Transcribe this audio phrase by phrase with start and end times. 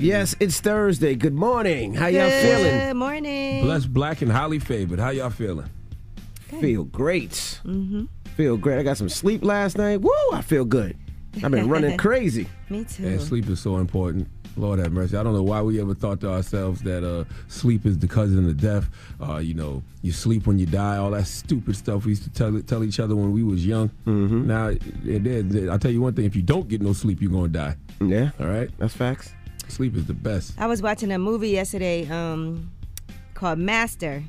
[0.00, 1.14] Yes, it's Thursday.
[1.14, 1.92] Good morning.
[1.92, 2.78] How y'all feeling?
[2.78, 3.62] Good morning.
[3.62, 4.98] Blessed, black, and highly favored.
[4.98, 5.68] How y'all feeling?
[6.58, 7.60] Feel great.
[7.66, 8.06] Mm-hmm.
[8.34, 8.78] Feel great.
[8.78, 10.00] I got some sleep last night.
[10.00, 10.10] Woo!
[10.32, 10.96] I feel good.
[11.44, 12.48] I've been running crazy.
[12.70, 13.06] Me too.
[13.06, 14.26] And sleep is so important.
[14.56, 15.18] Lord have mercy.
[15.18, 18.48] I don't know why we ever thought to ourselves that uh, sleep is the cousin
[18.48, 18.88] of death.
[19.20, 20.96] Uh, you know, you sleep when you die.
[20.96, 23.90] All that stupid stuff we used to tell tell each other when we was young.
[24.06, 24.46] Mm-hmm.
[24.46, 27.30] Now, it, it, I'll tell you one thing: if you don't get no sleep, you're
[27.30, 27.76] gonna die.
[28.00, 29.34] Yeah, All right, that's facts.
[29.68, 30.54] Sleep is the best.
[30.58, 32.70] I was watching a movie yesterday um,
[33.34, 34.22] called Master.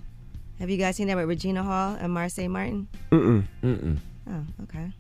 [0.60, 2.88] Have you guys seen that with Regina Hall and Marsai Martin?
[3.12, 3.44] Mm-mm.
[3.64, 3.98] Mm-mm.
[4.30, 4.92] Oh, okay.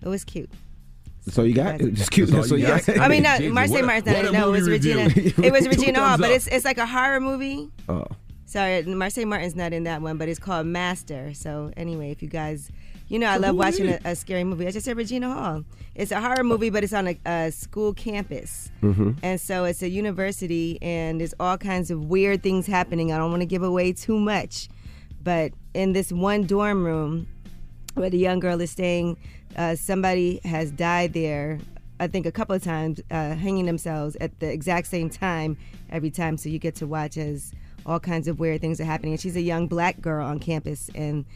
[0.00, 0.50] It was cute.
[1.28, 2.30] So you got just cute.
[2.30, 2.86] That's all So you you got.
[2.86, 2.98] got?
[2.98, 4.34] I mean, not Jesus, Marsai what a- Martin's what not.
[4.34, 5.44] a No, it was movie Regina.
[5.46, 7.68] It was Regina Hall, but it's it's like a horror movie.
[7.88, 8.06] Oh,
[8.46, 11.32] Sorry, Marsai Martin's not in that one, but it's called Master.
[11.34, 12.70] So anyway, if you guys,
[13.12, 14.66] you know, I love watching a, a scary movie.
[14.66, 15.64] I just said Regina Hall.
[15.94, 18.70] It's a horror movie, but it's on a, a school campus,
[19.22, 23.12] and so it's a university, and there's all kinds of weird things happening.
[23.12, 24.70] I don't want to give away too much,
[25.22, 27.28] but in this one dorm room
[27.92, 29.18] where the young girl is staying,
[29.56, 31.58] uh, somebody has died there.
[32.00, 35.58] I think a couple of times, uh, hanging themselves at the exact same time
[35.90, 36.38] every time.
[36.38, 37.52] So you get to watch as
[37.84, 39.12] all kinds of weird things are happening.
[39.12, 41.26] And she's a young black girl on campus, and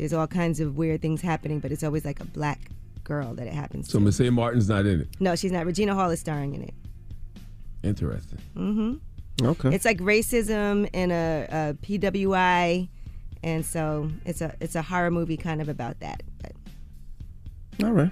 [0.00, 2.58] there's all kinds of weird things happening, but it's always like a black
[3.04, 4.04] girl that it happens So to.
[4.06, 4.30] Miss A.
[4.30, 5.08] Martin's not in it.
[5.20, 5.66] no, she's not.
[5.66, 6.74] Regina Hall is starring in it.
[7.82, 8.38] Interesting.
[8.56, 9.46] Mm-hmm.
[9.46, 9.74] Okay.
[9.74, 12.88] It's like racism in a, a PWI,
[13.42, 16.22] and so it's a it's a horror movie kind of about that.
[16.42, 16.52] But
[17.84, 18.10] All right.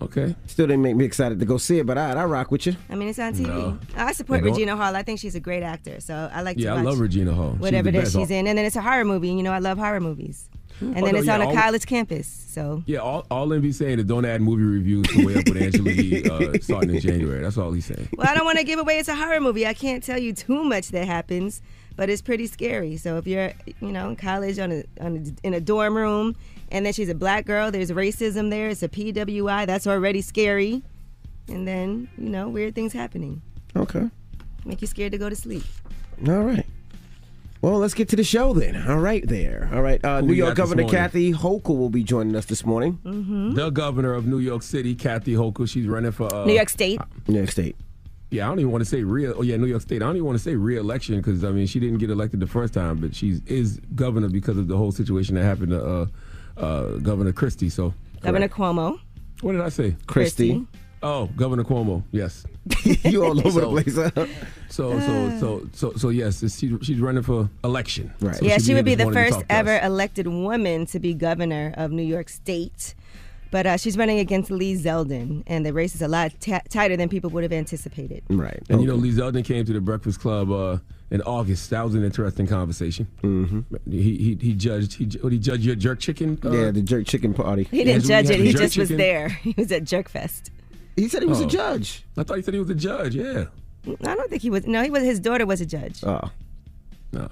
[0.00, 0.34] Okay.
[0.46, 2.76] Still didn't make me excited to go see it, but I I rock with you.
[2.90, 3.46] I mean, it's on TV.
[3.46, 3.78] No.
[3.96, 4.94] I support Regina Hall.
[4.96, 7.52] I think she's a great actor, so I like Yeah, to I love Regina Hall.
[7.58, 8.46] Whatever the it is she's in.
[8.46, 10.48] And then it's a horror movie, and you know I love horror movies.
[10.80, 13.46] And Oh, then no, it's yeah, on a all- college campus, so Yeah, all, all
[13.48, 16.58] them be saying is don't add movie reviews to Way Up with Angela Yee uh,
[16.60, 17.40] starting in January.
[17.42, 18.08] That's all he's saying.
[18.16, 19.66] well, I don't want to give away it's a horror movie.
[19.66, 21.62] I can't tell you too much that happens,
[21.96, 22.96] but it's pretty scary.
[22.96, 26.34] So if you're, you know, in college on a, on a in a dorm room,
[26.70, 28.68] and then she's a black girl, there's racism there.
[28.70, 29.66] It's a PWI.
[29.66, 30.82] That's already scary.
[31.48, 33.42] And then you know weird things happening,
[33.76, 34.08] Okay.
[34.64, 35.64] make you scared to go to sleep.
[36.26, 36.64] All right.
[37.62, 38.88] Well, let's get to the show then.
[38.88, 39.70] All right, there.
[39.72, 40.04] All right.
[40.04, 40.88] Uh, New York Governor?
[40.88, 42.98] Kathy Hochul will be joining us this morning.
[43.04, 43.54] Mm-hmm.
[43.54, 47.00] The governor of New York City, Kathy Hochul, she's running for uh, New York State.
[47.28, 47.76] New York State.
[48.32, 49.34] Yeah, I don't even want to say real.
[49.36, 50.02] Oh yeah, New York State.
[50.02, 52.48] I don't even want to say re-election because I mean she didn't get elected the
[52.48, 56.06] first time, but she's is governor because of the whole situation that happened to uh,
[56.56, 57.68] uh, Governor Christie.
[57.68, 58.98] So Governor Cuomo.
[59.42, 59.94] what did I say?
[60.06, 60.66] Christy.
[61.02, 62.04] Oh, Governor Cuomo.
[62.12, 62.44] Yes.
[63.04, 63.96] you all over So- the place.
[63.96, 64.26] huh?
[64.68, 68.12] So so so so so yes, it's- she, she's running for election.
[68.20, 68.36] Right.
[68.36, 69.58] So yeah, she'll she would be the this morning to first talk us.
[69.58, 72.94] ever elected woman to be governor of New York State.
[73.50, 76.96] But uh, she's running against Lee Zeldin, and the race is a lot t- tighter
[76.96, 78.22] than people would have anticipated.
[78.30, 78.58] Right.
[78.70, 80.78] And you know, Lee Zeldin came to the Breakfast Club uh,
[81.10, 81.68] in August.
[81.68, 83.06] That was an interesting conversation.
[83.22, 83.60] Mm-hmm.
[83.90, 86.38] He, he he judged he what he judged your jerk chicken.
[86.42, 87.64] Uh, yeah, the jerk chicken party.
[87.70, 89.28] He didn't judge it; he jerk just was there.
[89.42, 90.48] He was at Jerkfest.
[90.96, 91.44] He said he was Oh.
[91.44, 92.04] a judge.
[92.16, 93.14] I thought he said he was a judge.
[93.14, 93.44] Yeah.
[94.06, 94.66] I don't think he was.
[94.66, 95.02] No, he was.
[95.02, 96.02] His daughter was a judge.
[96.04, 96.30] Oh.
[97.12, 97.28] No.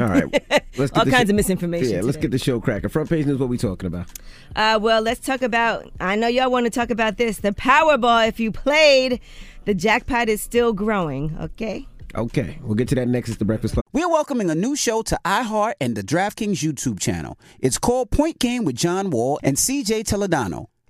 [0.00, 0.24] All right.
[0.78, 2.88] Let's get All kinds sho- of misinformation Yeah, let's get the show cracking.
[2.88, 3.38] Front page news.
[3.38, 4.06] What we talking about?
[4.56, 5.84] Uh, well, let's talk about.
[6.00, 7.38] I know y'all want to talk about this.
[7.40, 8.26] The Powerball.
[8.26, 9.20] If you played,
[9.66, 11.36] the jackpot is still growing.
[11.38, 11.86] Okay.
[12.14, 13.28] Okay, we'll get to that next.
[13.30, 13.84] It's the Breakfast Club.
[13.92, 17.38] We're welcoming a new show to iHeart and the DraftKings YouTube channel.
[17.60, 20.66] It's called Point Game with John Wall and CJ Toledano.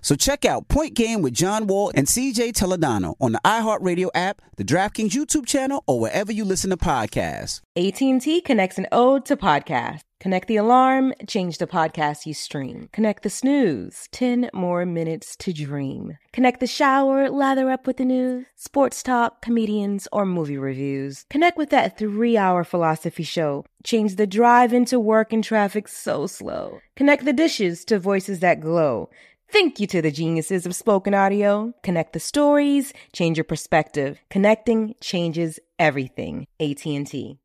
[0.00, 4.42] So check out Point Game with John Wall and CJ Toledano on the iHeartRadio app,
[4.56, 7.60] the DraftKings YouTube channel, or wherever you listen to podcasts.
[7.76, 10.00] AT&T connects an ode to podcast.
[10.22, 12.88] Connect the alarm, change the podcast you stream.
[12.92, 16.16] Connect the snooze, 10 more minutes to dream.
[16.32, 21.26] Connect the shower, lather up with the news, sports talk, comedians, or movie reviews.
[21.28, 23.64] Connect with that three-hour philosophy show.
[23.82, 26.78] Change the drive into work and traffic so slow.
[26.94, 29.10] Connect the dishes to voices that glow.
[29.52, 31.74] Thank you to the geniuses of spoken audio.
[31.82, 34.18] Connect the stories, change your perspective.
[34.30, 36.46] Connecting changes everything.
[36.58, 37.38] AT&T.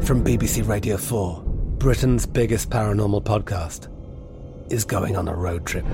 [0.00, 3.88] From BBC Radio 4, Britain's biggest paranormal podcast
[4.72, 5.84] is going on a road trip.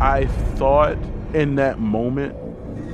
[0.00, 0.96] I thought
[1.34, 2.34] in that moment,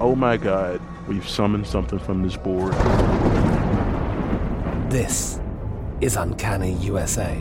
[0.01, 2.73] oh my God, we've summoned something from this board.
[4.91, 5.39] This
[6.01, 7.41] is Uncanny USA.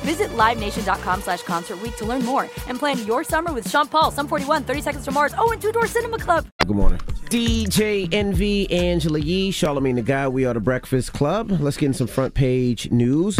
[0.00, 4.10] Visit LiveNation.com slash Concert Week to learn more and plan your summer with Sean Paul,
[4.10, 6.46] Sum 41, 30 Seconds to Mars, oh, and Two Door Cinema Club.
[6.66, 6.98] Good morning.
[7.28, 10.30] DJ Envy, Angela Yee, Charlamagne Tha God.
[10.30, 11.50] We are the Breakfast Club.
[11.50, 13.38] Let's get in some front page news.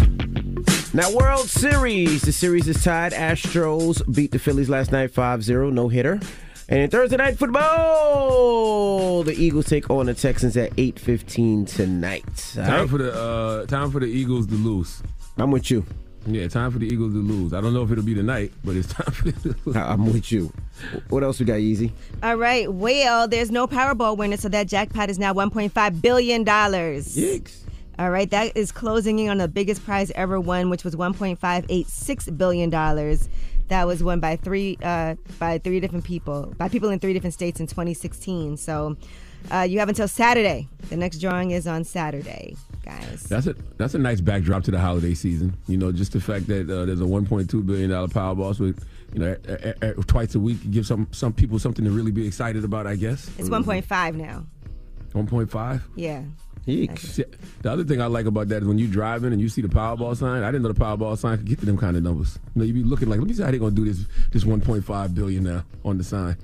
[0.93, 2.23] Now, World Series.
[2.23, 3.13] The series is tied.
[3.13, 6.21] Astros beat the Phillies last night 5 0, no hitter.
[6.69, 12.55] And in Thursday night football, the Eagles take on the Texans at 8:15 tonight.
[12.57, 12.91] All Time right?
[12.91, 15.03] for the uh, time for the Eagles to lose.
[15.37, 15.85] I'm with you.
[16.33, 17.53] Yeah, time for the Eagles to lose.
[17.53, 19.77] I don't know if it'll be tonight, but it's time for them to lose.
[19.77, 20.53] I'm with you.
[21.09, 21.93] What else we got, Easy?
[22.23, 22.73] All right.
[22.73, 27.17] Well, there's no Powerball winner, so that jackpot is now 1.5 billion dollars.
[27.17, 27.63] Yikes.
[27.99, 32.39] All right, that is closing in on the biggest prize ever won, which was 1.586
[32.39, 33.29] billion dollars.
[33.69, 37.35] That was won by three uh, by three different people, by people in three different
[37.35, 38.57] states in 2016.
[38.57, 38.97] So
[39.51, 40.69] uh, you have until Saturday.
[40.89, 43.23] The next drawing is on Saturday, guys.
[43.25, 45.57] That's a that's a nice backdrop to the holiday season.
[45.69, 48.77] You know, just the fact that uh, there's a 1.2 billion dollar Powerball, so it,
[49.13, 52.11] you know, a- a- a- twice a week gives some some people something to really
[52.13, 52.87] be excited about.
[52.87, 54.47] I guess It's 1.5 now.
[55.15, 55.83] 1.5.
[55.97, 56.23] Yeah.
[56.67, 57.25] See,
[57.63, 59.69] The other thing I like about that is when you're driving and you see the
[59.69, 60.43] Powerball sign.
[60.45, 62.39] I didn't know the Powerball sign could get to them kind of numbers.
[62.55, 64.45] You know, you be looking like, let me see how they're gonna do this this
[64.45, 66.37] 1.5 billion now on the sign.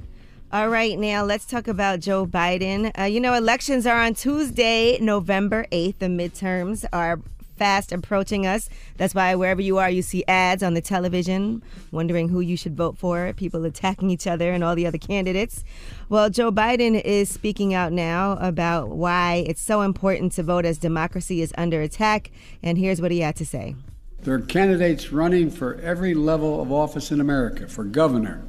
[0.53, 2.97] All right, now let's talk about Joe Biden.
[2.97, 5.99] Uh, you know, elections are on Tuesday, November 8th.
[5.99, 7.19] The midterms are
[7.57, 8.69] fast approaching us.
[8.97, 12.76] That's why wherever you are, you see ads on the television wondering who you should
[12.76, 15.65] vote for, people attacking each other and all the other candidates.
[16.09, 20.79] Well, Joe Biden is speaking out now about why it's so important to vote as
[20.79, 22.31] democracy is under attack.
[22.62, 23.75] And here's what he had to say.
[24.23, 28.45] There are candidates running for every level of office in America for governor,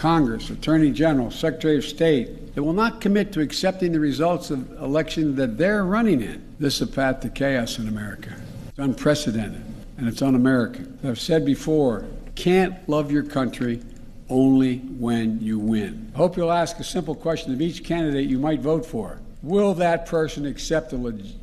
[0.00, 4.72] Congress, Attorney General, Secretary of State that will not commit to accepting the results of
[4.80, 6.42] election that they're running in.
[6.58, 8.34] This is a path to chaos in America.
[8.70, 9.62] It's unprecedented
[9.98, 10.98] and it's un American.
[11.04, 13.82] I've said before, can't love your country
[14.30, 16.10] only when you win.
[16.14, 19.20] I hope you'll ask a simple question of each candidate you might vote for.
[19.42, 20.96] Will that person accept the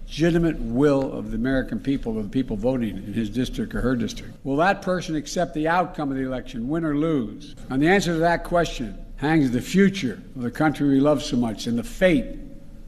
[0.08, 3.96] legitimate will of the American people, of the people voting in his district or her
[3.96, 4.34] district?
[4.46, 7.56] Will that person accept the outcome of the election, win or lose?
[7.70, 11.36] And the answer to that question hangs the future of the country we love so
[11.36, 12.26] much and the fate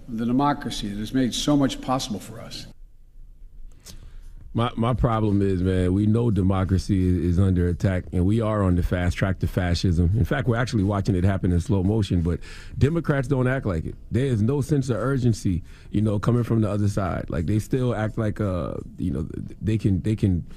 [0.07, 2.67] of the democracy that has made so much possible for us.
[4.53, 8.63] My my problem is, man, we know democracy is, is under attack, and we are
[8.63, 10.11] on the fast track to fascism.
[10.17, 12.21] In fact, we're actually watching it happen in slow motion.
[12.21, 12.39] But
[12.75, 13.95] Democrats don't act like it.
[14.09, 17.29] There is no sense of urgency, you know, coming from the other side.
[17.29, 19.27] Like they still act like, uh, you know,
[19.61, 20.47] they can they can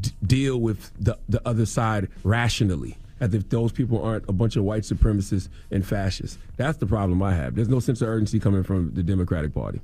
[0.00, 2.96] d- deal with the the other side rationally.
[3.20, 6.38] As if those people aren't a bunch of white supremacists and fascists.
[6.56, 7.56] That's the problem I have.
[7.56, 9.80] There's no sense of urgency coming from the Democratic Party.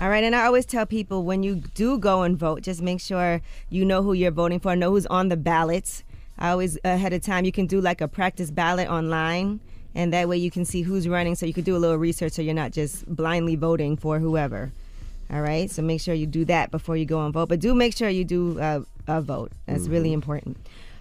[0.00, 3.00] All right, and I always tell people when you do go and vote, just make
[3.00, 6.04] sure you know who you're voting for, know who's on the ballots.
[6.38, 9.58] I always ahead of time you can do like a practice ballot online,
[9.96, 12.34] and that way you can see who's running, so you can do a little research,
[12.34, 14.70] so you're not just blindly voting for whoever.
[15.32, 17.74] All right, so make sure you do that before you go and vote, but do
[17.74, 19.50] make sure you do uh, uh, vote.
[19.66, 20.58] That's really important.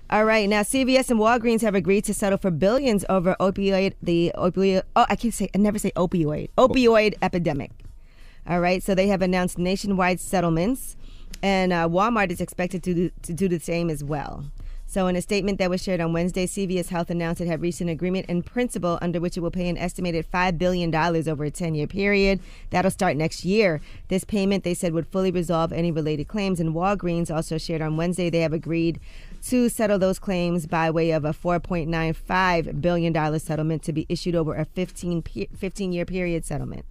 [0.10, 4.32] All right, now CVS and Walgreens have agreed to settle for billions over opioid the
[4.36, 4.82] opioid.
[4.96, 7.72] Oh, I can't say I never say opioid opioid epidemic.
[8.50, 10.96] All right, so they have announced nationwide settlements,
[11.44, 14.46] and uh, Walmart is expected to do, to do the same as well.
[14.89, 17.82] So, in a statement that was shared on Wednesday, CVS Health announced it had reached
[17.82, 21.51] an agreement in principle under which it will pay an estimated $5 billion over a
[21.51, 22.39] 10 year period.
[22.70, 23.82] That'll start next year.
[24.08, 26.62] This payment, they said, would fully resolve any related claims.
[26.62, 29.01] And Walgreens also shared on Wednesday they have agreed
[29.48, 34.56] to settle those claims by way of a $4.95 billion settlement to be issued over
[34.56, 36.86] a 15, pe- 15 year period settlement.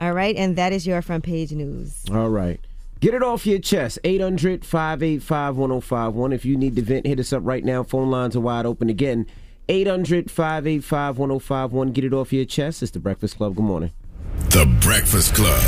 [0.00, 2.04] All right, and that is your front page news.
[2.10, 2.60] All right.
[3.00, 3.98] Get it off your chest.
[4.02, 6.32] 800 585 1051.
[6.32, 7.82] If you need to vent, hit us up right now.
[7.82, 9.26] Phone lines are wide open again.
[9.68, 11.92] 800 585 1051.
[11.92, 12.82] Get it off your chest.
[12.82, 13.56] It's the Breakfast Club.
[13.56, 13.90] Good morning.
[14.50, 15.60] The Breakfast Club.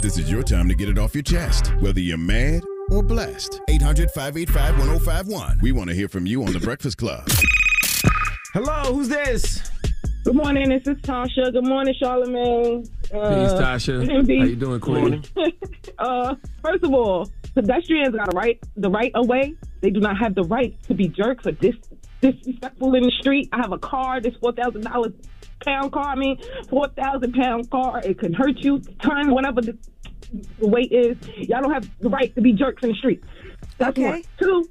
[0.00, 3.60] This is your time to get it off your chest, whether you're mad or blessed.
[3.68, 5.58] 800 585 1051.
[5.62, 7.26] We want to hear from you on The Breakfast Club.
[8.54, 9.70] Hello, who's this?
[10.24, 11.52] Good morning, this is Tasha.
[11.52, 12.82] Good morning, Charlamagne.
[13.02, 14.08] Peace, Tasha.
[14.08, 14.38] MB.
[14.38, 15.22] How you doing, Queen?
[15.98, 19.54] uh, first of all, pedestrians got a right, the right of way.
[19.82, 21.76] They do not have the right to be jerks or dis-
[22.22, 23.50] disrespectful in the street.
[23.52, 25.12] I have a car, this four thousand dollars
[25.62, 26.06] pound car.
[26.06, 26.40] I mean,
[26.70, 28.00] four thousand pound car.
[28.02, 28.78] It can hurt you.
[29.02, 29.76] Turn whatever the,
[30.58, 31.18] the weight is.
[31.36, 33.22] Y'all don't have the right to be jerks in the street.
[33.76, 34.22] That's one.
[34.40, 34.66] Two,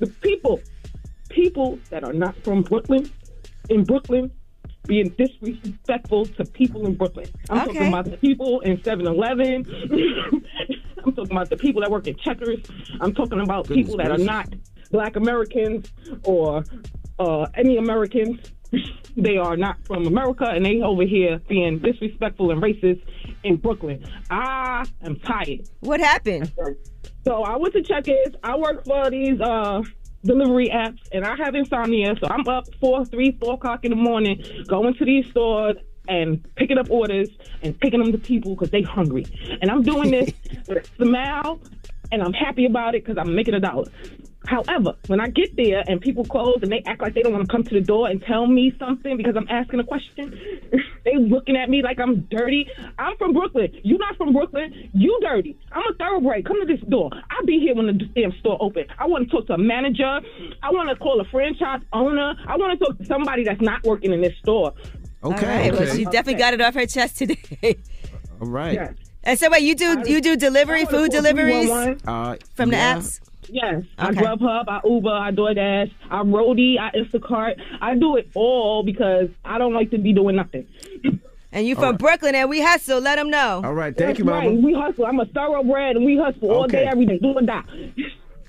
[0.00, 0.60] the people,
[1.28, 3.08] people that are not from Brooklyn,
[3.70, 4.30] in Brooklyn,
[4.86, 7.28] being disrespectful to people in Brooklyn.
[7.48, 7.72] I'm Okay.
[7.72, 9.64] talking about the people in 7-Eleven.
[11.04, 12.58] I'm talking about the people that work at Checkers.
[13.00, 14.22] I'm talking about Goodness people that gracious.
[14.22, 14.48] are not
[14.90, 15.86] Black Americans
[16.24, 16.64] or
[17.18, 18.38] uh, any Americans.
[19.16, 23.02] They are not from America, and they over here being disrespectful and racist
[23.42, 24.06] in Brooklyn.
[24.30, 25.66] I am tired.
[25.80, 26.52] What happened?
[27.26, 28.34] So I went to Checkers.
[28.44, 29.82] I work for these uh
[30.24, 32.16] delivery apps, and I have insomnia.
[32.20, 35.76] So I'm up four, three, four o'clock in the morning, going to these stores
[36.08, 37.28] and picking up orders
[37.62, 39.26] and picking them to people because they hungry.
[39.60, 40.32] And I'm doing this
[40.68, 41.60] with a smile,
[42.12, 43.90] and I'm happy about it because I'm making a dollar.
[44.46, 47.46] However, when I get there and people close and they act like they don't want
[47.46, 50.34] to come to the door and tell me something because I'm asking a question,
[51.04, 52.66] they looking at me like I'm dirty.
[52.98, 53.70] I'm from Brooklyn.
[53.82, 54.90] You not from Brooklyn.
[54.94, 55.58] You dirty.
[55.72, 56.46] I'm a thoroughbred.
[56.46, 57.10] Come to this door.
[57.30, 58.86] I'll be here when the damn store open.
[58.98, 60.20] I want to talk to a manager.
[60.62, 62.34] I want to call a franchise owner.
[62.46, 64.72] I want to talk to somebody that's not working in this store.
[65.22, 67.76] Okay, well, she definitely got it off her chest today.
[68.40, 68.94] All right.
[69.22, 71.68] And so, wait, you do you do delivery, food deliveries
[72.06, 72.96] Uh, from the yeah.
[72.96, 73.20] apps?
[73.52, 77.60] Yes, I Grubhub, I Uber, I DoorDash, I Roadie, I Instacart.
[77.80, 80.66] I do it all because I don't like to be doing nothing.
[81.52, 83.00] And you from Brooklyn and we hustle.
[83.00, 83.60] Let them know.
[83.64, 84.56] All right, thank That's right.
[84.56, 85.04] We hustle.
[85.06, 87.62] I'm a thoroughbred, and we hustle all day, every day, do or die.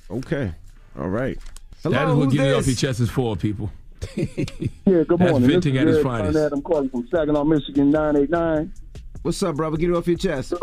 [0.09, 0.51] Okay.
[0.99, 1.37] All right.
[1.83, 3.71] that Hello, is what who's getting it off your chest is for, people.
[4.17, 5.47] Yeah, good That's morning.
[5.49, 6.53] venting this at is its Eric finest.
[6.53, 8.73] I'm calling from Saginaw, Michigan, 989.
[9.21, 9.77] What's up, brother?
[9.77, 10.53] Get it off your chest.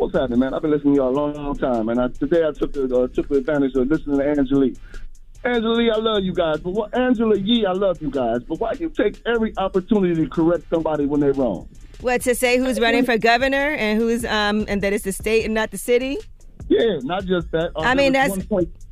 [0.00, 0.54] What's happening, man?
[0.54, 2.84] I've been listening to y'all a long, long time, and I, today I took the,
[2.84, 4.74] uh, took the advantage of listening to Angela Lee.
[5.44, 8.58] Angela Lee, I love you guys, but what Angela Yee, I love you guys, but
[8.58, 11.68] why do you take every opportunity to correct somebody when they're wrong?
[12.00, 12.56] What to say?
[12.56, 15.76] Who's running for governor and who's um and that it's the state and not the
[15.76, 16.16] city?
[16.68, 17.72] Yeah, not just that.
[17.76, 18.38] Uh, I mean, that's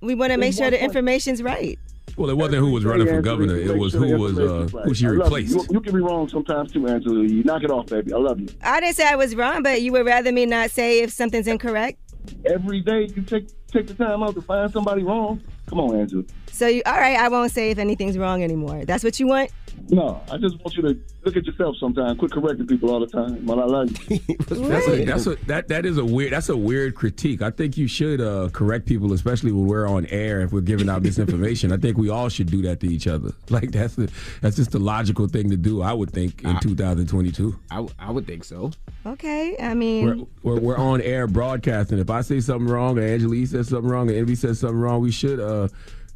[0.02, 1.78] we want to make sure the information's right.
[2.18, 3.56] Well, it wasn't who was running for governor.
[3.56, 5.22] It was who was uh, who she I love you.
[5.22, 5.54] replaced.
[5.54, 7.22] You, you can be wrong sometimes too, Angela.
[7.24, 8.12] You knock it off, baby.
[8.12, 8.48] I love you.
[8.60, 11.46] I didn't say I was wrong, but you would rather me not say if something's
[11.46, 11.98] incorrect.
[12.44, 15.40] Every day you take take the time out to find somebody wrong.
[15.66, 16.24] Come on, Angela.
[16.58, 17.16] So you all right?
[17.16, 18.84] I won't say if anything's wrong anymore.
[18.84, 19.52] That's what you want.
[19.90, 22.18] No, I just want you to look at yourself sometimes.
[22.18, 23.46] Quit correcting people all the time.
[23.46, 24.18] But I love you.
[24.48, 27.42] That's a, that's a that that is a weird that's a weird critique.
[27.42, 30.40] I think you should uh, correct people, especially when we're on air.
[30.40, 33.32] If we're giving out misinformation, I think we all should do that to each other.
[33.50, 34.10] Like that's the,
[34.42, 35.80] that's just the logical thing to do.
[35.80, 37.58] I would think in 2022.
[37.70, 38.72] I, I would think so.
[39.06, 41.98] Okay, I mean, We're, we're, we're on air broadcasting.
[41.98, 44.78] If I say something wrong, or Angela Yee says something wrong, or Envy says something
[44.78, 45.68] wrong, we should uh,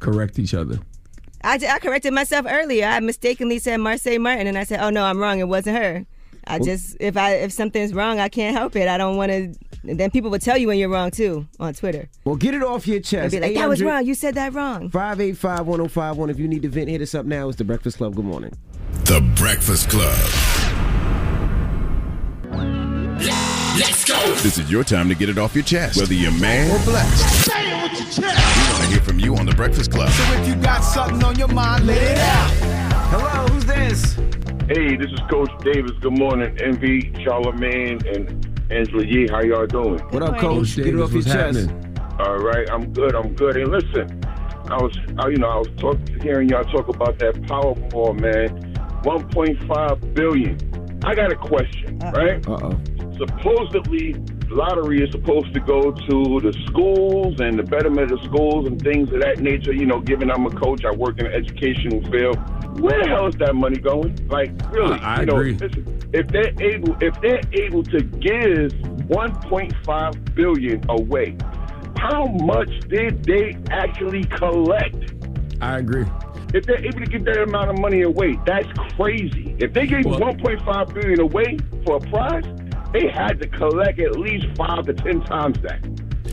[0.03, 0.79] correct each other.
[1.43, 2.85] I, I corrected myself earlier.
[2.85, 5.39] I mistakenly said Marsai Martin, and I said, "Oh no, I'm wrong.
[5.39, 6.05] It wasn't her."
[6.45, 8.87] I Well- just if I if something's wrong, I can't help it.
[8.87, 9.53] I don't want to.
[9.85, 12.07] Then people will tell you when you're wrong too on Twitter.
[12.23, 13.31] Well, get it off your They'll chest.
[13.33, 14.05] be like, "That was wrong.
[14.05, 16.29] You said that wrong." 585 1051.
[16.29, 17.49] If you need to vent, hit us up now.
[17.49, 18.15] It's The Breakfast Club.
[18.15, 18.53] Good morning.
[19.05, 20.52] The Breakfast Club.
[24.23, 27.45] This is your time to get it off your chest, whether you're mad or blessed.
[27.45, 28.57] Say it with your chest.
[28.57, 30.09] We want to hear from you on The Breakfast Club.
[30.11, 32.49] So if you got something on your mind, let it out.
[33.11, 34.13] Hello, who's this?
[34.69, 35.91] Hey, this is Coach Davis.
[35.99, 39.27] Good morning, Envy, Charlamagne, and Angela Yee.
[39.27, 39.99] How y'all doing?
[39.99, 40.77] What up, Coach?
[40.77, 41.69] Get it off your chest.
[42.19, 43.15] All right, I'm good.
[43.15, 43.57] I'm good.
[43.57, 44.23] And listen,
[44.69, 48.73] I was, I, you know, I was talk, hearing y'all talk about that Powerball, man.
[49.03, 50.57] 1.5 billion.
[51.03, 52.47] I got a question, right?
[52.47, 52.79] Uh oh.
[53.17, 54.13] Supposedly,
[54.49, 59.11] lottery is supposed to go to the schools and the betterment of schools and things
[59.13, 59.73] of that nature.
[59.73, 62.37] You know, given I'm a coach, I work in the educational field.
[62.79, 64.17] Where the hell is that money going?
[64.29, 64.99] Like, really?
[64.99, 65.53] I- I you know, agree.
[65.53, 68.71] listen, if they're able, if they're able to give
[69.09, 71.37] 1.5 billion away,
[71.97, 75.13] how much did they actually collect?
[75.61, 76.05] I agree.
[76.53, 79.55] If they're able to give that amount of money away, that's crazy.
[79.59, 82.43] If they gave 1.5 billion away for a prize,
[82.93, 85.81] they had to collect at least five to ten times that.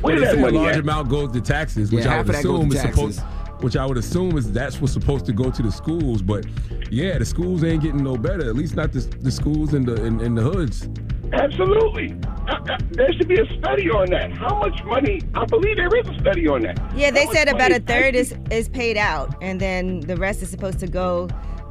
[0.02, 0.80] Where Well, did they that say a large at?
[0.80, 3.16] amount goes to taxes, which Yeah, I would of that goes assume is taxes.
[3.16, 3.20] supposed.
[3.62, 6.46] Which I would assume is that's what's supposed to go to the schools, but
[6.90, 8.48] yeah, the schools ain't getting no better.
[8.48, 10.88] At least not the, the schools in the in, in the hoods.
[11.34, 12.16] Absolutely.
[12.48, 14.32] Uh, uh, There should be a study on that.
[14.32, 15.20] How much money?
[15.34, 16.78] I believe there is a study on that.
[16.96, 20.42] Yeah, they How said about a third is is paid out, and then the rest
[20.42, 21.28] is supposed to go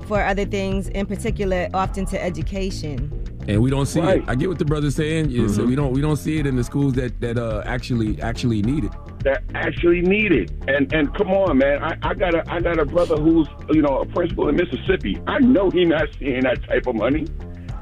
[0.08, 3.12] for other things, in particular, often to education.
[3.47, 4.19] And we don't see Right.
[4.21, 4.25] it.
[4.28, 5.30] I get what the brother's saying.
[5.30, 5.67] Mm-hmm.
[5.67, 8.84] we don't we don't see it in the schools that that uh, actually actually need
[8.86, 8.91] it.
[9.23, 10.52] that actually need it.
[10.67, 11.82] And and come on, man.
[11.84, 15.19] I, I got a I got a brother who's you know a principal in Mississippi.
[15.28, 17.28] I know he not seeing that type of money.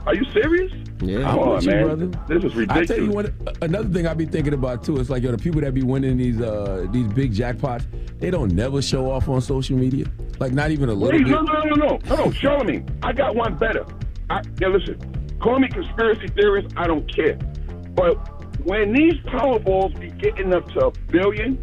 [0.06, 0.72] Are you serious?
[1.02, 1.84] Yeah, Come on, you, man.
[1.86, 2.06] brother.
[2.28, 2.90] This is ridiculous.
[2.90, 5.38] I tell you what, another thing I be thinking about too is like yo, the
[5.38, 7.86] people that be winning these uh these big jackpots,
[8.20, 10.06] they don't never show off on social media,
[10.40, 11.32] like not even a little Wait, bit.
[11.32, 12.32] no, no, no, no, no, no.
[12.32, 12.84] Show me.
[13.04, 13.86] I got one better.
[14.30, 14.98] I, yeah, listen.
[15.40, 16.70] Call me conspiracy theorist.
[16.78, 17.36] I don't care.
[17.96, 18.16] But
[18.66, 21.62] when these Powerballs be getting up to a billion,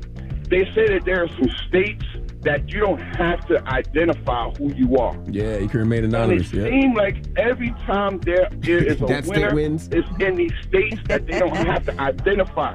[0.48, 2.04] they say that there are some states
[2.42, 5.16] that you don't have to identify who you are.
[5.30, 6.52] Yeah, you can remain anonymous.
[6.52, 6.80] And it Yeah.
[6.82, 9.88] seems like every time there is a That winner, wins.
[9.90, 12.74] it's in these states that they don't have to identify.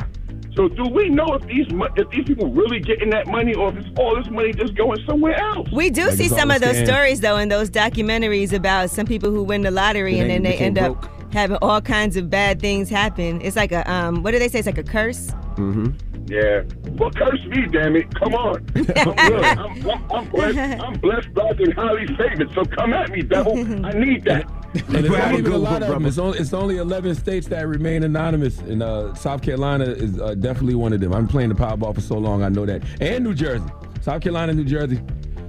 [0.59, 3.69] So So do we know if these if these people really getting that money or
[3.69, 5.69] if it's all this money just going somewhere else?
[5.71, 6.85] We do Like see some of those scam.
[6.85, 10.43] stories though in those documentaries about some people who win the lottery And and then
[10.43, 13.39] they they became end up having all kinds of bad things happen.
[13.39, 14.59] It's like a um, what do they say?
[14.59, 15.27] It's like a curse.
[15.55, 16.08] Mm-hmm.
[16.29, 16.63] Yeah.
[16.97, 18.13] Well, curse me, damn it!
[18.15, 18.65] Come on.
[18.75, 20.81] Look, I'm, I'm blessed.
[20.81, 22.53] I'm blessed, blessed, and highly favored.
[22.53, 23.57] So come at me, devil.
[23.85, 24.45] I need that.
[24.71, 26.05] And it's not even a lot of them.
[26.05, 30.35] It's only, it's only 11 states that remain anonymous, and uh, South Carolina is uh,
[30.35, 31.11] definitely one of them.
[31.11, 32.83] I'm playing the Powerball for so long, I know that.
[33.01, 33.65] And New Jersey.
[34.01, 35.01] South Carolina and New Jersey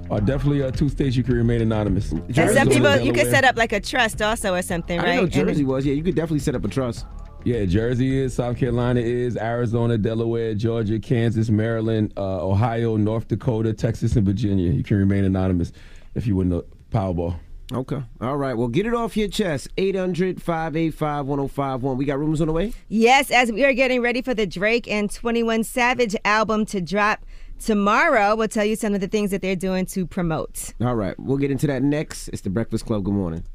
[0.09, 2.11] are definitely uh, two states you can remain anonymous.
[2.11, 5.23] And some people you could set up like a trust also or something, I know
[5.25, 5.85] And Jersey then- was.
[5.85, 7.05] Yeah, you could definitely set up a trust.
[7.43, 13.73] Yeah, Jersey is, South Carolina is, Arizona, Delaware, Georgia, Kansas, Maryland, uh, Ohio, North Dakota,
[13.73, 14.71] Texas, and Virginia.
[14.71, 15.71] You can remain anonymous
[16.13, 17.39] if you win the Powerball.
[17.73, 18.03] Okay.
[18.19, 18.53] All right.
[18.53, 19.69] Well, get it off your chest.
[19.77, 21.97] 800 585 1051.
[21.97, 22.73] We got rumors on the way?
[22.89, 27.25] Yes, as we are getting ready for the Drake and 21 Savage album to drop
[27.59, 30.73] tomorrow, we'll tell you some of the things that they're doing to promote.
[30.81, 31.17] All right.
[31.17, 32.27] We'll get into that next.
[32.27, 33.03] It's the Breakfast Club.
[33.05, 33.45] Good morning.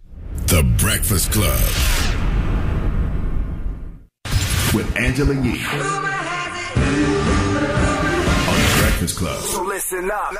[0.47, 1.96] The Breakfast Club.
[4.77, 5.41] With Angela Yee.
[5.41, 6.03] On
[8.61, 9.41] The Breakfast Club.
[9.41, 10.35] So listen up.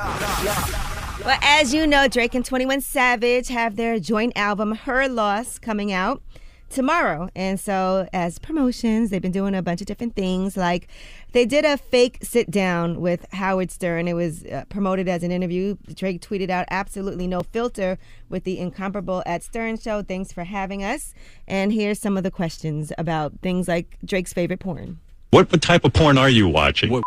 [1.25, 5.91] Well, as you know, Drake and 21 Savage have their joint album, Her Loss, coming
[5.91, 6.21] out
[6.69, 7.29] tomorrow.
[7.35, 10.57] And so, as promotions, they've been doing a bunch of different things.
[10.57, 10.87] Like
[11.31, 14.07] they did a fake sit down with Howard Stern.
[14.07, 15.77] It was uh, promoted as an interview.
[15.93, 17.97] Drake tweeted out, absolutely no filter
[18.29, 20.01] with the incomparable at Stern Show.
[20.01, 21.13] Thanks for having us.
[21.47, 24.99] And here's some of the questions about things like Drake's favorite porn.
[25.31, 27.01] What type of porn are you watching?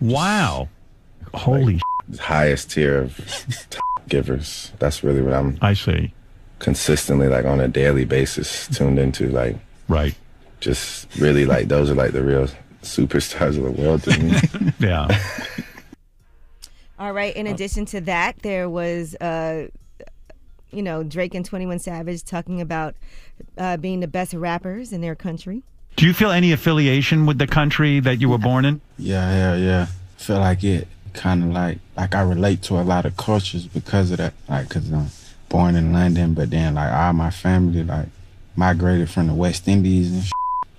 [0.00, 0.68] Wow.
[1.34, 1.80] Holy
[2.18, 3.46] highest tier of
[4.08, 4.72] givers.
[4.78, 5.58] That's really what I'm.
[5.60, 6.14] I see.
[6.58, 9.56] Consistently, like on a daily basis, tuned into like.
[9.88, 10.14] Right.
[10.60, 12.48] Just really like those are like the real
[12.82, 14.72] superstars of the world to me.
[14.80, 15.06] yeah.
[16.98, 17.36] All right.
[17.36, 19.68] In addition to that, there was, uh,
[20.70, 22.96] you know, Drake and Twenty One Savage talking about
[23.58, 25.62] uh, being the best rappers in their country.
[25.96, 28.80] Do you feel any affiliation with the country that you were born in?
[28.98, 29.86] Yeah, yeah, yeah.
[30.16, 34.10] Feel like it kind of like like I relate to a lot of cultures because
[34.10, 34.34] of that.
[34.48, 35.08] Like, cause I'm
[35.48, 38.08] born in London, but then like all my family like
[38.54, 40.24] migrated from the West Indies and.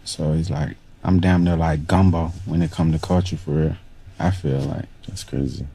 [0.04, 3.76] So it's like I'm damn near like gumbo when it come to culture for real.
[4.20, 5.68] I feel like that's crazy.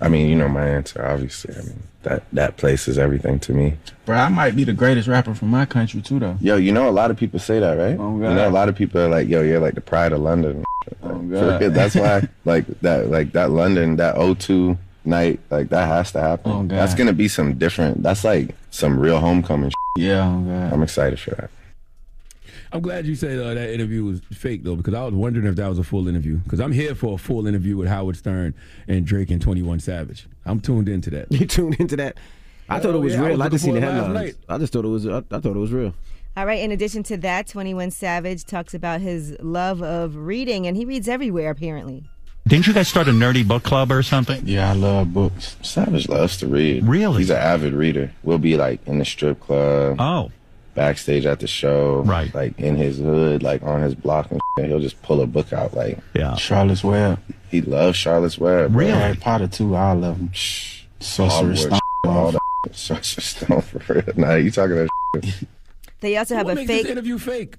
[0.00, 1.54] I mean, you know my answer, obviously.
[1.54, 3.76] I mean, that that place is everything to me.
[4.04, 6.36] Bro, I might be the greatest rapper from my country too, though.
[6.40, 7.98] Yo, you know a lot of people say that, right?
[7.98, 10.20] Oh, you know a lot of people are like, "Yo, you're like the pride of
[10.20, 10.64] London."
[11.02, 11.60] Oh, God.
[11.60, 16.20] for That's why, like that, like that London, that O2 night, like that has to
[16.20, 16.52] happen.
[16.52, 16.70] Oh, God.
[16.70, 18.02] That's gonna be some different.
[18.02, 19.72] That's like some real homecoming.
[19.96, 20.72] Yeah, oh, God.
[20.72, 21.50] I'm excited for that.
[22.72, 25.56] I'm glad you said uh, that interview was fake though, because I was wondering if
[25.56, 26.36] that was a full interview.
[26.38, 28.54] Because I'm here for a full interview with Howard Stern
[28.88, 30.26] and Drake and 21 Savage.
[30.44, 31.30] I'm tuned into that.
[31.30, 32.16] You tuned into that?
[32.68, 33.38] I thought it was yeah, I real.
[33.38, 34.34] was I just seen the for it headlines.
[34.48, 35.06] I just thought it was.
[35.06, 35.94] I, I thought it was real.
[36.36, 36.60] All right.
[36.60, 40.84] In addition to that, Twenty One Savage talks about his love of reading, and he
[40.84, 42.10] reads everywhere apparently.
[42.46, 44.40] Didn't you guys start a nerdy book club or something?
[44.44, 45.56] Yeah, I love books.
[45.62, 46.84] Savage loves to read.
[46.86, 47.18] Really?
[47.18, 48.12] He's an avid reader.
[48.22, 49.96] We'll be like in the strip club.
[49.98, 50.30] Oh.
[50.74, 52.02] Backstage at the show.
[52.02, 52.32] Right.
[52.32, 54.68] Like in his hood, like on his block and shit.
[54.68, 55.74] He'll just pull a book out.
[55.74, 56.36] Like yeah.
[56.36, 57.18] Charlotte's Web.
[57.50, 58.72] He loves Charlotte's Web.
[58.72, 58.86] bro.
[58.86, 59.74] Harry Potter too.
[59.74, 60.30] All of them.
[61.00, 61.80] Sorcerer's Stone.
[62.04, 62.40] all that.
[62.72, 64.04] Sorcerer's Stone for real.
[64.16, 64.88] Nah, you talking that
[65.24, 65.48] shit.
[66.00, 66.82] They also have what a makes fake.
[66.82, 67.54] this interview fake?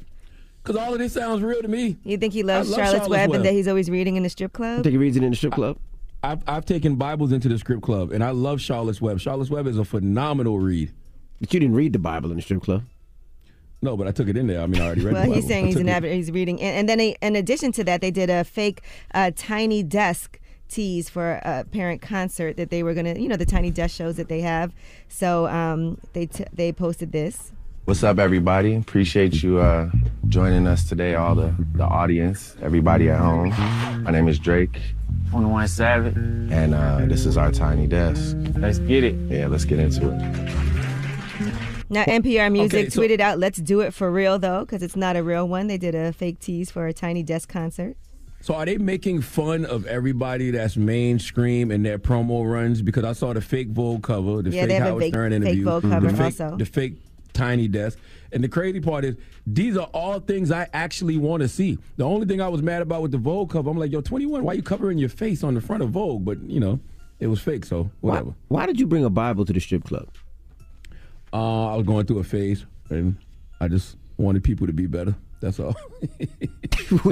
[0.68, 1.96] Because all of this sounds real to me.
[2.04, 3.36] You think he loves I love Charlotte's Charlotte's Web, Web.
[3.38, 4.84] and that he's always reading in the strip club?
[4.84, 5.78] Think he reads it in the strip club?
[6.24, 9.22] I've, I've taken Bibles into the strip club, and I love Charlotte's Web.
[9.22, 10.92] Charlotte's Web is a phenomenal read.
[11.40, 12.84] But you didn't read the Bible in the strip club.
[13.82, 14.60] No, but I took it in there.
[14.60, 15.36] I mean, I already read Well, the Bible.
[15.42, 15.92] he's saying I he's took an it.
[15.94, 16.14] avid.
[16.14, 18.82] He's reading, and, and then they, in addition to that, they did a fake
[19.14, 23.46] uh, tiny desk tease for a parent concert that they were gonna, you know, the
[23.46, 24.74] tiny desk shows that they have.
[25.08, 27.54] So um, they t- they posted this.
[27.88, 28.76] What's up, everybody?
[28.76, 29.90] Appreciate you uh,
[30.28, 33.52] joining us today, all the, the audience, everybody at home.
[34.04, 34.78] My name is Drake.
[35.30, 36.18] 21 Savage.
[36.18, 38.36] And uh, this is our tiny desk.
[38.58, 39.16] Let's get it.
[39.32, 40.18] Yeah, let's get into it.
[41.90, 44.98] Now NPR Music Okay, so- tweeted out, "Let's do it for real though, because it's
[44.98, 47.96] not a real one." They did a fake tease for a tiny desk concert.
[48.42, 52.82] So are they making fun of everybody that's mainstream in their promo runs?
[52.82, 55.14] Because I saw the fake Vogue cover, the Yeah, fake they have a Howard fake-
[55.14, 56.58] Stern fake interview, Vogue cover the fake, also.
[56.58, 56.96] the fake
[57.38, 57.98] Tiny Desk,
[58.32, 61.78] and the crazy part is these are all things I actually want to see.
[61.96, 64.44] The only thing I was mad about with the Vogue cover, I'm like, yo, 21,
[64.44, 66.26] why you covering your face on the front of Vogue?
[66.26, 66.80] But you know,
[67.20, 68.36] it was fake, so Why, whatever.
[68.50, 70.08] why did you bring a Bible to the strip club?
[71.32, 73.16] Uh, I was going through a phase, and
[73.60, 75.16] I just wanted people to be better.
[75.40, 75.76] That's all.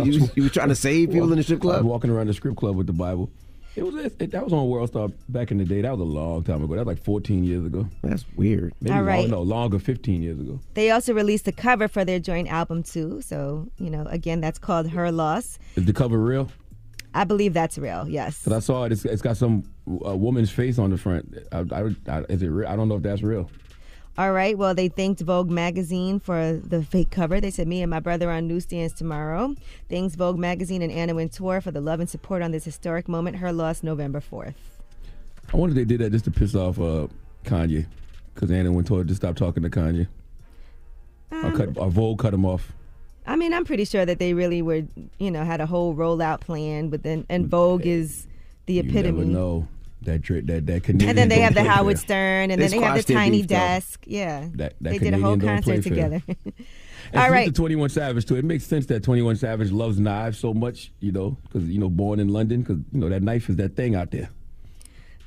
[0.04, 1.86] you, you were trying to save people in the strip I was club?
[1.86, 3.30] walking around the strip club with the Bible.
[3.76, 5.82] It was it, that was on World Star back in the day.
[5.82, 6.76] That was a long time ago.
[6.76, 7.88] That was like 14 years ago.
[8.02, 8.74] That's weird.
[8.82, 9.22] Maybe All right.
[9.22, 10.60] long, no, longer, 15 years ago.
[10.76, 13.22] They also released a cover for their joint album too.
[13.22, 16.50] So you know, again, that's called "Her Loss." Is the cover real?
[17.14, 18.08] I believe that's real.
[18.10, 18.44] Yes.
[18.44, 18.92] Because I saw it.
[18.92, 19.64] It's, it's got some
[20.06, 21.34] uh, woman's face on the front.
[21.52, 22.68] I, I, I, is it real?
[22.68, 23.50] I don't know if that's real.
[24.18, 24.58] All right.
[24.58, 27.42] Well, they thanked Vogue magazine for the fake cover.
[27.42, 29.56] They said, "Me and my brother on newsstands tomorrow."
[29.90, 33.38] Thanks Vogue magazine and Anna Wintour for the love and support on this historic moment.
[33.38, 34.56] Her loss, November fourth.
[35.54, 37.08] I wonder if they did that just to piss off uh,
[37.44, 37.86] Kanye.
[38.34, 40.08] Because Anna Wintour just stopped talking to Kanye.
[41.32, 42.72] or, cut, or Vogue cut him off.
[43.28, 44.84] I mean, I'm pretty sure that they really were,
[45.20, 46.90] you know, had a whole rollout plan.
[46.90, 48.28] But then, and Vogue is
[48.66, 49.20] the You epitome.
[49.20, 49.68] never know.
[50.06, 52.06] That, dra- that, that Canadian And then they have the Howard fair.
[52.06, 53.56] Stern, and They then they have the tiny beef, though.
[53.56, 54.04] desk.
[54.08, 56.22] Yeah, That, that they did a whole Canadian play concert together.
[56.28, 56.36] And
[57.14, 57.46] All salute right.
[57.48, 58.36] to 21 Savage too.
[58.36, 61.90] It makes sense that 21 Savage loves knives so much, you know, because you know,
[61.90, 64.30] born in London, because you know that knife is that thing out there.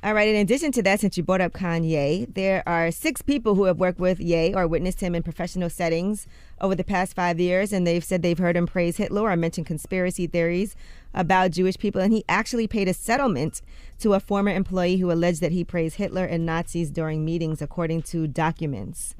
[0.01, 0.29] All right.
[0.29, 3.79] In addition to that, since you brought up Kanye, there are six people who have
[3.79, 6.25] worked with Ye or witnessed him in professional settings
[6.61, 9.65] over the past five years, and they've said they've heard him praise Hitler or mention
[9.65, 10.77] conspiracy theories
[11.13, 11.99] about Jewish people.
[11.99, 13.61] And he actually paid a settlement
[13.99, 18.03] to a former employee who alleged that he praised Hitler and Nazis during meetings, according
[18.03, 19.15] to documents.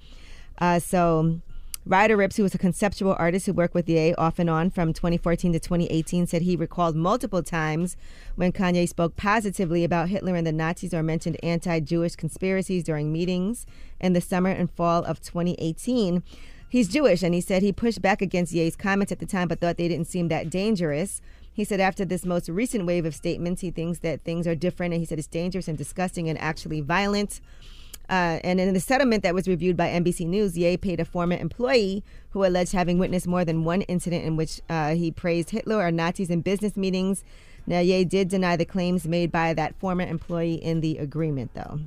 [0.60, 1.42] Uh, so.
[1.86, 4.94] Ryder Ripps, who was a conceptual artist who worked with Ye off and on from
[4.94, 7.96] 2014 to 2018, said he recalled multiple times
[8.36, 13.12] when Kanye spoke positively about Hitler and the Nazis or mentioned anti Jewish conspiracies during
[13.12, 13.66] meetings
[14.00, 16.22] in the summer and fall of 2018.
[16.68, 19.60] He's Jewish, and he said he pushed back against Ye's comments at the time but
[19.60, 21.22] thought they didn't seem that dangerous.
[21.52, 24.94] He said after this most recent wave of statements, he thinks that things are different,
[24.94, 27.42] and he said it's dangerous and disgusting and actually violent.
[28.10, 31.38] Uh, and in the settlement that was reviewed by NBC News, Ye paid a former
[31.38, 35.76] employee who alleged having witnessed more than one incident in which uh, he praised Hitler
[35.76, 37.24] or Nazis in business meetings.
[37.68, 41.82] Now, Ye did deny the claims made by that former employee in the agreement, though.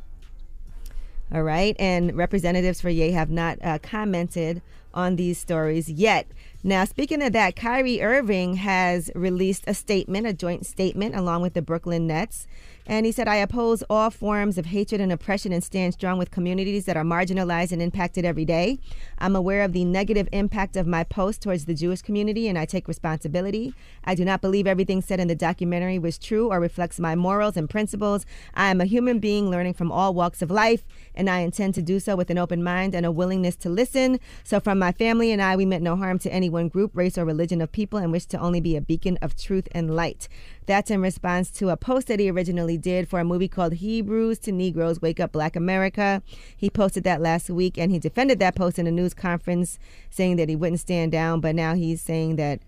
[1.35, 4.63] All right, and representatives for Ye have not uh, commented
[4.95, 6.27] on these stories yet.
[6.65, 11.55] Now, speaking of that, Kyrie Irving has released a statement, a joint statement, along with
[11.55, 12.47] the Brooklyn Nets.
[12.87, 16.33] And he said, I oppose all forms of hatred and oppression and stand strong with
[16.33, 18.81] communities that are marginalized and impacted every day.
[19.19, 22.65] I'm aware of the negative impact of my post towards the Jewish community, and I
[22.65, 23.73] take responsibility.
[24.05, 27.57] I do not believe everything said in the documentary was true or reflects my morals
[27.57, 28.27] and principles.
[28.55, 31.83] I am a human being learning from all walks of life, and I intend to
[31.83, 34.19] do so with an open mind and a willingness to listen.
[34.43, 37.17] So, from my family and I, we meant no harm to any one group, race,
[37.17, 40.27] or religion of people and wish to only be a beacon of truth and light.
[40.67, 44.41] That's in response to a post that he originally did for a movie called Hebrews
[44.41, 46.21] to Negroes Wake Up Black America.
[46.57, 49.79] He posted that last week and he defended that post in a news conference,
[50.11, 52.59] saying that he wouldn't stand down, but now he's saying that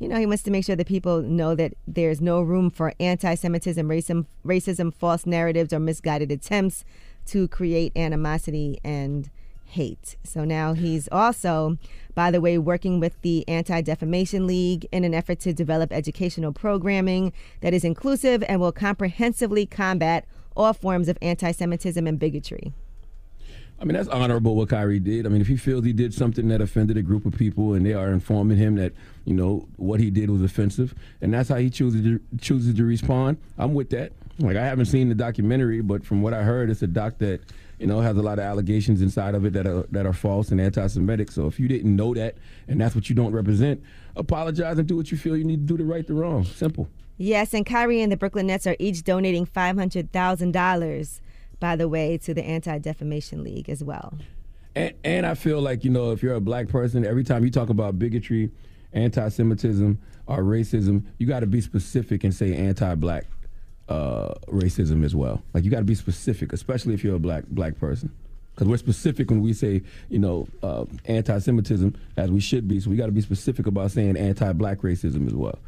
[0.00, 2.94] you know, he wants to make sure that people know that there's no room for
[2.98, 6.82] anti Semitism, racism, racism, false narratives, or misguided attempts
[7.26, 9.28] to create animosity and
[9.66, 10.16] hate.
[10.24, 11.78] So now he's also,
[12.14, 16.52] by the way, working with the Anti Defamation League in an effort to develop educational
[16.52, 20.26] programming that is inclusive and will comprehensively combat
[20.56, 22.72] all forms of anti Semitism and bigotry.
[23.78, 25.26] I mean, that's honorable what Kyrie did.
[25.26, 27.84] I mean, if he feels he did something that offended a group of people and
[27.84, 28.94] they are informing him that,
[29.26, 32.84] you know, what he did was offensive and that's how he chooses to, chooses to
[32.84, 34.12] respond, I'm with that.
[34.38, 37.40] Like, I haven't seen the documentary, but from what I heard, it's a doc that,
[37.78, 40.50] you know, has a lot of allegations inside of it that are, that are false
[40.50, 41.30] and anti Semitic.
[41.30, 42.36] So if you didn't know that
[42.68, 43.82] and that's what you don't represent,
[44.16, 46.44] apologize and do what you feel you need to do to right the wrong.
[46.44, 46.88] Simple.
[47.18, 51.20] Yes, and Kyrie and the Brooklyn Nets are each donating $500,000,
[51.58, 54.14] by the way, to the Anti Defamation League as well.
[54.74, 57.50] And, and I feel like, you know, if you're a black person, every time you
[57.50, 58.50] talk about bigotry,
[58.92, 63.26] anti Semitism, or racism, you got to be specific and say anti black
[63.88, 65.42] uh, racism as well.
[65.54, 68.10] Like, you got to be specific, especially if you're a black black person.
[68.54, 72.80] Because we're specific when we say, you know, uh, anti Semitism, as we should be.
[72.80, 75.58] So we got to be specific about saying anti black racism as well.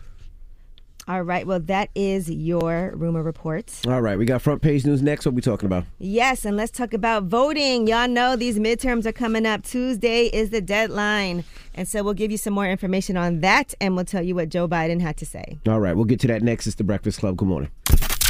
[1.09, 3.73] All right, well, that is your rumor report.
[3.87, 5.25] All right, we got front page news next.
[5.25, 5.85] What we talking about?
[5.99, 7.87] Yes, and let's talk about voting.
[7.87, 9.65] Y'all know these midterms are coming up.
[9.65, 11.45] Tuesday is the deadline.
[11.75, 14.51] And so we'll give you some more information on that and we'll tell you what
[14.51, 15.59] Joe Biden had to say.
[15.67, 16.67] All right, we'll get to that next.
[16.67, 17.39] It's the Breakfast Club.
[17.39, 17.71] Good morning.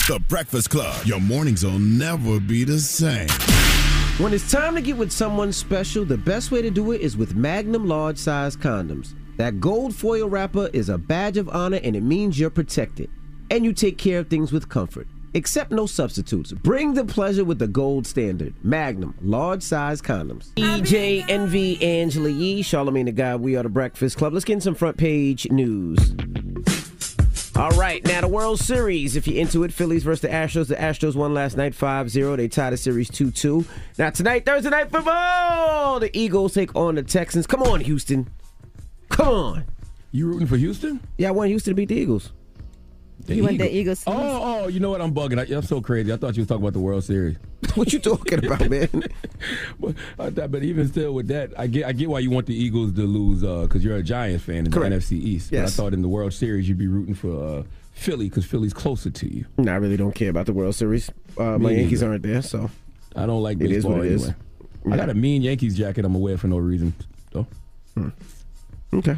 [0.08, 1.04] The Breakfast Club.
[1.04, 3.28] Your mornings will never be the same.
[4.16, 7.18] When it's time to get with someone special, the best way to do it is
[7.18, 9.12] with Magnum large size condoms.
[9.36, 13.10] That gold foil wrapper is a badge of honor and it means you're protected.
[13.50, 15.08] And you take care of things with comfort.
[15.34, 16.52] Accept no substitutes.
[16.52, 18.54] Bring the pleasure with the gold standard.
[18.64, 20.54] Magnum, large size condoms.
[20.54, 24.32] DJ, Envy, Angela Yee, Charlamagne Tha God, we are the Breakfast Club.
[24.32, 26.14] Let's get in some front page news.
[27.58, 29.16] All right, now the World Series.
[29.16, 30.68] If you're into it, Phillies versus the Astros.
[30.68, 32.36] The Astros won last night 5 0.
[32.36, 33.64] They tied the series 2 2.
[33.98, 37.48] Now, tonight, Thursday night football, the Eagles take on the Texans.
[37.48, 38.30] Come on, Houston.
[39.08, 39.64] Come on.
[40.12, 41.00] You rooting for Houston?
[41.16, 42.30] Yeah, I want Houston to beat the Eagles.
[43.26, 44.04] The You want the Eagles?
[44.06, 44.12] Oh,
[44.64, 45.00] oh, you know what?
[45.00, 45.38] I'm bugging.
[45.38, 46.12] I, I'm so crazy.
[46.12, 47.36] I thought you was talking about the World Series.
[47.74, 48.88] what you talking about, man?
[49.78, 52.46] but, I thought- but even still, with that, I get I get why you want
[52.46, 54.90] the Eagles to lose because you're a Giants fan in Correct.
[54.90, 55.50] the NFC East.
[55.50, 58.72] But I thought in the World Series you'd be rooting for uh, Philly because Philly's
[58.72, 59.44] closer to you.
[59.58, 61.10] No, I really don't care about the World Series.
[61.36, 62.12] Uh, my Yankees neither.
[62.12, 62.70] aren't there, so.
[63.16, 64.22] I don't like It is baseball what it is.
[64.24, 64.36] anyway.
[64.92, 66.94] I got a mean Yankees jacket I'm gonna wear for no reason.
[67.32, 67.46] So.
[68.94, 69.12] Okay.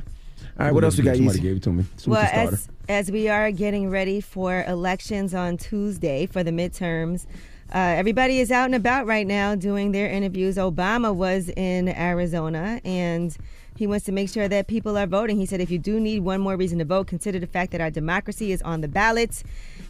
[0.58, 1.16] All right, what else we got?
[1.16, 1.48] Somebody Easy?
[1.48, 1.84] gave it to me.
[2.06, 2.52] Well, Superstarter.
[2.52, 7.24] as as we are getting ready for elections on Tuesday for the midterms,
[7.72, 10.56] uh, everybody is out and about right now doing their interviews.
[10.56, 13.36] Obama was in Arizona and.
[13.76, 15.38] He wants to make sure that people are voting.
[15.38, 17.80] He said, if you do need one more reason to vote, consider the fact that
[17.80, 19.42] our democracy is on the ballot.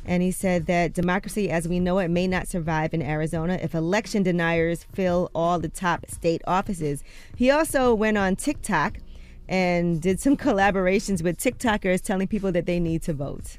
[0.05, 3.75] And he said that democracy as we know it may not survive in Arizona if
[3.75, 7.03] election deniers fill all the top state offices.
[7.35, 8.99] He also went on TikTok
[9.51, 13.59] and did some collaborations with TikTokers telling people that they need to vote.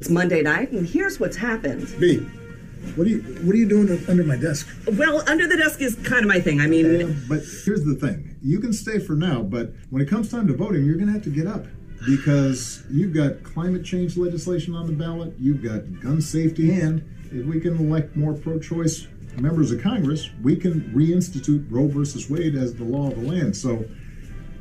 [0.00, 1.86] It's Monday night, and here's what's happened.
[2.00, 2.16] B,
[2.96, 4.66] what are you what are you doing under my desk?
[4.92, 6.58] Well, under the desk is kind of my thing.
[6.60, 10.30] I mean, But here's the thing: you can stay for now, but when it comes
[10.30, 11.66] time to voting, you're going to have to get up
[12.06, 17.44] because you've got climate change legislation on the ballot, you've got gun safety, and if
[17.44, 19.06] we can elect more pro-choice
[19.36, 23.54] members of Congress, we can reinstitute Roe versus Wade as the law of the land.
[23.54, 23.84] So.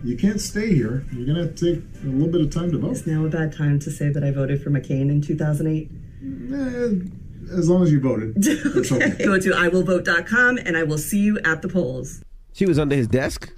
[0.04, 1.06] You can't stay here.
[1.12, 2.92] You're going to have to take a little bit of time to vote.
[2.92, 5.90] is now a bad time to say that I voted for McCain in 2008?
[6.24, 8.34] Eh, as long as you voted.
[8.38, 9.26] It's okay.
[9.26, 12.22] Go to iwillvote.com, and I will see you at the polls.
[12.54, 13.52] She was under his desk?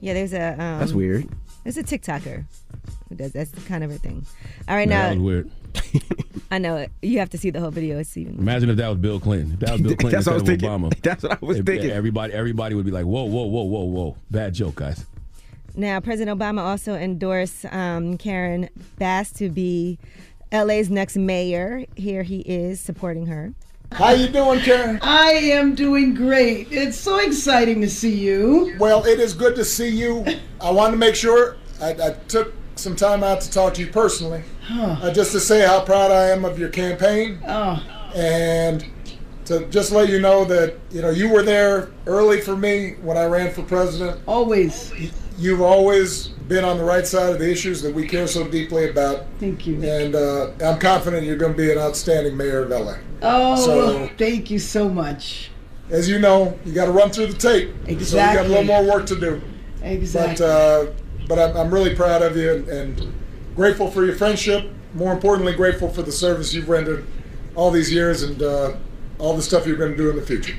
[0.00, 0.52] Yeah, there's a.
[0.52, 1.28] Um, That's weird.
[1.64, 2.44] There's a TikToker
[3.08, 4.24] who does that's kind of her thing.
[4.68, 5.50] All right, Yeah, that was now weird.
[6.50, 6.90] I know it.
[7.02, 7.98] You have to see the whole video.
[7.98, 8.38] It's even.
[8.38, 9.52] Imagine if that was Bill Clinton.
[9.54, 10.68] If that was Bill Clinton That's what I was of thinking.
[10.68, 11.02] Obama.
[11.02, 11.90] That's what I was If- thinking.
[11.90, 15.04] Everybody, everybody would be like, "Whoa, whoa, whoa, whoa, whoa!" Bad joke, guys.
[15.74, 19.98] Now, President Obama also endorsed um, Karen Bass to be
[20.52, 21.84] LA's next mayor.
[21.96, 23.52] Here he is supporting her.
[23.92, 25.00] How you doing, Karen?
[25.02, 26.68] I am doing great.
[26.70, 28.76] It's so exciting to see you.
[28.78, 30.24] Well, it is good to see you.
[30.60, 33.88] I wanted to make sure I, I took some time out to talk to you
[33.90, 37.82] personally, uh, just to say how proud I am of your campaign, Oh,
[38.14, 38.86] and
[39.46, 43.16] to just let you know that you know you were there early for me when
[43.18, 44.20] I ran for president.
[44.26, 44.92] Always.
[45.40, 48.90] You've always been on the right side of the issues that we care so deeply
[48.90, 49.24] about.
[49.38, 49.82] Thank you.
[49.82, 52.96] And uh, I'm confident you're going to be an outstanding mayor of LA.
[53.22, 55.50] oh, So- thank you so much.
[55.88, 57.70] As you know, you got to run through the tape.
[58.02, 59.40] So you got a little more work to do.
[59.82, 60.36] Exactly.
[60.36, 60.92] But uh,
[61.26, 63.14] but I'm, I'm really proud of you and, and
[63.56, 64.70] grateful for your friendship.
[64.94, 67.06] More importantly, grateful for the service you've rendered
[67.56, 68.74] all these years and uh,
[69.18, 70.54] all the stuff you're going to do in the future.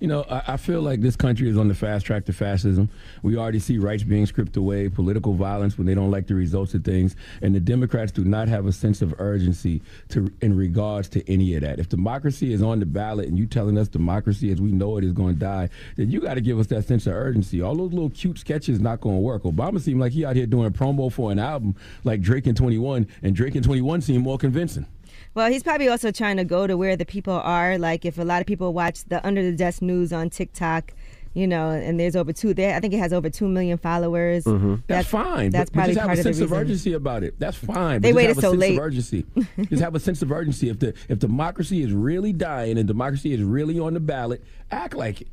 [0.00, 2.88] You know, I, I feel like this country is on the fast track to fascism.
[3.22, 6.72] We already see rights being stripped away, political violence when they don't like the results
[6.72, 11.08] of things, and the Democrats do not have a sense of urgency to in regards
[11.10, 11.78] to any of that.
[11.78, 15.04] If democracy is on the ballot and you telling us democracy as we know it
[15.04, 17.60] is going to die, then you got to give us that sense of urgency.
[17.60, 19.42] All those little cute sketches not going to work.
[19.42, 23.06] Obama seemed like he out here doing promo for an album like Drake in 21,
[23.22, 24.86] and Drake in 21 seemed more convincing.
[25.34, 27.78] Well, he's probably also trying to go to where the people are.
[27.78, 30.92] Like if a lot of people watch the Under the Desk news on TikTok,
[31.34, 32.74] you know, and there's over two there.
[32.74, 34.42] I think it has over two million followers.
[34.88, 35.50] That's, fine.
[35.50, 36.56] That's but, but probably just have part a of the sense of reason.
[36.64, 37.38] urgency about it.
[37.38, 38.00] That's fine.
[38.00, 38.72] They but just waited have a so sense late.
[38.72, 39.26] Of urgency.
[39.68, 40.68] just have a sense of urgency.
[40.68, 44.94] If the if democracy is really dying and democracy is really on the ballot, act
[44.94, 45.28] like it.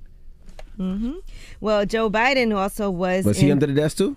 [0.75, 1.13] hmm
[1.59, 3.25] Well, Joe Biden also was.
[3.25, 4.15] Was he under the desk too?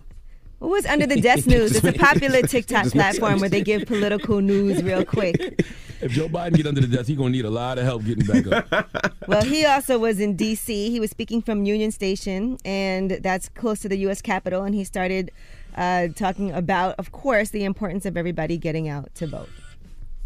[0.60, 1.74] What was under the desk news?
[1.74, 5.66] It's a popular TikTok platform where they give political news real quick.
[6.02, 8.24] If Joe Biden get under the desk, he's gonna need a lot of help getting
[8.24, 9.12] back up.
[9.28, 10.90] Well, he also was in D.C.
[10.90, 14.22] He was speaking from Union Station, and that's close to the U.S.
[14.22, 14.62] Capitol.
[14.62, 15.30] And he started
[15.76, 19.50] uh, talking about, of course, the importance of everybody getting out to vote.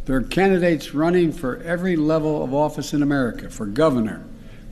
[0.05, 4.25] There are candidates running for every level of office in America for governor,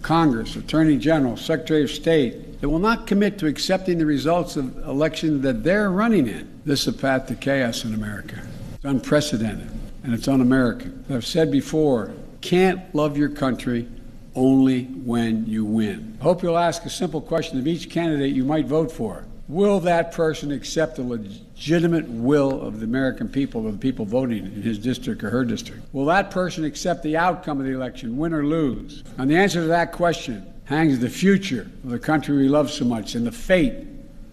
[0.02, 4.76] Congress, Attorney General, Secretary of State that will not commit to accepting the results of
[4.86, 6.60] elections that they're running in.
[6.64, 8.42] This is a path to chaos in America.
[8.74, 9.70] It's unprecedented
[10.04, 11.04] and it's un American.
[11.08, 13.88] I've said before, can't love your country
[14.34, 16.18] only when you win.
[16.20, 19.24] I hope you'll ask a simple question of each candidate you might vote for.
[19.52, 24.46] Will that person accept the legitimate will of the American people, of the people voting
[24.46, 25.82] in his district or her district?
[25.92, 29.04] Will that person accept the outcome of the election, win or lose?
[29.18, 32.86] And the answer to that question hangs the future of the country we love so
[32.86, 33.74] much and the fate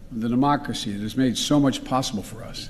[0.10, 2.70] of the democracy that has made so much possible for us.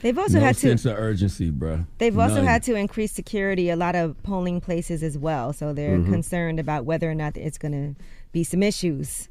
[0.00, 0.60] They've also no had to.
[0.60, 1.86] sense of urgency, bro.
[1.98, 2.44] They've also None.
[2.44, 5.52] had to increase security a lot of polling places as well.
[5.52, 6.08] So they're Mhm.
[6.08, 9.28] concerned about whether or not it's going to be some issues.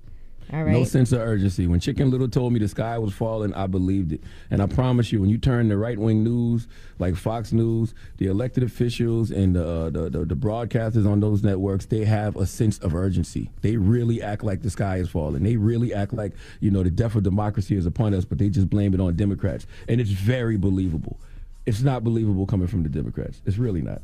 [0.53, 0.73] All right.
[0.73, 1.65] No sense of urgency.
[1.65, 4.21] When Chicken Little told me the sky was falling, I believed it.
[4.49, 6.67] And I promise you, when you turn the right wing news,
[6.99, 11.41] like Fox News, the elected officials and the, uh, the, the the broadcasters on those
[11.43, 13.49] networks, they have a sense of urgency.
[13.61, 15.43] They really act like the sky is falling.
[15.43, 18.49] They really act like you know the death of democracy is upon us, but they
[18.49, 21.17] just blame it on Democrats, and it's very believable.
[21.65, 23.41] It's not believable coming from the Democrats.
[23.45, 24.01] It's really not.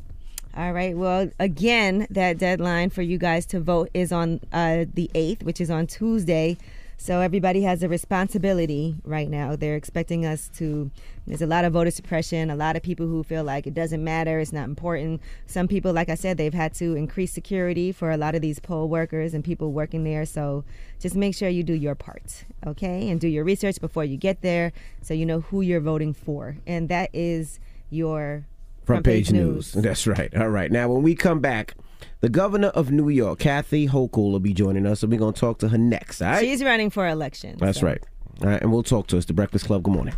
[0.57, 0.97] All right.
[0.97, 5.61] Well, again, that deadline for you guys to vote is on uh, the 8th, which
[5.61, 6.57] is on Tuesday.
[6.97, 9.55] So everybody has a responsibility right now.
[9.55, 10.89] They're expecting us to.
[11.27, 14.03] There's a lot of voter suppression, a lot of people who feel like it doesn't
[14.03, 15.21] matter, it's not important.
[15.45, 18.57] Some people, like I said, they've had to increase security for a lot of these
[18.57, 20.25] poll workers and people working there.
[20.25, 20.63] So
[20.99, 23.09] just make sure you do your part, okay?
[23.09, 24.71] And do your research before you get there
[25.03, 26.55] so you know who you're voting for.
[26.65, 27.59] And that is
[27.91, 28.45] your
[28.87, 29.73] Front page news.
[29.73, 30.33] That's right.
[30.33, 30.71] All right.
[30.71, 31.75] Now, when we come back,
[32.21, 35.39] the governor of New York, Kathy Hochul, will be joining us, and we're going to
[35.39, 36.21] talk to her next.
[36.21, 36.39] All right.
[36.39, 37.57] She's running for election.
[37.59, 38.01] That's right.
[38.41, 38.61] All right.
[38.61, 39.25] And we'll talk to us.
[39.25, 39.83] The Breakfast Club.
[39.83, 40.15] Good morning.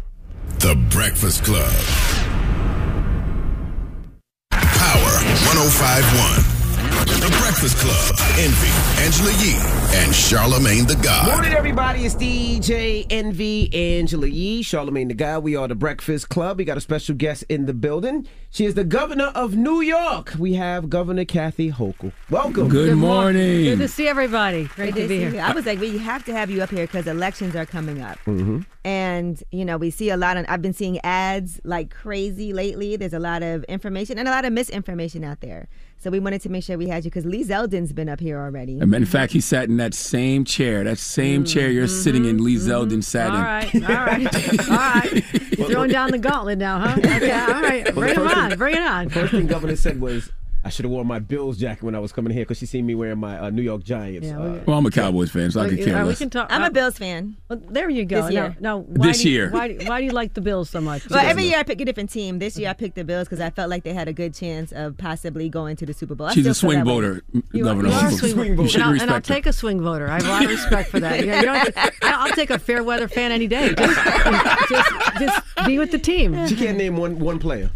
[0.60, 1.74] The Breakfast Club.
[4.52, 5.14] Power
[5.50, 6.49] 1051.
[7.10, 8.16] The Breakfast Club.
[8.38, 9.56] Envy, Angela Yee,
[9.98, 11.28] and Charlamagne Tha God.
[11.28, 12.06] Morning, everybody.
[12.06, 15.40] It's DJ Envy Angela Yee, Charlamagne the Guy.
[15.40, 16.60] We are the Breakfast Club.
[16.60, 18.28] We got a special guest in the building.
[18.52, 20.34] She is the governor of New York.
[20.40, 22.14] We have Governor Kathy Hochul.
[22.30, 22.70] Welcome.
[22.70, 23.64] Good, morning.
[23.64, 24.66] Good to see everybody.
[24.76, 25.30] Great Good to be here.
[25.32, 25.40] you.
[25.40, 28.18] I was like, we have to have you up here because elections are coming up.
[28.26, 28.62] Mm-hmm.
[28.86, 32.96] And, you know, we see a lot of, I've been seeing ads like crazy lately.
[32.96, 35.68] There's a lot of information and a lot of misinformation out there.
[36.02, 38.40] So we wanted to make sure we had you because Lee Zeldin's been up here
[38.40, 38.80] already.
[38.80, 42.02] And in fact, he sat in that same chair, that same mm, chair you're mm-hmm,
[42.04, 42.42] sitting in.
[42.42, 43.02] Lee Zeldin mm-hmm.
[43.02, 43.44] sat All in.
[43.44, 45.24] right, all right, all right.
[45.60, 46.96] You're throwing down the gauntlet now, huh?
[47.00, 47.84] Okay, all right.
[47.94, 48.58] Well, Bring the it on.
[48.58, 49.06] Bring it on.
[49.10, 50.32] The first thing Governor said was,
[50.62, 52.86] I should have worn my Bills jacket when I was coming here because she seen
[52.86, 54.28] me wearing my uh, New York Giants.
[54.28, 56.04] Yeah, uh, Well, I'm a Cowboys fan, so I Well, could you- care all right,
[56.04, 56.18] we less.
[56.20, 56.48] can talk.
[56.52, 57.38] I'm uh, a Bills fan.
[57.50, 58.24] Well, there you go.
[58.24, 58.58] This year.
[58.60, 59.50] now, why This do you- year.
[59.52, 61.10] Why, why do you like the Bills so much?
[61.10, 62.40] Well, every year I pick a different team.
[62.40, 64.74] This year I picked the Bills because I felt like they had a good chance
[64.74, 66.28] of possibly going to the Super Bowl.
[66.28, 66.94] I She's a still swing that way.
[66.94, 67.22] voter,
[67.54, 67.88] You, Governor.
[67.90, 68.32] you are a Hochul.
[68.34, 70.10] swing, You should and, I'll, and I'll take a swing voter.
[70.10, 71.22] I have a lot of respect for that.
[71.22, 73.74] You know, you don't have to- I'll take a fair weather fan any day.
[73.76, 76.48] Just, just, just be with the team.
[76.48, 77.70] She can't name one one player.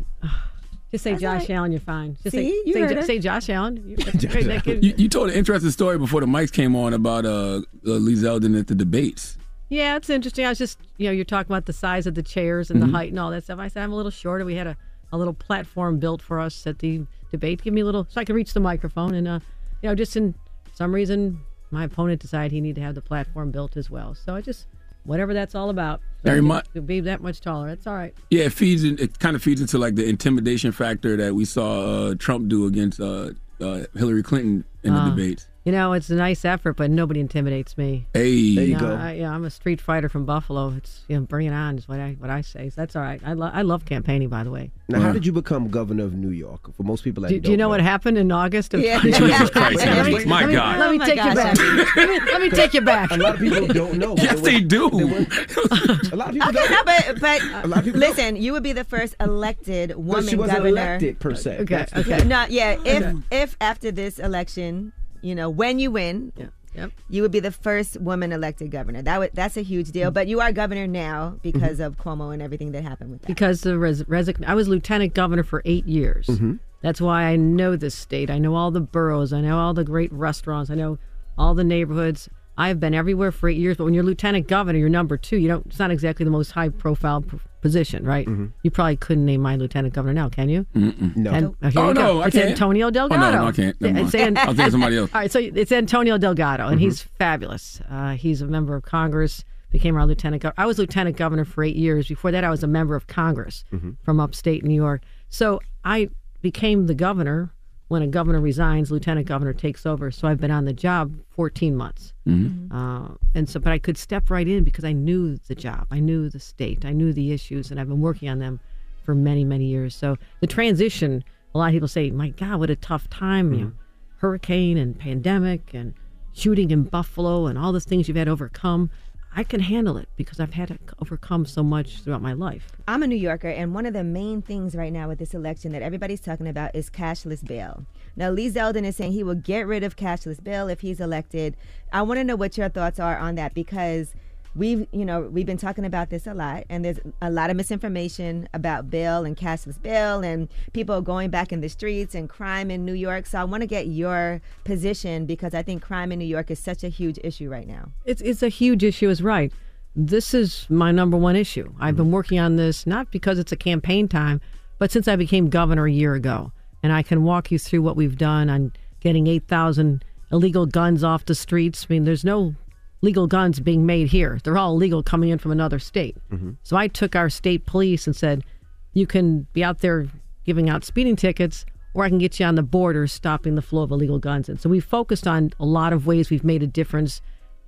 [0.93, 2.13] Just say Josh Allen, you're fine.
[2.21, 2.49] Just See?
[2.49, 3.01] say, You say, heard Jo- her.
[3.01, 3.83] say Josh Allen.
[3.85, 4.45] You- that's great.
[4.45, 7.29] That could- You, you told an interesting story before the mics came on about uh,
[7.29, 9.35] uh, Lee Zeldin at the debates.
[9.69, 10.45] Yeah, it's interesting.
[10.45, 12.85] I was just, you know, you're talking about the size of the chairs and Mhm.
[12.85, 13.57] the height and all that stuff.
[13.57, 14.45] I said I'm a little shorter.
[14.45, 14.77] We had a,
[15.11, 17.63] a little platform built for us at the debate.
[17.63, 19.15] Give me a little, so I could reach the microphone.
[19.15, 19.39] And, uh,
[19.81, 20.35] you know, just in
[20.75, 21.39] some reason,
[21.71, 24.13] my opponent decided he needed to have the platform built as well.
[24.13, 24.67] So I just,
[25.03, 26.01] whatever that's all about.
[26.23, 27.67] Very mu- To be that much taller.
[27.67, 28.13] That's all right.
[28.29, 28.83] Yeah, it feeds.
[28.83, 31.81] In, it kind of feeds into like the intimidation factor that we saw
[32.11, 35.47] uh, Trump do against uh, uh, Hillary Clinton in the Uh, debates.
[35.65, 38.05] You know, it's a nice effort, but nobody intimidates me.
[38.13, 38.95] Hey, there you No, go.
[38.95, 40.73] I, yeah, I'm a street fighter from Buffalo.
[40.75, 42.69] It's you know, bring it on is what I what I say.
[42.69, 43.21] So that's all right.
[43.25, 44.71] I, lo- I love campaigning, by the way.
[44.89, 46.73] Now, how did you become governor of New York?
[46.75, 48.99] For most people that Do, do you don't know what happened in August of Yeah.
[49.01, 50.79] Jesus Christ, Let me- My let me- God.
[50.79, 51.57] Let me Oh my take you back.
[51.95, 53.11] let, me, let me take you back.
[53.11, 54.15] A lot of people don't know.
[54.17, 54.87] Yes, they do.
[54.87, 56.71] A lot of people Okay, don't.
[56.71, 60.27] no, but but A lot of people listen, you would be the first elected woman
[60.27, 60.81] she wasn't governor.
[60.81, 61.59] elected per se.
[61.59, 62.19] Okay, okay.
[62.19, 62.27] thing.
[62.27, 62.77] No, yeah.
[62.83, 64.91] If if after this election,
[65.23, 66.31] you know, when you win,
[66.75, 66.91] Yep.
[67.07, 69.01] you would be the first woman elected governor.
[69.03, 70.09] That would that's a huge deal.
[70.09, 73.27] But you are governor now because of Cuomo and everything that happened with that.
[73.27, 76.25] because the res- resign- I was lieutenant governor for eight years.
[76.27, 76.53] Mm-hmm.
[76.81, 78.29] That's why I know this state.
[78.31, 79.31] I know all the boroughs.
[79.33, 80.69] I know all the great restaurants.
[80.71, 80.97] I know
[81.37, 82.27] all the neighborhoods.
[82.57, 83.77] I've been everywhere for eight years.
[83.77, 85.37] But when you're lieutenant governor, you're number two.
[85.37, 85.65] You don't.
[85.67, 87.23] It's not exactly the most high profile
[87.63, 88.27] position, right?
[88.27, 88.47] Mm-hmm.
[88.61, 90.67] You probably couldn't name my lieutenant governor now, can you?
[90.75, 91.15] Mm-mm.
[91.15, 91.31] No.
[91.31, 92.01] And, here Oh, you go.
[92.01, 92.49] no, I it's can't.
[92.51, 93.19] Antonio Oh, Delgado.
[93.21, 93.81] no, no, I can't.
[93.81, 94.27] Never It's mind.
[94.27, 95.09] An- I'll think of somebody else.
[95.15, 97.81] All right, so it's Antonio Delgado, and he's fabulous.
[97.89, 99.43] Uh, he's a member of Congress.
[99.71, 100.43] Became our lieutenant.
[100.43, 102.07] Gov- I was lieutenant governor for eight years.
[102.07, 103.63] Before that, I was a member of Congress
[104.03, 105.01] from upstate New York.
[105.29, 106.09] So I
[106.43, 107.51] became the governor
[107.93, 108.89] when a governor resigns.
[108.89, 110.09] Lieutenant governor takes over.
[110.09, 112.11] So I've been on the job 14 months.
[112.27, 112.73] Mm-hmm.
[112.73, 112.75] Mm-hmm.
[112.75, 115.85] Uh, and so, but I could step right in because I knew the job.
[115.91, 116.85] I knew the state.
[116.85, 118.59] I knew the issues, and I've been working on them
[119.03, 119.95] for many, many years.
[119.95, 121.23] So the transition,
[121.53, 124.17] a lot of people say, "My God, what a tough time!" You know, mm-hmm.
[124.17, 125.93] hurricane and pandemic and
[126.33, 128.89] shooting in Buffalo and all the things you've had to overcome.
[129.35, 132.71] I can handle it because I've had to overcome so much throughout my life.
[132.87, 135.71] I'm a New Yorker, and one of the main things right now with this election
[135.71, 137.85] that everybody's talking about is cashless bail.
[138.15, 141.57] Now, Lee Zeldin is saying he will get rid of cashless bail if he's elected.
[141.91, 144.13] I want to know what your thoughts are on that because
[144.55, 147.55] we've, you know, we've been talking about this a lot, and there's a lot of
[147.55, 152.69] misinformation about bail and cashless bail, and people going back in the streets and crime
[152.69, 153.25] in New York.
[153.25, 156.59] So I want to get your position because I think crime in New York is
[156.59, 157.91] such a huge issue right now.
[158.05, 159.51] It's it's a huge issue, is right.
[159.95, 161.71] This is my number one issue.
[161.79, 162.13] I've been mm-hmm.
[162.13, 164.41] working on this not because it's a campaign time,
[164.79, 166.51] but since I became governor a year ago.
[166.81, 171.23] And I can walk you through what we've done on getting 8,000 illegal guns off
[171.23, 171.87] the streets.
[171.89, 172.55] I mean, there's no
[173.03, 174.39] legal guns being made here.
[174.43, 176.15] They're all illegal coming in from another state.
[176.31, 176.51] Mm-hmm.
[176.63, 178.45] So I took our state police and said,
[178.93, 180.07] you can be out there
[180.45, 183.83] giving out speeding tickets, or I can get you on the border stopping the flow
[183.83, 184.47] of illegal guns.
[184.47, 187.21] And so we focused on a lot of ways we've made a difference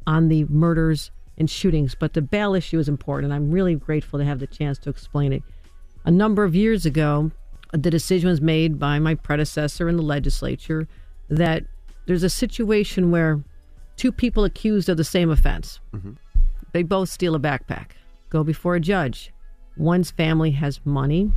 [0.08, 3.26] on the murders and shootings, but the bail issue is important.
[3.26, 5.44] And I'm really grateful to have the chance to explain it.
[6.06, 7.32] A number of years ago,
[7.74, 10.88] the decision was made by my predecessor in the legislature
[11.28, 11.66] that
[12.06, 13.44] there's a situation where
[13.96, 16.14] two people accused of the same offense, mm-hmm.
[16.74, 17.92] they both steal a backpack,
[18.30, 19.32] go before a judge.
[19.78, 21.32] One's family has money.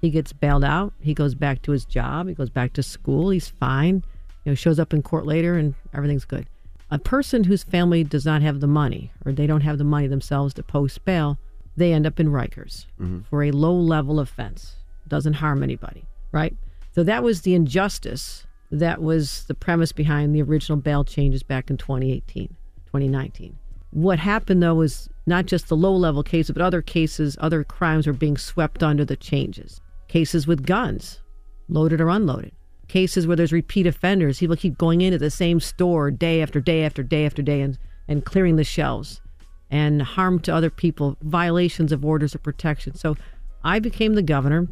[0.00, 0.92] He gets bailed out.
[1.00, 2.28] He goes back to his job.
[2.28, 3.30] He goes back to school.
[3.30, 4.04] He's fine.
[4.44, 6.46] You know, shows up in court later and everything's good.
[6.90, 10.06] A person whose family does not have the money or they don't have the money
[10.06, 11.38] themselves to post bail,
[11.76, 13.20] they end up in Rikers mm-hmm.
[13.30, 14.76] for a low level offense.
[15.08, 16.54] Doesn't harm anybody, right?
[16.94, 18.46] So that was the injustice
[18.80, 22.48] that was the premise behind the original bail changes back in 2018,
[22.86, 23.56] 2019.
[23.90, 28.06] What happened though was not just the low level cases, but other cases, other crimes
[28.06, 29.80] were being swept under the changes.
[30.08, 31.20] Cases with guns,
[31.68, 32.52] loaded or unloaded.
[32.88, 34.40] Cases where there's repeat offenders.
[34.40, 37.78] People keep going into the same store day after day after day after day and,
[38.08, 39.20] and clearing the shelves
[39.70, 42.94] and harm to other people, violations of orders of protection.
[42.94, 43.16] So
[43.62, 44.68] I became the governor,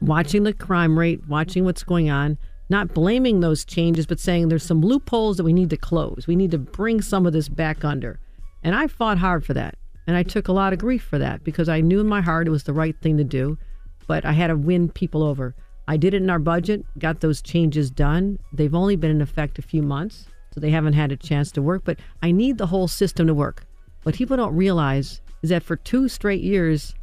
[0.00, 2.38] watching the crime rate, watching what's going on,
[2.72, 6.24] not blaming those changes, but saying there's some loopholes that we need to close.
[6.26, 8.18] We need to bring some of this back under.
[8.64, 9.76] And I fought hard for that.
[10.06, 12.48] And I took a lot of grief for that because I knew in my heart
[12.48, 13.56] it was the right thing to do,
[14.08, 15.54] but I had to win people over.
[15.86, 18.38] I did it in our budget, got those changes done.
[18.52, 21.62] They've only been in effect a few months, so they haven't had a chance to
[21.62, 23.64] work, but I need the whole system to work.
[24.02, 26.94] What people don't realize is that for two straight years,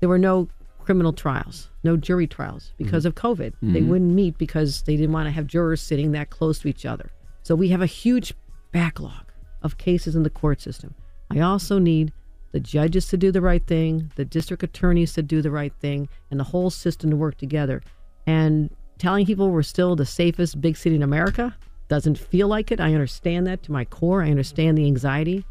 [0.00, 0.48] there were no
[0.88, 3.52] criminal trials, no jury trials because of COVID.
[3.60, 3.88] They Mhm.
[3.88, 7.10] wouldn't meet because they didn't want to have jurors sitting that close to each other.
[7.42, 8.32] So we have a huge
[8.72, 9.26] backlog
[9.60, 10.94] of cases in the court system.
[11.30, 12.14] I also need
[12.52, 16.08] the judges to do the right thing, the district attorneys to do the right thing,
[16.30, 17.82] and the whole system to work together.
[18.26, 21.54] And telling people we're still the safest big city in America
[21.88, 22.80] doesn't feel like it.
[22.80, 24.22] I understand that to my core.
[24.22, 25.44] I understand the anxiety.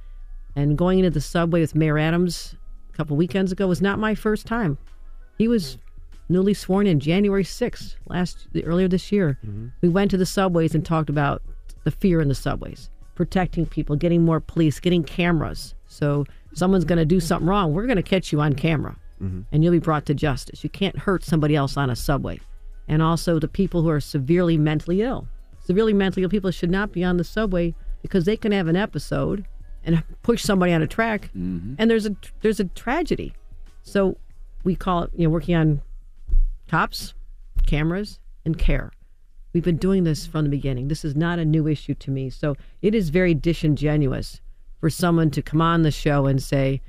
[0.56, 2.56] And going into the subway with Mayor Adams
[2.92, 4.80] a couple weekends ago was not my first time.
[5.38, 5.78] He was
[6.30, 9.40] newly sworn in January 6th, last earlier this year.
[9.46, 9.68] Mm-hmm.
[9.82, 11.42] We went to the subways and talked about
[11.84, 15.74] the fear in the subways, protecting people, getting more police, getting cameras.
[15.88, 19.42] So someone's going to do something wrong, we're going to catch you on camera mm-hmm.
[19.52, 20.64] and you'll be brought to justice.
[20.64, 22.40] You can't hurt somebody else on a subway.
[22.88, 25.28] And also the people who are severely mentally ill.
[25.64, 28.76] Severely mentally ill people should not be on the subway because they can have an
[28.76, 29.46] episode
[29.84, 31.76] and push somebody on a track mm-hmm.
[31.78, 33.34] and there's a there's a tragedy.
[33.84, 34.18] So
[34.68, 35.82] we call it, you know, working on
[36.68, 37.14] cops,
[37.66, 38.92] cameras, and care.
[39.54, 40.90] We've been doing this from the beginning.
[40.90, 42.30] This is not a new issue to me.
[42.30, 44.42] So it is very disingenuous
[44.82, 46.82] for someone to come on the show and say,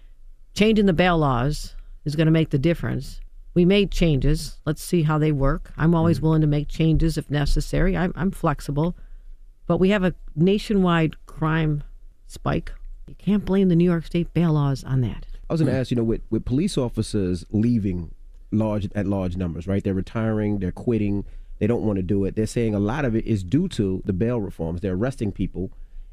[0.54, 3.20] changing the bail laws is going to make the difference.
[3.54, 4.58] We made changes.
[4.66, 5.70] Let's see how they work.
[5.76, 6.26] I'm always mm-hmm.
[6.26, 7.96] willing to make changes if necessary.
[7.96, 8.96] I'm, I'm flexible.
[9.68, 11.84] But we have a nationwide crime
[12.26, 12.72] spike.
[13.06, 15.26] You can't blame the New York State bail laws on that.
[15.48, 15.80] I was going to hmm.
[15.80, 18.14] ask, you know, with, with police officers leaving
[18.50, 19.82] large at large numbers, right?
[19.82, 21.24] They're retiring, they're quitting,
[21.58, 22.36] they don't want to do it.
[22.36, 24.80] They're saying a lot of it is due to the bail reforms.
[24.80, 25.70] They're arresting people,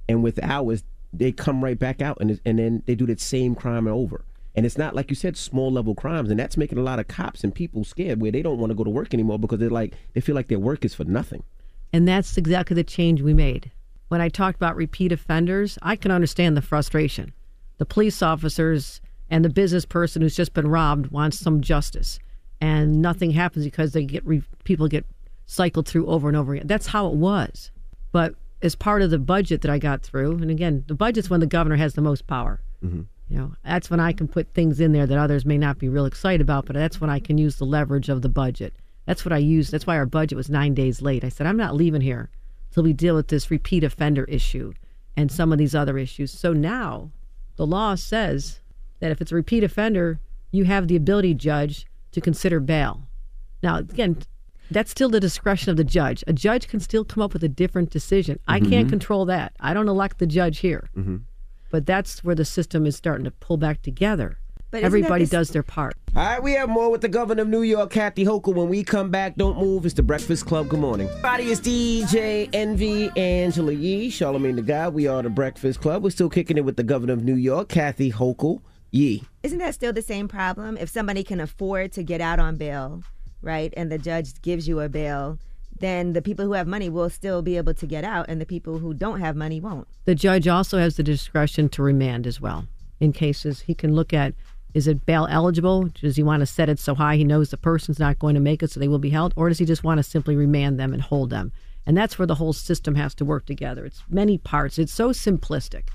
[0.09, 0.83] and with hours,
[1.13, 4.25] they come right back out, and and then they do that same crime over.
[4.55, 7.07] And it's not like you said, small level crimes, and that's making a lot of
[7.07, 9.69] cops and people scared, where they don't want to go to work anymore because they're
[9.69, 11.43] like they feel like their work is for nothing.
[11.93, 13.71] And that's exactly the change we made.
[14.07, 17.33] When I talked about repeat offenders, I can understand the frustration.
[17.77, 22.19] The police officers and the business person who's just been robbed wants some justice,
[22.61, 25.05] and nothing happens because they get re- people get
[25.45, 26.67] cycled through over and over again.
[26.67, 27.71] That's how it was.
[28.11, 31.39] But as part of the budget that I got through, and again, the budget's when
[31.39, 32.61] the governor has the most power.
[32.83, 33.01] Mm-hmm.
[33.29, 35.89] You know, that's when I can put things in there that others may not be
[35.89, 38.73] real excited about, but that's when I can use the leverage of the budget.
[39.05, 39.71] That's what I used.
[39.71, 41.23] That's why our budget was nine days late.
[41.23, 42.29] I said, I'm not leaving here
[42.71, 44.73] till we deal with this repeat offender issue
[45.17, 46.31] and some of these other issues.
[46.31, 47.11] So now
[47.55, 48.59] the law says
[48.99, 50.19] that if it's a repeat offender,
[50.51, 53.07] you have the ability, judge, to consider bail.
[53.61, 54.17] Now, again,
[54.71, 56.23] that's still the discretion of the judge.
[56.27, 58.39] A judge can still come up with a different decision.
[58.47, 58.91] I can't Mhm.
[58.91, 59.53] control that.
[59.59, 60.89] I don't elect the judge here.
[60.97, 61.21] Mhm.
[61.71, 64.37] But that's where the system is starting to pull back together.
[64.71, 65.95] But Everybody the s- does their part.
[66.15, 68.55] All right, we have more with the governor of New York, Kathy Hochul.
[68.55, 69.85] When we come back, don't move.
[69.85, 70.67] It's the Breakfast Club.
[70.67, 71.07] Good morning.
[71.07, 74.89] Everybody, is DJ Envy, Angela Yee, Charlamagne the Guy.
[74.89, 76.03] We are the Breakfast Club.
[76.03, 78.61] We're still kicking it with the governor of New York, Kathy Hochul.
[78.91, 79.23] Yee.
[79.43, 80.77] Isn't that still the same problem?
[80.77, 83.03] If somebody can afford to get out on bail,
[83.41, 85.37] right, and the judge gives you a bail,
[85.79, 88.45] then the people who have money will still be able to get out, and the
[88.45, 89.87] people who don't have money won't.
[90.05, 92.67] The judge also has the discretion to remand as well.
[92.99, 94.33] In cases, he can look at
[94.73, 95.85] is it bail eligible?
[96.01, 98.41] Does he want to set it so high he knows the person's not going to
[98.41, 99.33] make it so they will be held?
[99.37, 101.53] Or does he just want to simply remand them and hold them?
[101.85, 103.85] And that's where the whole system has to work together.
[103.85, 104.77] It's many parts.
[104.77, 105.87] It's so simplistic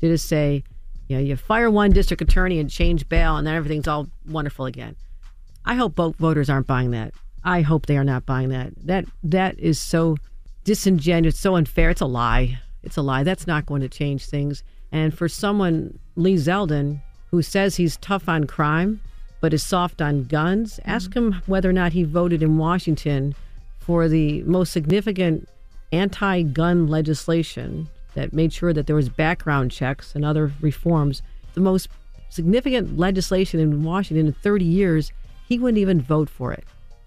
[0.00, 0.62] to just say,
[1.08, 4.66] you know, you fire one district attorney and change bail and then everything's all wonderful
[4.66, 4.96] again.
[5.64, 7.12] I hope both voters aren't buying that.
[7.44, 8.72] I hope they are not buying that.
[8.86, 10.16] That that is so
[10.64, 11.90] disingenuous, so unfair.
[11.90, 12.60] It's a lie.
[12.82, 13.22] It's a lie.
[13.22, 14.62] That's not going to change things.
[14.92, 17.00] And for someone, Lee Zeldin,
[17.30, 19.00] who says he's tough on crime
[19.40, 20.90] but is soft on guns, mm-hmm.
[20.90, 23.34] ask him whether or not he voted in Washington
[23.78, 25.48] for the most significant
[25.92, 27.88] anti-gun legislation
[28.18, 31.22] that made sure that there was background checks and other reforms.
[31.54, 31.88] The most
[32.30, 35.12] significant legislation in Washington in 30 years,
[35.46, 36.64] he wouldn't even vote for it.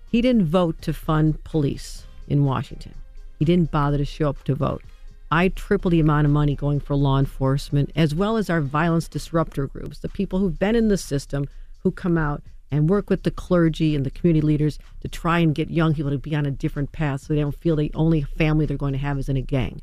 [0.09, 2.93] He didn't vote to fund police in Washington.
[3.39, 4.84] He didn't bother to show up to vote.
[5.30, 9.09] I triple the amount of money going for law enforcement, as well as our violence
[9.09, 11.45] disruptor groups, the people who've been in the system
[11.80, 12.41] who come out
[12.72, 16.12] and work with the clergy and the community leaders to try and get young people
[16.12, 18.93] to be on a different path so they don't feel the only family they're going
[18.93, 19.82] to have is in a gang.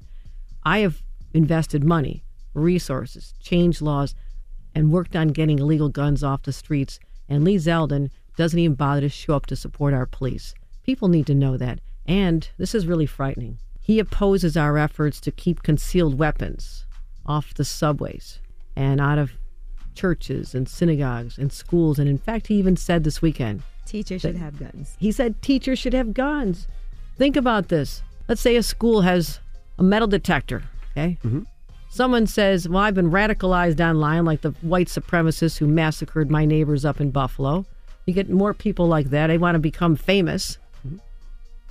[0.64, 1.03] I have
[1.33, 2.22] invested money,
[2.55, 4.14] resources, changed laws,
[4.74, 6.99] and worked on getting illegal guns off the streets.
[7.29, 10.55] And Lee Zeldin doesn't even bother to show up to support our police.
[10.85, 11.81] People need to know that.
[12.07, 13.59] And this is really frightening.
[13.81, 16.87] He opposes our efforts to keep concealed weapons
[17.26, 18.39] off the subways
[18.76, 19.33] and out of
[19.95, 21.99] churches and synagogues and schools.
[21.99, 24.97] And in fact, he even said this weekend Teachers should have guns.
[24.99, 26.68] he said teachers should have guns.
[27.16, 28.03] Think about this.
[28.29, 29.41] Let's say a school has
[29.79, 30.62] a metal detector,
[30.99, 31.18] okay?
[31.24, 31.42] Mm-hmm.
[31.90, 36.84] Someone says, Well, I've been radicalized online, like the white supremacists who massacred my neighbors
[36.84, 37.64] up in Buffalo.
[38.07, 39.28] You get more people like that.
[39.28, 40.59] They want to become famous.
[40.86, 40.99] Mm-hmm.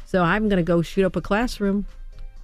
[0.05, 1.85] So I'm going to go shoot up a classroom.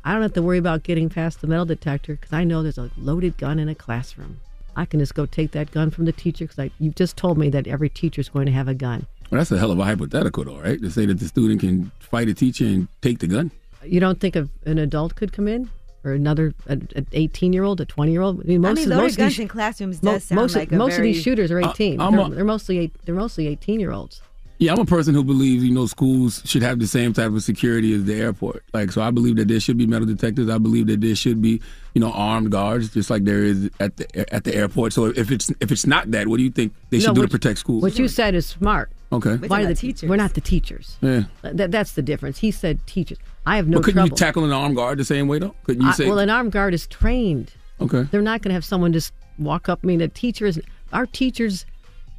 [0.04, 2.78] I don't have to worry about getting past the metal detector because I know there's
[2.78, 4.40] a loaded gun in a classroom.
[4.76, 7.50] I can just go take that gun from the teacher because you just told me
[7.52, 9.06] that every teacher is going to have a gun.
[9.30, 10.82] Well, that's a hell of a hypothetical, though, right?
[10.82, 13.52] To say that the student can fight a teacher and take the gun.
[13.84, 15.70] You don't think of an adult could come in,
[16.04, 18.42] or another an 18 year old, a 20 year old?
[18.42, 20.42] I mean, I most mean, of, loaded most guns these, in classrooms mo- does sound
[20.42, 22.00] most like of, a most of these shooters are 18.
[22.00, 24.22] I'm they're, a- they're mostly eight, they're mostly 18 year olds.
[24.60, 27.44] Yeah, I'm a person who believes, you know, schools should have the same type of
[27.44, 28.64] security as the airport.
[28.72, 30.48] Like, so I believe that there should be metal detectors.
[30.48, 31.60] I believe that there should be,
[31.94, 34.94] you know, armed guards, just like there is at the at the airport.
[34.94, 37.22] So if it's if it's not that, what do you think they should No, do
[37.24, 37.82] to protect schools?
[37.82, 38.92] What you said is smart.
[39.12, 39.36] Okay.
[39.36, 40.10] Why are the teachers?
[40.10, 40.98] We're not the teachers.
[41.02, 41.24] Yeah.
[41.42, 42.40] That, that's the difference.
[42.40, 43.18] He said teachers.
[43.46, 44.10] I have no but couldn't trouble.
[44.10, 45.56] you tackle an armed guard the same way though?
[45.66, 46.08] Couldn't you I- say?
[46.08, 47.52] well, an armed guard is trained.
[47.82, 48.04] okay.
[48.12, 49.80] They're not going to have someone just walk up.
[49.84, 50.62] I mean, a teacher is.
[50.94, 51.66] Our teachers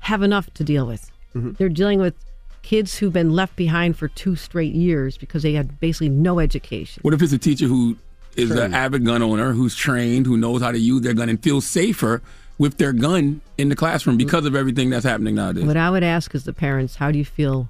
[0.00, 1.10] have enough to deal with.
[1.34, 1.52] Mm-hmm.
[1.52, 2.14] They're dealing with
[2.62, 7.00] kids who've been left behind for two straight years because they had basically no education.
[7.02, 7.96] What if it's a teacher who
[8.36, 11.40] is an avid gun owner, who's trained, who knows how to use their gun and
[11.42, 12.20] feels safer
[12.58, 15.64] with their gun in the classroom because of everything that's happening nowadays?
[15.64, 17.68] What I would ask is the parents, how do you feel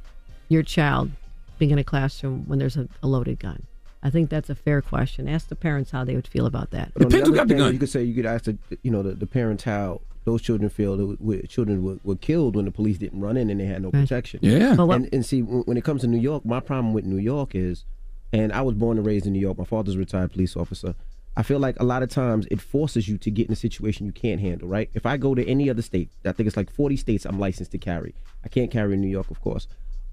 [0.48, 1.10] your child
[1.58, 3.66] being in a classroom when there's a, a loaded gun?
[4.02, 5.28] I think that's a fair question.
[5.28, 6.92] Ask the parents how they would feel about that.
[6.94, 9.12] But on the other thing, You could say you could ask the you know the,
[9.12, 12.98] the parents how those children feel that w- children were, were killed when the police
[12.98, 14.40] didn't run in and they had no protection.
[14.42, 14.74] Yeah.
[14.74, 17.18] But and, and see when, when it comes to New York, my problem with New
[17.18, 17.84] York is,
[18.32, 19.58] and I was born and raised in New York.
[19.58, 20.94] My father's a retired police officer.
[21.36, 24.06] I feel like a lot of times it forces you to get in a situation
[24.06, 24.68] you can't handle.
[24.68, 24.90] Right?
[24.94, 27.72] If I go to any other state, I think it's like 40 states I'm licensed
[27.72, 28.14] to carry.
[28.44, 29.66] I can't carry in New York, of course.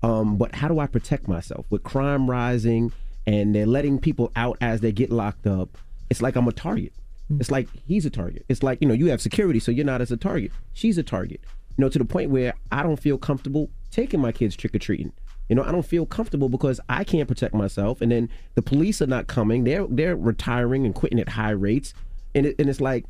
[0.04, 2.91] Um, but how do I protect myself with crime rising
[3.28, 5.78] and they're letting people out as they get locked up?
[6.10, 6.93] It's like I'm a target.
[7.39, 8.45] It's like he's a target.
[8.49, 10.52] It's like you know you have security, so you're not as a target.
[10.74, 11.39] She's a target.
[11.78, 14.80] You know to the point where I don't feel comfortable taking my kids trick or
[14.80, 15.14] treating.
[15.47, 19.02] You know I don't feel comfortable because I can't protect myself, and then the police
[19.02, 19.64] are not coming.
[19.64, 21.93] They're they're retiring and quitting at high rates,
[22.36, 23.06] and it, and it's like.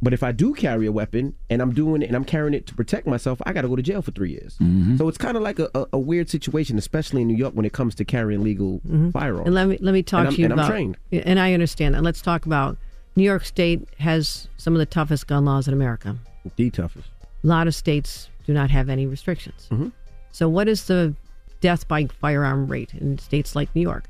[0.00, 2.66] But if I do carry a weapon and I'm doing it and I'm carrying it
[2.68, 4.56] to protect myself, I got to go to jail for three years.
[4.96, 7.64] So it's kind of like a, a, a weird situation, especially in New York when
[7.66, 8.80] it comes to carrying legal
[9.12, 9.46] firearms.
[9.46, 10.70] And let me let me talk And I'm- to you and I'm about.
[10.70, 10.96] trained.
[11.12, 12.02] And I understand that.
[12.02, 12.76] Let's talk about
[13.16, 16.16] New York State has some of the toughest gun laws in America.
[16.54, 17.08] The toughest.
[17.42, 19.66] A lot of states do not have any restrictions.
[19.72, 19.90] Mhm.
[20.30, 21.14] So, what is the
[21.60, 24.04] death by firearm rate in states like New York?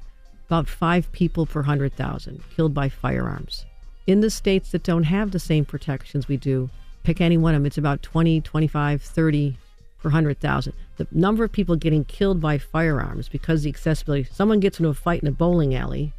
[0.48, 3.64] About five people per 100,000 killed by firearms.
[4.08, 6.70] In the states that don't have the same protections we do,
[7.02, 9.58] pick any one of them, it's about 20, 25, 30
[9.98, 10.72] per 100,000.
[10.96, 14.94] The number of people getting killed by firearms because the accessibility, someone gets into a
[14.94, 16.14] fight in a bowling alley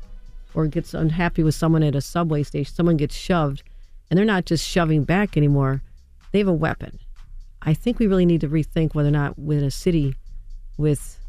[0.53, 3.63] or gets unhappy with someone at a subway station, someone gets shoved,
[4.11, 5.81] and they're not just shoving back anymore,
[6.31, 6.99] they have a weapon.
[7.63, 10.13] I think we really need to rethink whether or not within a city
[10.77, 11.19] with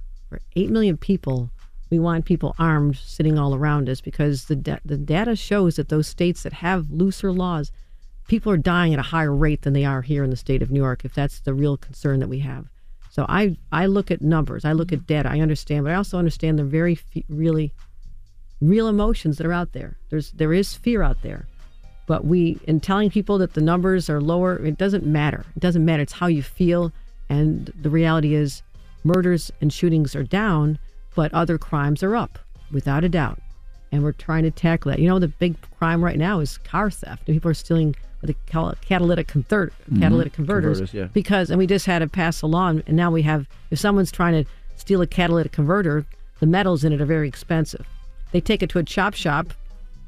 [0.57, 1.51] 8 million people,
[1.91, 5.89] we want people armed sitting all around us because the, da- the data shows that
[5.89, 7.73] those states that have looser laws,
[8.29, 10.71] people are dying at a higher rate than they are here in the state of
[10.71, 12.67] New York, if that's the real concern that we have.
[13.11, 16.17] So I, I look at numbers, I look at data, I understand, but I also
[16.17, 17.73] understand the very, fe- really
[18.61, 19.97] real emotions that are out there.
[20.11, 21.47] There's there is fear out there.
[22.07, 25.45] But we in telling people that the numbers are lower, it doesn't matter.
[25.57, 26.03] It doesn't matter.
[26.03, 26.93] It's how you feel
[27.29, 28.63] and the reality is
[29.05, 30.79] murders and shootings are down,
[31.15, 32.39] but other crimes are up,
[32.71, 33.39] without a doubt.
[33.93, 35.01] And we're trying to tackle that.
[35.01, 37.27] You know, the big crime right now is car theft.
[37.27, 40.01] People are stealing what they call catalytic convert, Mhm.
[40.01, 41.09] catalytic converters, Converters, yeah.
[41.13, 44.13] because and we just had to pass a law and now we have if someone's
[44.13, 46.05] trying to steal a catalytic converter
[46.39, 47.87] the metals in it are very expensive
[48.33, 49.55] they take it to a chop shop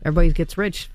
[0.04, 0.90] everybody gets rich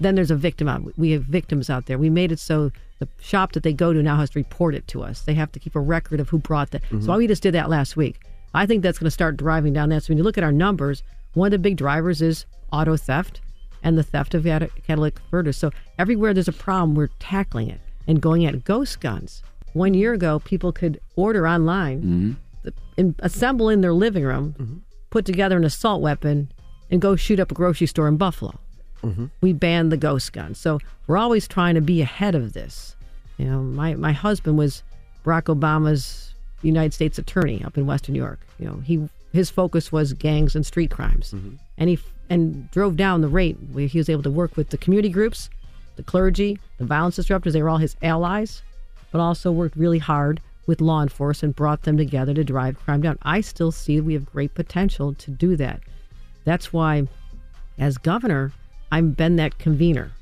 [0.00, 3.06] then there's a victim out we have victims out there we made it so the
[3.20, 5.60] shop that they go to now has to report it to us they have to
[5.60, 7.04] keep a record of who brought that Mhm.
[7.04, 8.20] so we just did that last week
[8.54, 10.52] i think that's going to start driving down that so when you look at our
[10.52, 11.02] numbers
[11.34, 13.40] one of the big drivers is auto theft
[13.82, 15.56] and the theft of catalytic converters.
[15.56, 19.42] So everywhere there's a problem, we're tackling it and going at ghost guns.
[19.72, 22.32] One year ago, people could order online, mm-hmm.
[22.62, 24.78] th- and assemble in their living room, mm-hmm.
[25.10, 26.50] put together an assault weapon,
[26.90, 28.58] and go shoot up a grocery store in Buffalo.
[29.04, 29.26] Mm-hmm.
[29.40, 30.54] We banned the ghost gun.
[30.54, 32.96] So we're always trying to be ahead of this.
[33.38, 34.82] You know, my, my husband was
[35.24, 36.29] Barack Obama's
[36.62, 38.40] United States attorney up in Western New York.
[38.58, 41.56] You know, he his focus was gangs and street crimes, mm-hmm.
[41.78, 41.98] and he
[42.28, 43.56] and drove down the rate.
[43.72, 45.50] Where he was able to work with the community groups,
[45.96, 47.52] the clergy, the violence disruptors.
[47.52, 48.62] They were all his allies,
[49.12, 53.18] but also worked really hard with law enforcement, brought them together to drive crime down.
[53.22, 55.80] I still see we have great potential to do that.
[56.44, 57.08] That's why,
[57.78, 58.52] as governor,
[58.92, 60.12] I've been that convener.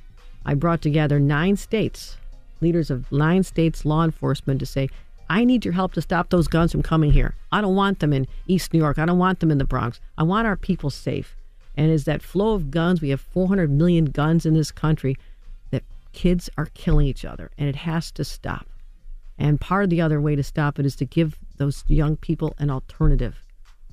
[0.47, 2.17] I brought together nine states,
[2.61, 4.89] leaders of nine states law enforcement to say,
[5.31, 7.35] I need your help to stop those guns from coming here.
[7.53, 8.99] I don't want them in East New York.
[8.99, 10.01] I don't want them in the Bronx.
[10.17, 11.37] I want our people safe.
[11.77, 13.01] And is that flow of guns?
[13.01, 15.17] We have 400 million guns in this country
[15.71, 18.67] that kids are killing each other, and it has to stop.
[19.39, 22.55] And part of the other way to stop it is to give those young people
[22.59, 23.37] an alternative.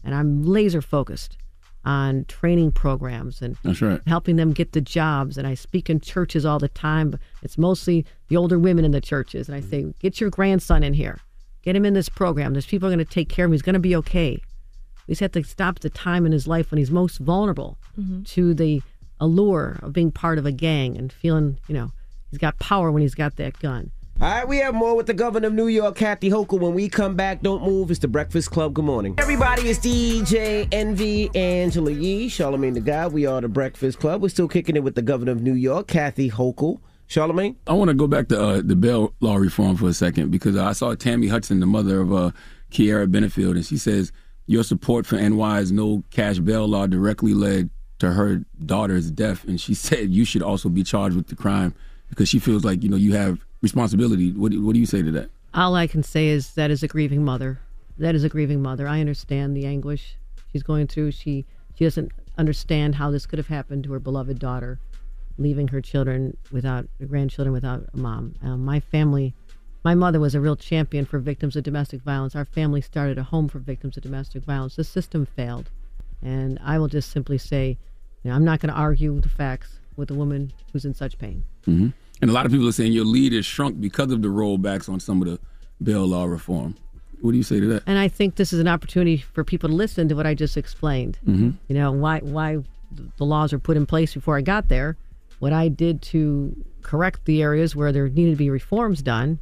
[0.04, 1.38] And I'm laser focused
[1.86, 4.02] on training programs and right.
[4.08, 5.38] helping them get the jobs.
[5.38, 8.92] And I speak in churches all the time, but it's mostly the older women in
[8.92, 9.48] the churches.
[9.48, 11.20] And I say, get your grandson in here,
[11.66, 12.54] get him in this program.
[12.54, 13.54] There's people are going to take care of him.
[13.54, 14.40] He's going to be okay.
[15.08, 18.26] We just have to stop the time in his life when he's most vulnerable Mhm.
[18.30, 18.82] to the
[19.20, 21.92] allure of being part of a gang and feeling, you know,
[22.32, 23.92] he's got power when he's got that gun.
[24.22, 26.60] All right, we have more with the governor of New York, Kathy Hochul.
[26.60, 27.92] When we come back, don't move.
[27.92, 28.74] It's the Breakfast Club.
[28.74, 29.14] Good morning.
[29.18, 33.08] Everybody, it's DJ Envy Angela Yee, Charlamagne the Guy.
[33.08, 34.22] We are the Breakfast Club.
[34.22, 36.80] We're still kicking it with the governor of New York, Kathy Hochul.
[37.08, 37.56] Charlamagne?
[37.68, 40.56] I want to go back to uh, the bail law reform for a second because
[40.56, 42.32] I saw Tammy Hudson, the mother of uh,
[42.72, 44.12] Kiara Benefield, and she says
[44.48, 49.60] your support for NY's no cash bail law directly led to her daughter's death, and
[49.60, 51.74] she said you should also be charged with the crime
[52.10, 54.32] because she feels like you know you have responsibility.
[54.32, 55.30] What do, what do you say to that?
[55.54, 57.60] All I can say is that is a grieving mother.
[57.98, 58.88] That is a grieving mother.
[58.88, 60.18] I understand the anguish
[60.52, 61.12] she's going through.
[61.12, 61.46] She
[61.76, 64.80] she doesn't understand how this could have happened to her beloved daughter,
[65.38, 68.36] leaving her children without her grandchildren without a mom.
[68.42, 69.34] Um, my family,
[69.84, 72.36] my mother was a real champion for victims of domestic violence.
[72.36, 74.76] Our family started a home for victims of domestic violence.
[74.76, 75.70] The system failed,
[76.22, 77.78] and I will just simply say,
[78.24, 81.18] you know, I'm not going to argue the facts with a woman who's in such
[81.18, 81.44] pain.
[81.66, 81.88] hmm
[82.22, 84.90] And a lot of people are saying your lead has shrunk because of the rollbacks
[84.90, 85.40] on some of the
[85.84, 86.76] bail law reform.
[87.22, 87.84] What do you say to that?
[87.86, 90.58] And I think this is an opportunity for people to listen to what I just
[90.58, 91.18] explained.
[91.28, 91.54] Mhm.
[91.68, 92.60] You know why why
[93.18, 94.96] the laws were put in place before I got there,
[95.40, 99.40] what I did to correct the areas where there needed to be reforms done,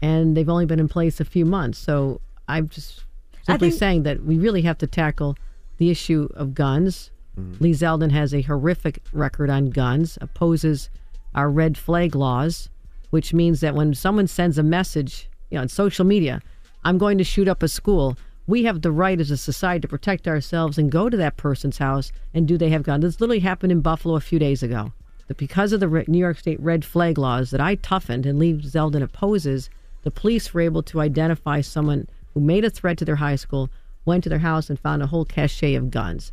[0.00, 1.78] and they've only been in place a few months.
[1.78, 3.04] So I'm just
[3.46, 5.36] simply think- saying that we really have to tackle
[5.78, 7.10] the issue of guns.
[7.38, 7.64] Mm-hmm.
[7.64, 10.90] Lee Zeldin has a horrific record on guns, opposes
[11.34, 12.68] our red flag laws,
[13.10, 16.40] which means that when someone sends a message, you know, on social media,
[16.84, 18.16] I'm going to shoot up a school,
[18.46, 21.78] we have the right as a society to protect ourselves and go to that person's
[21.78, 23.02] house and do they have guns.
[23.02, 24.92] This literally happened in Buffalo a few days ago.
[25.36, 29.02] Because of the New York State red flag laws that I toughened and Lee Zeldin
[29.02, 29.70] opposes,
[30.02, 33.70] the police were able to identify someone who made a threat to their high school,
[34.04, 36.32] went to their house, and found a whole cache of guns.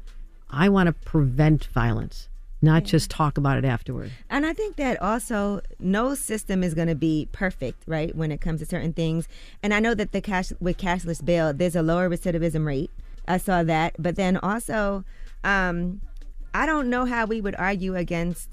[0.49, 2.29] I want to prevent violence,
[2.61, 4.11] not just talk about it afterward.
[4.29, 8.41] And I think that also no system is going to be perfect, right, when it
[8.41, 9.27] comes to certain things.
[9.61, 12.89] And I know that the cash with cashless bail, there's a lower recidivism rate.
[13.27, 15.05] I saw that, but then also,
[15.43, 16.01] um,
[16.53, 18.49] I don't know how we would argue against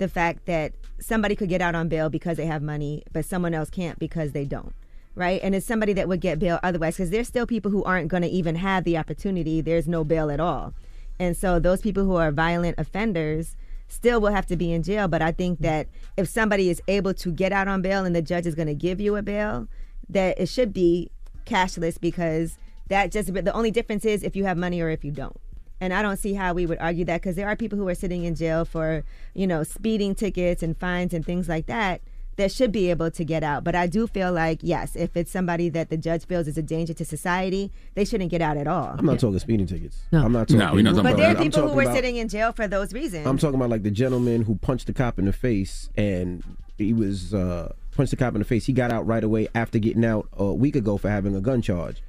[0.00, 3.54] the fact that somebody could get out on bail because they have money, but someone
[3.54, 4.74] else can't because they don't.
[5.14, 5.40] Right.
[5.42, 8.22] And it's somebody that would get bail otherwise, because there's still people who aren't going
[8.22, 9.60] to even have the opportunity.
[9.60, 10.72] There's no bail at all.
[11.18, 13.56] And so those people who are violent offenders
[13.88, 15.08] still will have to be in jail.
[15.08, 15.62] But I think mm.
[15.62, 18.68] that if somebody is able to get out on bail and the judge is going
[18.68, 19.68] to give you a bail,
[20.08, 21.10] that it should be
[21.44, 22.56] cashless because
[22.88, 25.36] that just the only difference is if you have money or if you don't.
[25.80, 27.94] And I don't see how we would argue that because there are people who are
[27.94, 29.02] sitting in jail for,
[29.34, 32.02] you know, speeding tickets and fines and things like that
[32.36, 33.64] that should be able to get out.
[33.64, 36.62] But I do feel like, yes, if it's somebody that the judge feels is a
[36.62, 38.94] danger to society, they shouldn't get out at all.
[38.98, 39.98] I'm not talking speeding tickets.
[40.12, 40.24] No.
[40.24, 40.58] I'm not talking.
[40.58, 42.28] No, we're not talking But about there are people who talking were about- sitting in
[42.28, 43.26] jail for those reasons.
[43.26, 46.42] I'm talking about like the gentleman who punched the cop in the face and
[46.78, 48.64] he was uh, punched the cop in the face.
[48.66, 51.60] He got out right away after getting out a week ago for having a gun
[51.62, 52.02] charge.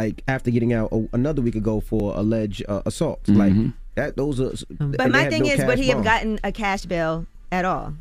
[0.00, 3.28] Like after getting out a, another week ago for alleged uh, assaults.
[3.30, 3.54] Like
[3.94, 4.16] that.
[4.16, 4.52] Those are.
[5.00, 7.94] But my thing is, would he have gotten a cash bail at all?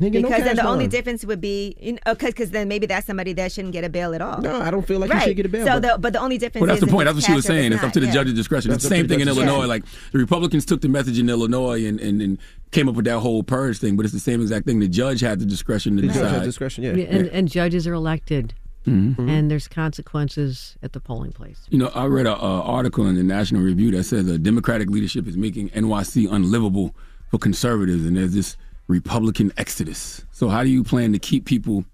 [0.00, 2.86] Nigga, no because then cash the only difference would be, you know, because then maybe
[2.86, 4.40] that's somebody that shouldn't get a bail at all.
[4.40, 6.18] No, I don't feel like he should get a bail, So, but- the, but the
[6.20, 7.06] only difference Well, that's is the point.
[7.06, 7.72] That's it's what she was cash or if saying.
[7.72, 8.12] it's It's up to the yeah.
[8.18, 8.70] judge's discretion.
[8.72, 9.66] That's It's the same thing in Illinois.
[9.66, 9.68] discretion.
[9.68, 12.38] Like the Republicans took the message in Illinois and, and, and
[12.72, 14.80] came up with that whole purge thing, but it's the same exact thing.
[14.80, 16.32] The judge had the discretion to The judge decide.
[16.32, 16.82] has discretion.
[16.84, 17.04] Yeah.
[17.04, 18.54] And, and judges are elected,
[18.86, 19.28] Mhm.
[19.28, 21.66] and there's consequences at the polling place.
[21.70, 25.26] You know, I read an article in the National Review that says the Democratic leadership
[25.28, 26.94] is making NYC unlivable
[27.30, 28.56] for conservatives, and there's this
[28.88, 30.24] Republican exodus.
[30.32, 31.84] So, how do you plan to keep people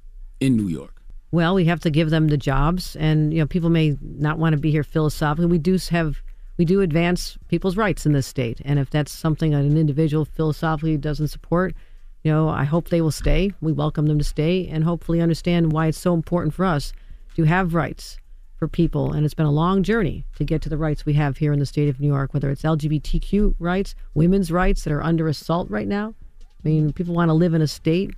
[0.41, 1.03] in New York?
[1.31, 4.55] Well, we have to give them the jobs, and you know, people may not want
[4.55, 5.47] to be here philosophically.
[5.47, 6.23] We do have,
[6.57, 10.25] we do advance people's rights in this state, and if that's something that an individual
[10.25, 11.75] philosophically doesn't support,
[12.23, 13.53] you know, I hope they will stay.
[13.61, 16.93] We welcome them to stay, and hopefully understand why it's so important for us
[17.37, 18.19] to have rights
[18.59, 19.13] for people.
[19.13, 21.61] And it's been a long journey to get to the rights we have here in
[21.61, 25.71] the state of New York, whether it's LGBTQ rights, women's rights that are under assault
[25.71, 26.15] right now.
[26.41, 28.15] I mean, people want to live in a state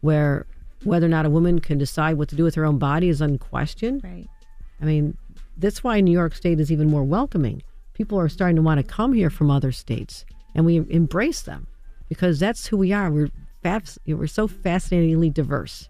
[0.00, 0.46] where
[0.82, 3.20] whether or not a woman can decide what to do with her own body is
[3.20, 4.02] unquestioned.
[4.02, 4.28] Right.
[4.82, 5.16] I mean,
[5.56, 7.62] that's why New York State is even more welcoming.
[7.94, 10.24] People are starting to want to come here from other states,
[10.54, 11.68] and we embrace them
[12.08, 13.10] because that's who we are.
[13.10, 13.30] We're
[13.64, 15.88] fas- we're so fascinatingly diverse.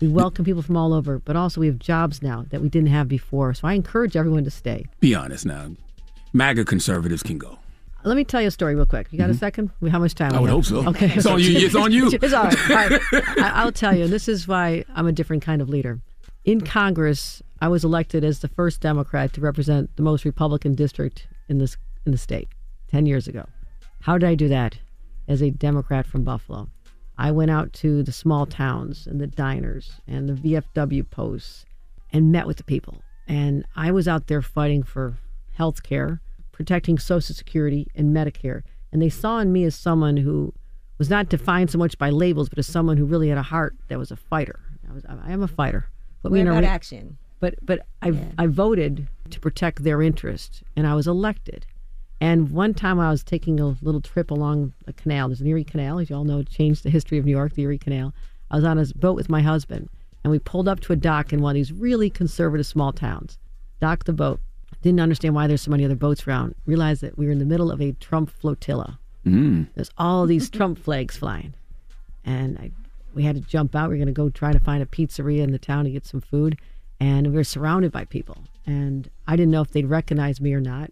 [0.00, 2.90] We welcome people from all over, but also we have jobs now that we didn't
[2.90, 3.54] have before.
[3.54, 4.84] So I encourage everyone to stay.
[5.00, 5.70] Be honest now.
[6.34, 7.58] MAGA conservatives can go.
[8.04, 9.08] Let me tell you a story real quick.
[9.10, 9.70] You got a second?
[9.90, 10.28] How much time?
[10.28, 10.36] Mm-hmm.
[10.38, 10.52] I would got?
[10.52, 10.88] hope so.
[10.90, 11.56] Okay, It's on you.
[11.66, 12.10] It's on you.
[12.12, 12.70] it's all right.
[12.70, 13.00] All right.
[13.38, 14.04] I, I'll tell you.
[14.04, 15.98] and This is why I'm a different kind of leader.
[16.44, 21.26] In Congress, I was elected as the first Democrat to represent the most Republican district
[21.48, 22.48] in this in the state
[22.90, 23.46] ten years ago.
[24.02, 24.76] How did I do that?
[25.26, 26.68] As a Democrat from Buffalo,
[27.18, 31.64] I went out to the small towns and the diners and the VFW posts
[32.12, 33.02] and met with the people.
[33.26, 35.18] And I was out there fighting for
[35.52, 36.20] health care,
[36.52, 38.62] protecting Social Security and Medicare.
[38.92, 40.52] And they saw in me as someone who
[40.98, 43.74] was not defined so much by labels, but as someone who really had a heart
[43.88, 44.60] that was a fighter.
[44.88, 45.88] I was, I am a fighter.
[46.22, 47.18] But know, about action.
[47.40, 51.66] But but I I voted to protect their interest, and I was elected.
[52.20, 55.28] And one time I was taking a little trip along a canal.
[55.28, 57.54] There's an Erie Canal, as you all know, it changed the history of New York,
[57.54, 58.14] the Erie Canal.
[58.50, 59.88] I was on a boat with my husband,
[60.24, 63.38] and we pulled up to a dock in one of these really conservative small towns.
[63.80, 64.40] Docked the boat.
[64.82, 66.54] Didn't understand why there's so many other boats around.
[66.64, 68.98] Realized that we were in the middle of a Trump flotilla.
[69.26, 69.68] Mm.
[69.74, 71.54] There's all these Trump flags flying.
[72.24, 72.70] And I,
[73.14, 73.90] we had to jump out.
[73.90, 76.06] We were going to go try to find a pizzeria in the town to get
[76.06, 76.58] some food.
[76.98, 78.38] And we were surrounded by people.
[78.64, 80.90] And I didn't know if they'd recognize me or not.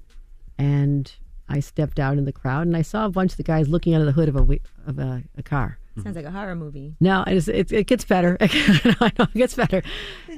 [0.59, 1.13] And
[1.49, 3.95] I stepped out in the crowd and I saw a bunch of the guys looking
[3.95, 5.79] under the hood of a, of a, a car.
[5.97, 6.17] Sounds mm-hmm.
[6.17, 6.97] like a horror movie.
[7.01, 8.37] No, it's, it, it gets better.
[8.41, 9.83] I know it gets better.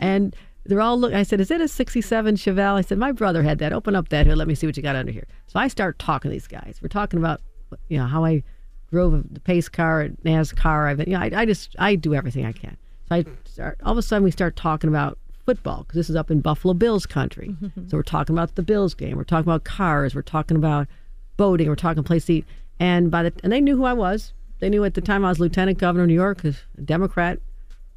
[0.00, 0.36] And
[0.68, 1.14] they're all look.
[1.14, 3.72] I said, "Is it a '67 Chevelle?" I said, "My brother had that.
[3.72, 4.36] Open up that hood.
[4.36, 6.78] Let me see what you got under here." So I start talking to these guys.
[6.82, 7.40] We're talking about,
[7.88, 8.42] you know, how I
[8.90, 10.90] drove the pace car at NASCAR.
[10.90, 12.76] I've been, you know, I, I just I do everything I can.
[13.08, 13.78] So I start.
[13.84, 16.74] All of a sudden, we start talking about football because this is up in Buffalo
[16.74, 17.56] Bills country.
[17.62, 17.88] Mm-hmm.
[17.88, 19.16] so we're talking about the Bills game.
[19.16, 20.14] We're talking about cars.
[20.14, 20.88] We're talking about
[21.36, 21.68] boating.
[21.68, 22.44] We're talking place to eat.
[22.78, 24.32] And by the and they knew who I was.
[24.58, 27.38] They knew at the time I was lieutenant governor of New York, a Democrat.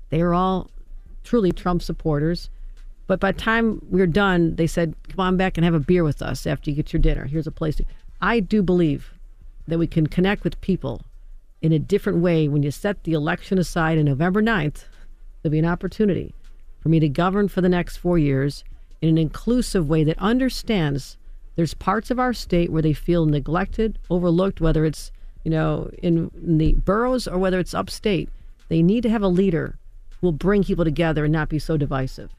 [0.09, 0.69] They were all
[1.23, 2.49] truly Trump supporters.
[3.07, 5.79] But by the time we were done, they said, "Come on back and have a
[5.79, 7.25] beer with us after you get your dinner.
[7.25, 7.85] Here's a place." To...
[8.21, 9.13] I do believe
[9.67, 11.01] that we can connect with people
[11.61, 14.85] in a different way when you set the election aside on November 9th,
[15.41, 16.33] there'll be an opportunity
[16.79, 18.63] for me to govern for the next four years
[19.01, 21.17] in an inclusive way that understands
[21.55, 25.11] there's parts of our state where they feel neglected, overlooked, whether it's
[25.43, 28.29] you know in, in the boroughs or whether it's upstate.
[28.69, 29.77] They need to have a leader
[30.09, 32.29] who will bring people together and not be so divisive.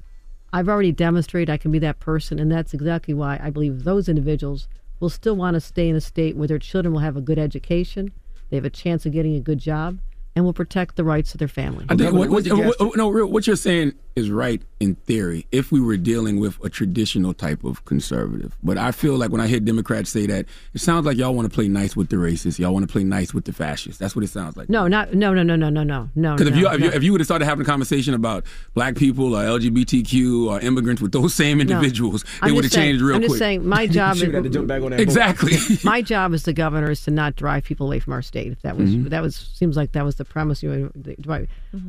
[0.53, 4.09] I've already demonstrated I can be that person, and that's exactly why I believe those
[4.09, 4.69] individuals
[5.01, 7.39] will still want to stay in a state where their children will have a good
[7.39, 8.13] education,
[8.51, 9.99] they have a chance of getting a good job,
[10.35, 11.87] and will protect the rights of their family.
[11.89, 15.81] I think what, what, what, no, what you're saying is right in theory if we
[15.81, 18.57] were dealing with a traditional type of conservative.
[18.63, 21.51] But I feel like when I hear Democrats say that, it sounds like y'all want
[21.51, 22.59] to play nice with the racists.
[22.59, 23.99] Y'all want to play nice with the fascists.
[23.99, 24.69] That's what it sounds like.
[24.69, 26.35] No, not no, no, no, no, no, no, no.
[26.37, 28.45] Because if no, you if you if you would have started having a conversation about
[28.75, 33.03] black people or LGBTQ or immigrants with those same individuals, I'm it would have changed
[33.03, 33.31] real I'm quick.
[33.31, 35.01] just saying my job She would to jump back on that.
[35.01, 35.53] exactly.
[35.85, 38.53] my job as the governor is to not drive people away from our state.
[38.53, 39.11] If that was Mhm.
[39.11, 41.49] that was seems like that was the premise you were drive.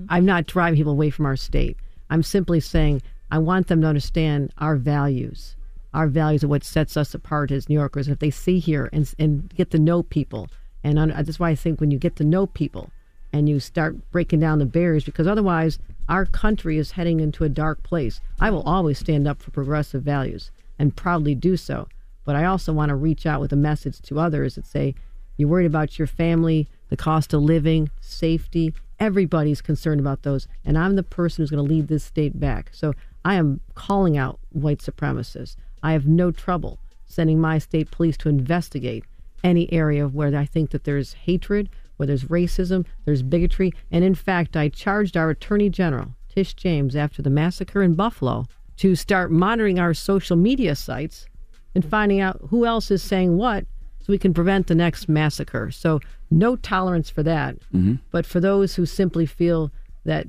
[0.10, 1.78] I'm not driving people away from our state.
[2.12, 3.02] I'm simply saying
[3.32, 5.56] I want them to understand our values.
[5.94, 8.08] Our values are what sets us apart as New Yorkers.
[8.08, 10.50] If they see here and and get to know people,
[10.84, 12.92] and that's why I think when you get to know people
[13.34, 17.50] and you start breaking down the barriers, because otherwise our country is heading into a
[17.50, 18.20] dark place.
[18.40, 21.88] I will always stand up for progressive values and proudly do so.
[22.26, 24.96] But I also want to reach out with a message to others that say,
[25.38, 28.74] you're worried about your family, the cost of living, safety.
[29.02, 30.48] Everybody's concerned about those.
[30.64, 32.70] And I'm the person who's going to lead this state back.
[32.72, 32.94] So
[33.26, 35.56] I am calling out white supremacists.
[35.82, 36.78] I have no trouble
[37.08, 39.04] sending my state police to investigate
[39.44, 43.74] any area where I think that there's hatred, where there's racism, there's bigotry.
[43.90, 48.46] And in fact, I charged our Attorney General, Tish James, after the massacre in Buffalo,
[48.78, 51.26] to start monitoring our social media sites
[51.74, 53.66] and finding out who else is saying what
[54.02, 55.72] so we can prevent the next massacre.
[55.72, 56.00] So,
[56.30, 57.56] no tolerance for that.
[57.74, 57.96] Mm-hmm.
[58.10, 59.72] But for those who simply feel
[60.06, 60.28] that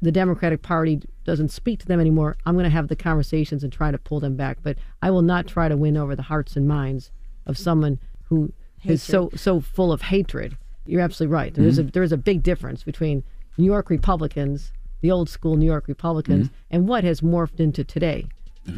[0.00, 3.72] the Democratic Party doesn't speak to them anymore, I'm going to have the conversations and
[3.72, 4.58] try to pull them back.
[4.62, 7.10] But I will not try to win over the hearts and minds
[7.46, 8.52] of someone who
[8.84, 10.56] is so so full of hatred.
[10.86, 11.54] You're absolutely right.
[11.54, 13.22] There is a there is a big difference between
[13.56, 18.26] New York Republicans, the old school New York Republicans, and what has morphed into today.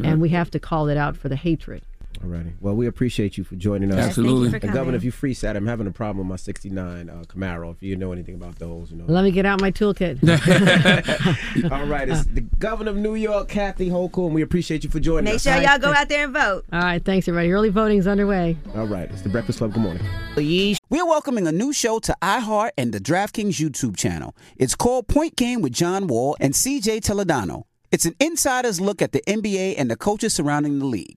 [0.03, 1.82] And we have to call it out for the hatred.
[2.25, 2.55] Alrighty.
[2.61, 3.97] Well, we appreciate you for joining us.
[3.97, 4.59] Yes, thank you Absolutely.
[4.59, 4.75] for And.
[4.75, 7.70] Governor, if you free set, I'm having a problem with my 69 uh, Camaro.
[7.70, 9.05] If you know anything about those, you know.
[9.07, 10.22] Let me get out my toolkit.
[11.70, 12.09] All right.
[12.09, 15.35] It's the governor of New York, Kathy Hochul, and we appreciate you for joining Make
[15.35, 15.47] us.
[15.47, 16.64] Make sure y'all go out there and vote.
[16.72, 17.53] All right, thanks everybody.
[17.53, 18.57] Early voting's underway.
[18.75, 19.11] All right.
[19.11, 19.75] It's the Breakfast Club.
[19.75, 20.03] Good morning.
[20.91, 24.35] We're welcoming a new show to iHeart and the DraftKings YouTube channel.
[24.57, 27.64] It's called Point Game with John Wall and CJ Toledano.
[27.93, 31.16] It's an insider's look at the NBA and the coaches surrounding the league.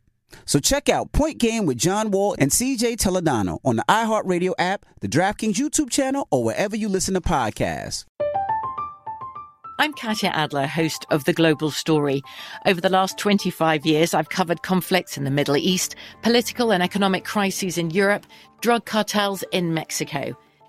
[0.45, 4.85] So check out Point Game with John Wall and CJ Toledano on the iHeartRadio app,
[4.99, 8.05] the DraftKings YouTube channel, or wherever you listen to podcasts.
[9.79, 12.21] I'm Katya Adler, host of The Global Story.
[12.67, 17.25] Over the last 25 years, I've covered conflicts in the Middle East, political and economic
[17.25, 18.27] crises in Europe,
[18.61, 20.37] drug cartels in Mexico.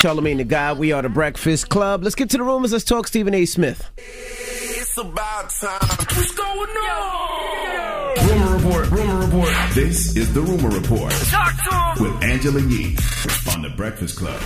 [0.00, 2.04] Charlamagne Tha God, we are the Breakfast Club.
[2.04, 2.70] Let's get to the rumors.
[2.70, 3.44] Let's talk Stephen A.
[3.44, 3.90] Smith.
[3.96, 5.80] It's about time.
[5.80, 8.28] What's going on?
[8.28, 8.90] Rumor report.
[8.92, 9.52] Rumor report.
[9.74, 11.12] This is the rumor report
[11.98, 12.96] with Angela Yee
[13.52, 14.40] on the Breakfast Club.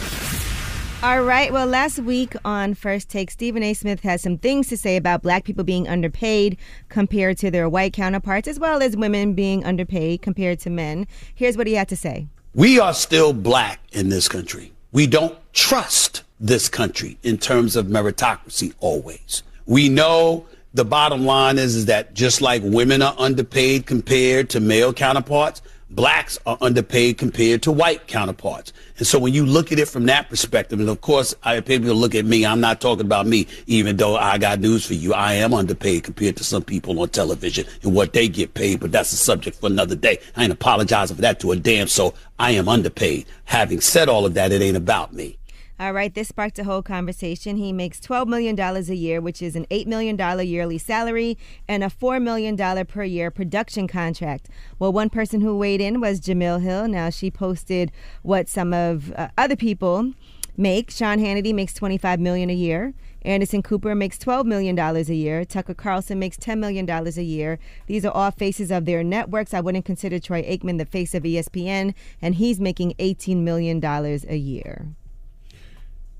[1.02, 1.52] All right.
[1.52, 3.74] Well, last week on First Take, Stephen A.
[3.74, 6.56] Smith has some things to say about black people being underpaid
[6.88, 11.06] compared to their white counterparts, as well as women being underpaid compared to men.
[11.34, 12.28] Here's what he had to say.
[12.54, 14.71] We are still black in this country.
[14.92, 19.42] We don't trust this country in terms of meritocracy always.
[19.64, 24.60] We know the bottom line is, is that just like women are underpaid compared to
[24.60, 25.62] male counterparts,
[25.94, 28.72] blacks are underpaid compared to white counterparts.
[28.98, 31.94] And so when you look at it from that perspective, and of course, I people
[31.94, 35.12] look at me, I'm not talking about me, even though I got news for you.
[35.12, 38.92] I am underpaid compared to some people on television and what they get paid, but
[38.92, 40.18] that's a subject for another day.
[40.36, 43.26] I ain't apologizing for that to a damn so I am underpaid.
[43.44, 45.38] Having said all of that, it ain't about me.
[45.82, 47.56] All right, this sparked a whole conversation.
[47.56, 50.16] He makes $12 million a year, which is an $8 million
[50.46, 54.48] yearly salary and a $4 million per year production contract.
[54.78, 56.86] Well, one person who weighed in was Jemele Hill.
[56.86, 57.90] Now, she posted
[58.22, 60.12] what some of uh, other people
[60.56, 60.88] make.
[60.88, 62.94] Sean Hannity makes 25 million a year.
[63.22, 65.44] Anderson Cooper makes $12 million a year.
[65.44, 67.58] Tucker Carlson makes $10 million a year.
[67.88, 69.52] These are all faces of their networks.
[69.52, 74.36] I wouldn't consider Troy Aikman the face of ESPN, and he's making $18 million a
[74.36, 74.94] year.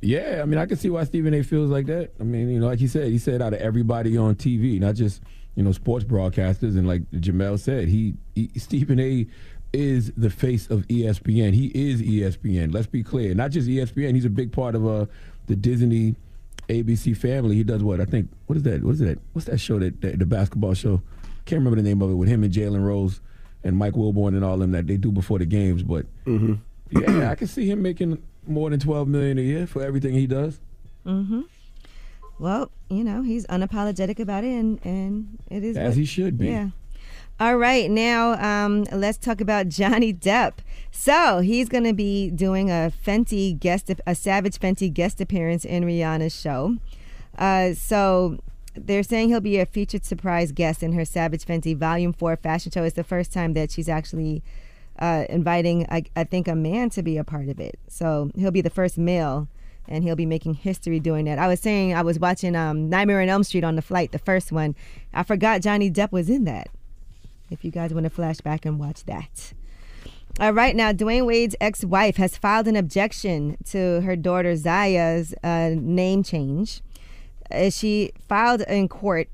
[0.03, 1.43] Yeah, I mean, I can see why Stephen A.
[1.43, 2.11] feels like that.
[2.21, 4.97] I mean, you know, like he said, he said out of everybody on TV, not
[4.97, 5.23] just
[5.55, 9.27] you know sports broadcasters, and like Jemele said, he, he Stephen A.
[9.73, 11.55] is the face of ESPN.
[11.55, 12.75] He is ESPN.
[12.75, 14.15] Let's be clear, not just ESPN.
[14.15, 15.07] He's a big part of uh,
[15.47, 16.17] the Disney
[16.69, 17.55] ABC family.
[17.55, 18.29] He does what I think.
[18.47, 18.83] What is that?
[18.83, 19.19] What is that?
[19.35, 21.01] What's that show that, that the basketball show?
[21.45, 23.21] Can't remember the name of it with him and Jalen Rose
[23.63, 25.83] and Mike Wilbon and all them that they do before the games.
[25.85, 26.07] But
[26.91, 30.26] yeah, I can see him making more than twelve million a year for everything he
[30.26, 30.61] does.
[31.07, 31.43] Mm-hmm.
[32.38, 36.38] Well, you know, he's unapologetic about it, and, and it is As what- he should
[36.38, 36.49] be.
[36.49, 36.70] Yeah.
[37.40, 40.55] All right, now um, let's talk about Johnny Depp.
[40.90, 45.82] So he's going to be doing a Fenty guest, a Savage Fenty guest appearance in
[45.84, 46.76] Rihanna's show.
[47.36, 48.38] Uh, so
[48.74, 52.70] they're saying he'll be a featured surprise guest in her Savage Fenty Volume Four fashion
[52.70, 52.84] show.
[52.84, 54.43] It's the first time that she's actually
[55.03, 57.79] uh, inviting, I, I think, a man to be a part of it.
[57.89, 59.49] So he'll be the first male,
[59.89, 61.41] and he'll be making history doing that.
[61.41, 64.21] I was saying I was watching um, Nightmare on Elm Street on the flight, the
[64.21, 64.77] first one.
[65.13, 66.69] I forgot Johnny Depp was in that.
[67.51, 69.53] If you guys want to flash back and watch that.
[70.41, 75.73] All right, now Dwyane Wade's ex-wife has filed an objection to her daughter Zaya's uh,
[75.75, 76.81] name change.
[77.51, 79.29] Uh, she filed in court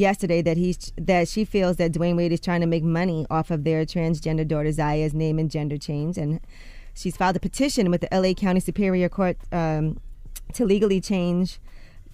[0.00, 3.50] yesterday that he's that she feels that Dwyane Wade is trying to make money off
[3.50, 6.40] of their transgender daughter Zaya's name and gender change, and
[6.94, 8.34] she's filed a petition with the L.A.
[8.34, 10.00] County Superior Court um,
[10.54, 11.60] to legally change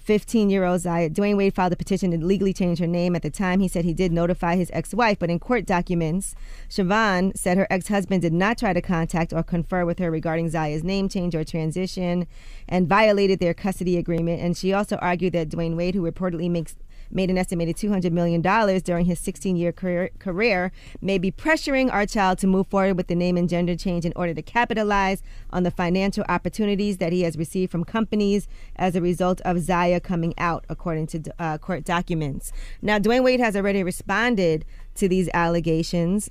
[0.06, 1.10] 15 year old Zaya.
[1.10, 3.16] Dwyane Wade filed a petition to legally change her name.
[3.16, 6.36] At the time, he said he did notify his ex wife, but in court documents,
[6.68, 10.48] Siohvaughn said her ex husband did not try to contact or confer with her regarding
[10.48, 12.28] Zaya's name change or transition
[12.68, 14.40] and violated their custody agreement.
[14.40, 16.76] And she also argued that Dwyane Wade, who reportedly makes
[17.10, 22.38] made an estimated $200 million during his 16 year career, may be pressuring our child
[22.38, 25.70] to move forward with the name and gender change in order to capitalize on the
[25.70, 30.64] financial opportunities that he has received from companies as a result of Zaya coming out,
[30.68, 32.52] according to uh, court documents.
[32.82, 34.64] Now, Dwyane Wade has already responded
[34.96, 36.30] to these allegations.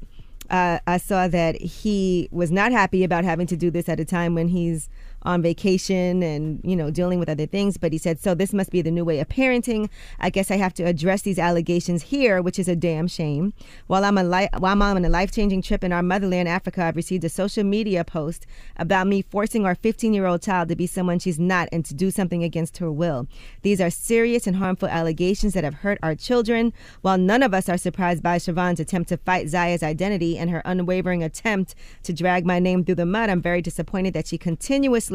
[0.49, 4.05] Uh, I saw that he was not happy about having to do this at a
[4.05, 4.89] time when he's
[5.25, 8.71] on vacation and you know dealing with other things but he said so this must
[8.71, 9.89] be the new way of parenting.
[10.19, 13.53] I guess i have to address these allegations here which is a damn shame.
[13.87, 16.95] While i'm a li- while i'm on a life-changing trip in our motherland africa i've
[16.95, 18.45] received a social media post
[18.77, 21.93] about me forcing our 15 year old child to be someone she's not and to
[21.93, 23.27] do something against her will.
[23.63, 26.73] These are serious and harmful allegations that have hurt our children.
[27.01, 30.61] While none of us are surprised by Siohvaughn's attempt to fight zaya's identity and her
[30.65, 35.14] unwavering attempt to drag my name through the mud i'm very disappointed that she continuously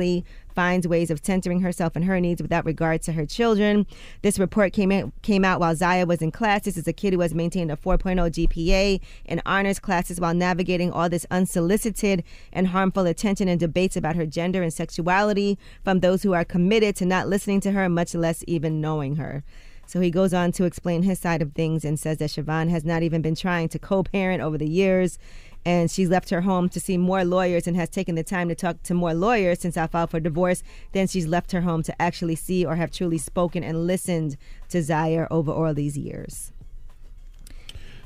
[0.54, 3.86] finds ways of centering herself and her needs without regard to her children.
[4.22, 6.62] This report came in, came out while Zaya was in class.
[6.62, 10.90] This is a kid who has maintained a 4.0 GPA in honors classes while navigating
[10.90, 16.22] all this unsolicited and harmful attention and debates about her gender and sexuality from those
[16.22, 19.42] who are committed to not listening to her, much less even knowing her.
[19.90, 22.84] So he goes on to explain his side of things and says that Siohvaughn has
[22.84, 25.18] not even been trying to co parent over the years.
[25.64, 28.54] And she's left her home to see more lawyers and has taken the time to
[28.54, 30.62] talk to more lawyers since I filed for divorce.
[30.92, 34.38] Then she's left her home to actually see or have truly spoken and listened
[34.70, 36.52] to Zaire over all these years.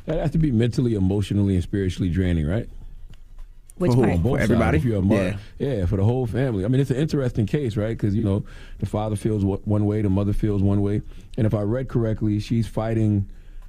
[0.07, 2.69] That has to be mentally, emotionally, and spiritually draining, right?
[3.77, 4.03] Which for, who?
[4.03, 4.13] part?
[4.15, 4.79] On both For everybody?
[4.79, 5.39] sides, if you're a mother.
[5.59, 5.87] Yeah.
[5.87, 6.65] for the whole family.
[6.65, 7.97] I mean, it's an interesting case, right?
[7.97, 8.45] Because, you know,
[8.81, 11.03] the father feels wh- one way, the mother feels one way.
[11.39, 13.29] And if I read correctly, she's fighting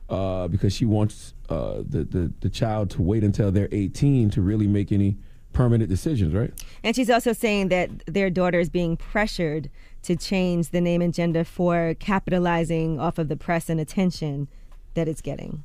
[0.09, 4.41] uh, because she wants uh, the, the, the child to wait until they're 18 to
[4.41, 5.17] really make any
[5.53, 6.51] permanent decisions, right?
[6.83, 9.69] And she's also saying that their daughter is being pressured
[10.03, 14.47] to change the name and gender for capitalizing off of the press and attention
[14.93, 15.63] that it's getting.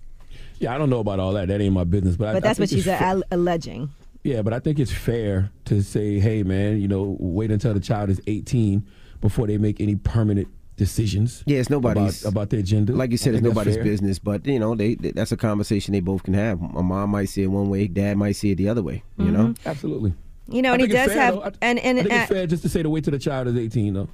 [0.58, 1.48] Yeah, I don't know about all that.
[1.48, 2.16] That ain't my business.
[2.16, 3.90] But, But I, that's what she's it's fa- al- alleging.
[4.22, 7.80] Yeah, but I think it's fair to say, hey, man, you know, wait until the
[7.80, 8.86] child is 18
[9.20, 10.48] before they make any permanent
[10.80, 11.44] decisions.
[11.46, 12.94] Yeah, it's nobody's about, about their gender.
[12.94, 14.18] Like you said, it's nobody's business.
[14.18, 16.60] But you know, they, they- that's a conversation they both can have.
[16.60, 19.02] A mom might see it one way, dad might see it the other way.
[19.18, 20.14] You know, Absolutely.
[20.48, 21.42] You know, I and he it's does fair, have though.
[21.42, 23.18] I- and and I think uh, it's fair just to say to wait till the
[23.18, 24.08] child is 18, though.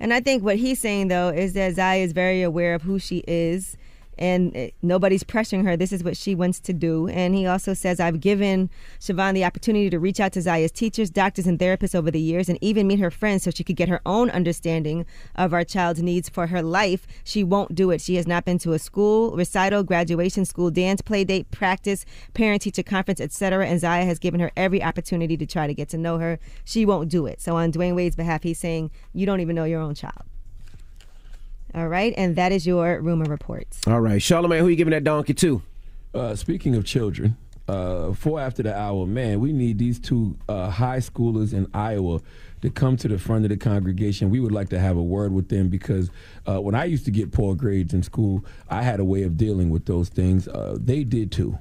[0.00, 2.98] And I think what he's saying though is that Zaya is very aware of who
[2.98, 3.76] she is,
[4.18, 5.76] and uh, nobody's pressuring her.
[5.76, 7.08] This is what she wants to do.
[7.08, 8.70] And he also says, "I've given
[9.00, 12.48] Siohvaughn the opportunity to reach out to Zaya's teachers, doctors, and therapists over the years,
[12.48, 16.02] and even meet her friends, so she could get her own understanding of our child's
[16.02, 17.06] needs for her life.
[17.24, 18.00] She won't do it.
[18.00, 22.04] She has not been to a school recital, graduation, school dance, play date, practice,
[22.34, 23.66] parent-teacher conference, etc.
[23.66, 26.38] And Zaya has given her every opportunity to try to get to know her.
[26.64, 27.40] She won't do it.
[27.40, 30.24] So on Dwyane Wade's behalf, he's saying, "You don't even know your own child."
[31.74, 33.80] All right, and that is your rumor reports.
[33.86, 35.62] all right, Charlamagne, who you giving that donkey to?
[36.14, 37.36] Uh, speaking of children,
[37.68, 42.20] uh, four after the hour, man, we need these two uh, high schoolers in Iowa
[42.62, 44.30] to come to the front of the congregation.
[44.30, 46.10] We would like to have a word with them because
[46.48, 49.36] uh, when I used to get poor grades in school, I had a way of
[49.36, 50.48] dealing with those things.
[50.48, 51.58] Uh, they did too.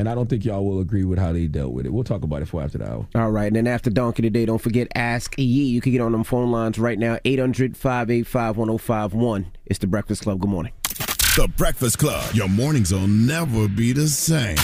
[0.00, 1.92] And I don't think y'all will agree with how they dealt with it.
[1.92, 3.06] We'll talk about it for after the hour.
[3.14, 5.44] All right, and then after Donkey today, don't forget Ask Yee.
[5.44, 9.52] You can get on them phone lines right now, 800 585 1051.
[9.66, 10.40] It's the Breakfast Club.
[10.40, 10.72] Good morning.
[11.36, 12.34] The Breakfast Club.
[12.34, 14.56] Your mornings will never be the same.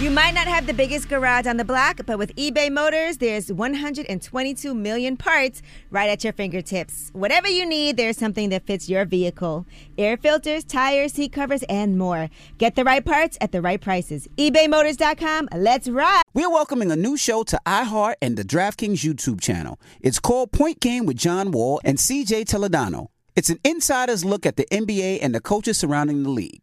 [0.00, 3.52] You might not have the biggest garage on the block, but with eBay Motors, there's
[3.52, 5.60] 122 million parts
[5.90, 7.10] right at your fingertips.
[7.12, 9.66] Whatever you need, there's something that fits your vehicle
[9.98, 12.30] air filters, tires, seat covers, and more.
[12.56, 14.26] Get the right parts at the right prices.
[14.38, 15.50] ebaymotors.com.
[15.54, 16.22] Let's ride.
[16.32, 19.78] We're welcoming a new show to iHeart and the DraftKings YouTube channel.
[20.00, 23.08] It's called Point Game with John Wall and CJ Toledano.
[23.36, 26.62] It's an insider's look at the NBA and the coaches surrounding the league.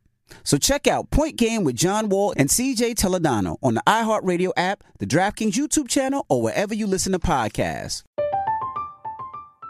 [0.43, 4.83] So check out Point Game with John Wall and CJ Toledano on the iHeartRadio app,
[4.99, 8.03] the DraftKings YouTube channel, or wherever you listen to podcasts.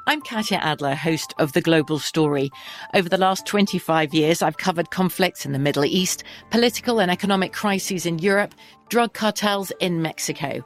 [0.08, 2.50] I'm Katya Adler, host of The Global Story.
[2.96, 7.54] Over the last 25 years, I've covered conflicts in the Middle East, political and economic
[7.54, 8.56] crises in Europe,
[8.90, 10.66] drug cartels in Mexico.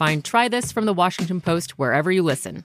[0.00, 2.64] Find Try This from the Washington Post wherever you listen.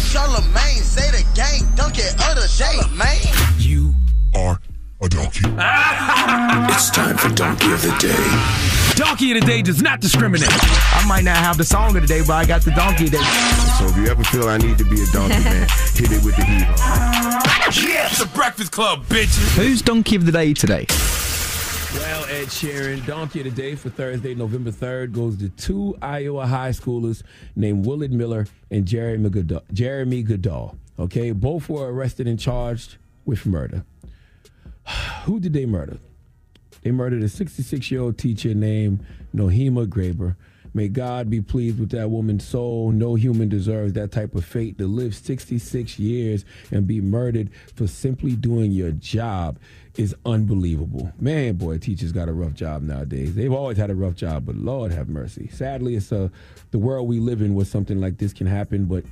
[0.00, 3.20] Charlemagne say the gang dunk it other day, man.
[3.58, 3.92] You
[4.34, 4.58] are
[5.02, 5.40] a donkey.
[6.72, 8.94] it's time for Donkey of the Day.
[8.94, 10.48] Donkey of the Day does not discriminate.
[10.50, 13.10] I might not have the song of the day, but I got the donkey of
[13.10, 13.24] the day.
[13.78, 16.36] So if you ever feel I need to be a donkey, man, hit it with
[16.36, 16.66] the heat.
[17.86, 19.54] Yeah, it's a Breakfast Club, bitches.
[19.54, 20.86] Who's Donkey of the Day today?
[21.96, 26.46] Well, Ed Sheeran, Donkey of the Day for Thursday, November 3rd, goes to two Iowa
[26.46, 27.22] high schoolers
[27.54, 29.62] named Willard Miller and Jeremy Goodale.
[29.72, 30.76] Jeremy Goodale.
[30.98, 33.82] Okay, both were arrested and charged with murder.
[35.24, 35.96] Who did they murder?
[36.82, 39.04] They murdered a 66 year old teacher named
[39.34, 40.36] Nohema Graber.
[40.74, 42.90] May God be pleased with that woman's soul.
[42.90, 47.86] No human deserves that type of fate to live 66 years and be murdered for
[47.86, 49.58] simply doing your job
[49.96, 51.12] is unbelievable.
[51.18, 53.34] Man, boy, teachers got a rough job nowadays.
[53.34, 55.48] They've always had a rough job, but Lord have mercy.
[55.48, 56.28] Sadly, it's uh,
[56.70, 59.04] the world we live in where something like this can happen, but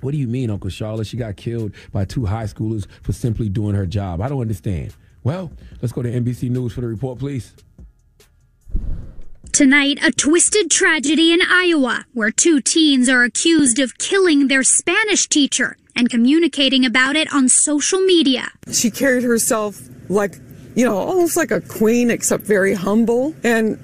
[0.00, 1.06] what do you mean, Uncle Charlotte?
[1.06, 4.20] She got killed by two high schoolers for simply doing her job.
[4.20, 4.94] I don't understand.
[5.22, 7.54] Well, let's go to NBC News for the report, please.
[9.52, 15.28] Tonight, a twisted tragedy in Iowa where two teens are accused of killing their Spanish
[15.28, 18.48] teacher and communicating about it on social media.
[18.72, 20.36] She carried herself like,
[20.74, 23.34] you know, almost like a queen, except very humble.
[23.42, 23.78] And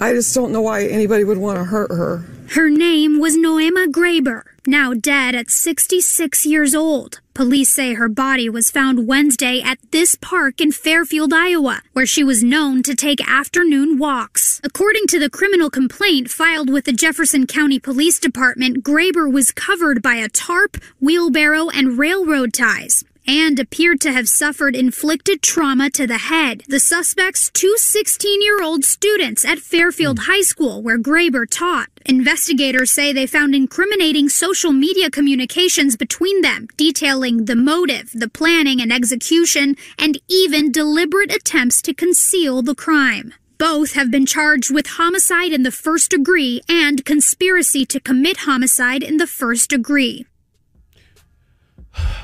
[0.00, 2.24] I just don't know why anybody would want to hurt her.
[2.50, 7.20] Her name was Nohema Graber, now dead at 66 years old.
[7.34, 12.24] Police say her body was found Wednesday at this park in Fairfield, Iowa, where she
[12.24, 14.60] was known to take afternoon walks.
[14.64, 20.02] According to the criminal complaint filed with the Jefferson County Police Department, Graber was covered
[20.02, 26.04] by a tarp, wheelbarrow, and railroad ties and appeared to have suffered inflicted trauma to
[26.04, 26.64] the head.
[26.66, 30.24] The suspects, two 16 year old students at Fairfield hmm.
[30.24, 31.88] High School, where Graber taught.
[32.04, 38.80] Investigators say they found incriminating social media communications between them, detailing the motive, the planning
[38.80, 43.32] and execution, and even deliberate attempts to conceal the crime.
[43.58, 49.04] Both have been charged with homicide in the first degree and conspiracy to commit homicide
[49.04, 50.26] in the first degree.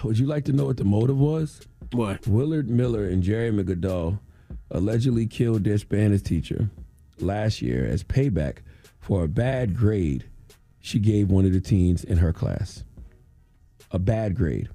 [0.04, 1.66] Would you like to know what the motive was?
[1.92, 2.26] What?
[2.26, 4.20] Willard Miller and Jeremy Goodale
[4.70, 6.70] allegedly killed their Spanish teacher
[7.18, 8.58] last year as payback
[8.98, 10.24] for a bad grade
[10.80, 12.84] she gave one of the teens in her class.
[13.90, 14.68] A bad grade.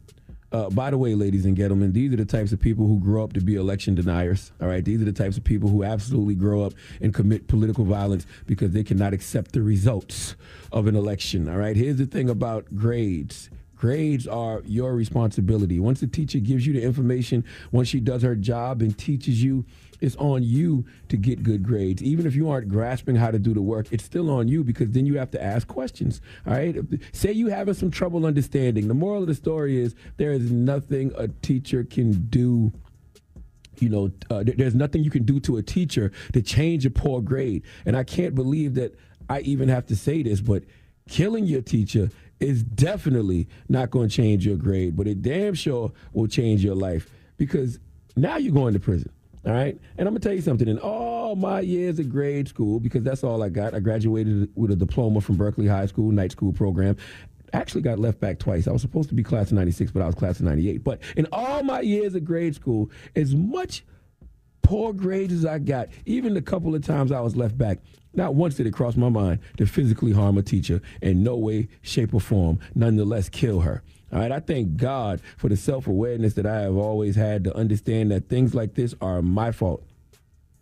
[0.51, 3.23] Uh, by the way, ladies and gentlemen, these are the types of people who grow
[3.23, 4.51] up to be election deniers.
[4.61, 7.85] All right, these are the types of people who absolutely grow up and commit political
[7.85, 10.35] violence because they cannot accept the results
[10.73, 11.47] of an election.
[11.47, 13.49] All right, here's the thing about grades
[13.81, 15.79] grades are your responsibility.
[15.79, 19.65] Once the teacher gives you the information, once she does her job and teaches you,
[20.01, 22.03] it's on you to get good grades.
[22.03, 24.91] Even if you aren't grasping how to do the work, it's still on you because
[24.91, 26.21] then you have to ask questions.
[26.45, 26.75] All right.
[27.11, 28.87] Say you having some trouble understanding.
[28.87, 32.71] The moral of the story is there is nothing a teacher can do
[33.79, 37.19] you know, uh, there's nothing you can do to a teacher to change a poor
[37.19, 37.63] grade.
[37.83, 38.93] And I can't believe that
[39.27, 40.61] I even have to say this, but
[41.09, 42.11] killing your teacher
[42.41, 46.75] is definitely not going to change your grade, but it damn sure will change your
[46.75, 47.79] life because
[48.15, 49.11] now you're going to prison.
[49.45, 49.79] All right.
[49.97, 50.67] And I'm going to tell you something.
[50.67, 54.71] In all my years of grade school, because that's all I got, I graduated with
[54.71, 56.97] a diploma from Berkeley High School, night school program.
[57.53, 58.67] Actually, got left back twice.
[58.67, 60.83] I was supposed to be class of 96, but I was class of 98.
[60.83, 63.83] But in all my years of grade school, as much
[64.61, 67.79] poor grades as I got, even the couple of times I was left back,
[68.13, 71.69] not once did it cross my mind to physically harm a teacher in no way,
[71.81, 73.83] shape, or form, nonetheless kill her.
[74.11, 77.55] All right, I thank God for the self awareness that I have always had to
[77.55, 79.83] understand that things like this are my fault.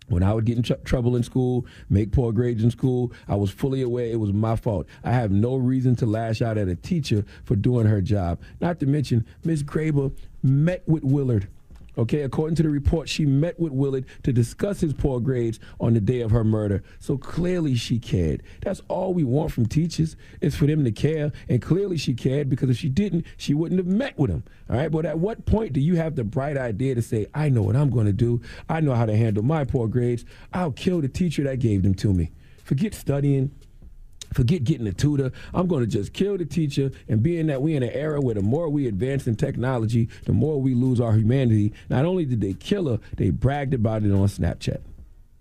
[0.07, 3.35] When I would get in tr- trouble in school, make poor grades in school, I
[3.35, 4.87] was fully aware it was my fault.
[5.03, 8.39] I have no reason to lash out at a teacher for doing her job.
[8.59, 11.47] Not to mention, Miss Graber met with Willard.
[11.99, 15.93] Okay, according to the report, she met with Willard to discuss his poor grades on
[15.93, 16.81] the day of her murder.
[16.99, 18.41] So clearly she cared.
[18.61, 21.33] That's all we want from teachers is for them to care.
[21.49, 24.45] And clearly she cared because if she didn't, she wouldn't have met with him.
[24.69, 27.49] All right, but at what point do you have the bright idea to say, I
[27.49, 28.39] know what I'm going to do.
[28.69, 30.23] I know how to handle my poor grades.
[30.53, 32.31] I'll kill the teacher that gave them to me.
[32.63, 33.51] Forget studying.
[34.33, 35.31] Forget getting a tutor.
[35.53, 36.91] I'm going to just kill the teacher.
[37.07, 40.33] And being that we're in an era where the more we advance in technology, the
[40.33, 41.73] more we lose our humanity.
[41.89, 44.81] Not only did they kill her, they bragged about it on Snapchat.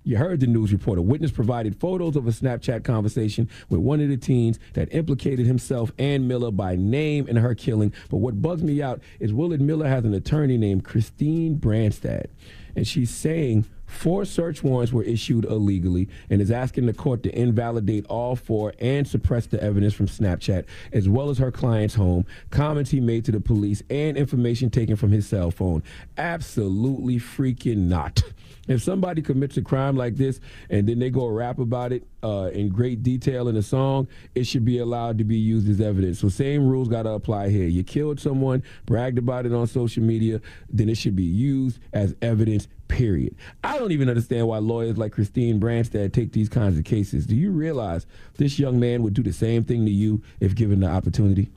[0.04, 0.98] You heard the news report.
[0.98, 5.44] A witness provided photos of a Snapchat conversation with one of the teens that implicated
[5.44, 7.92] himself and Miller by name in her killing.
[8.08, 12.28] But what bugs me out is Willard Miller has an attorney named Christine Branstad,
[12.74, 17.36] and she's saying four search warrants were issued illegally and is asking the court to
[17.36, 22.24] invalidate all four and suppress the evidence from Snapchat, as well as her client's home,
[22.50, 25.82] comments he made to the police, and information taken from his cell phone.
[26.16, 28.22] Absolutely freaking not.
[28.68, 30.40] If somebody commits a crime like this
[30.70, 34.44] and then they go rap about it uh, in great detail in a song, it
[34.44, 36.20] should be allowed to be used as evidence.
[36.20, 37.66] So same rules got to apply here.
[37.66, 42.14] You killed someone, bragged about it on social media, then it should be used as
[42.22, 42.68] evidence.
[42.88, 43.36] Period.
[43.62, 47.26] I don't even understand why lawyers like Christine Branstad take these kinds of cases.
[47.26, 48.06] Do you realize
[48.38, 51.50] this young man would do the same thing to you if given the opportunity?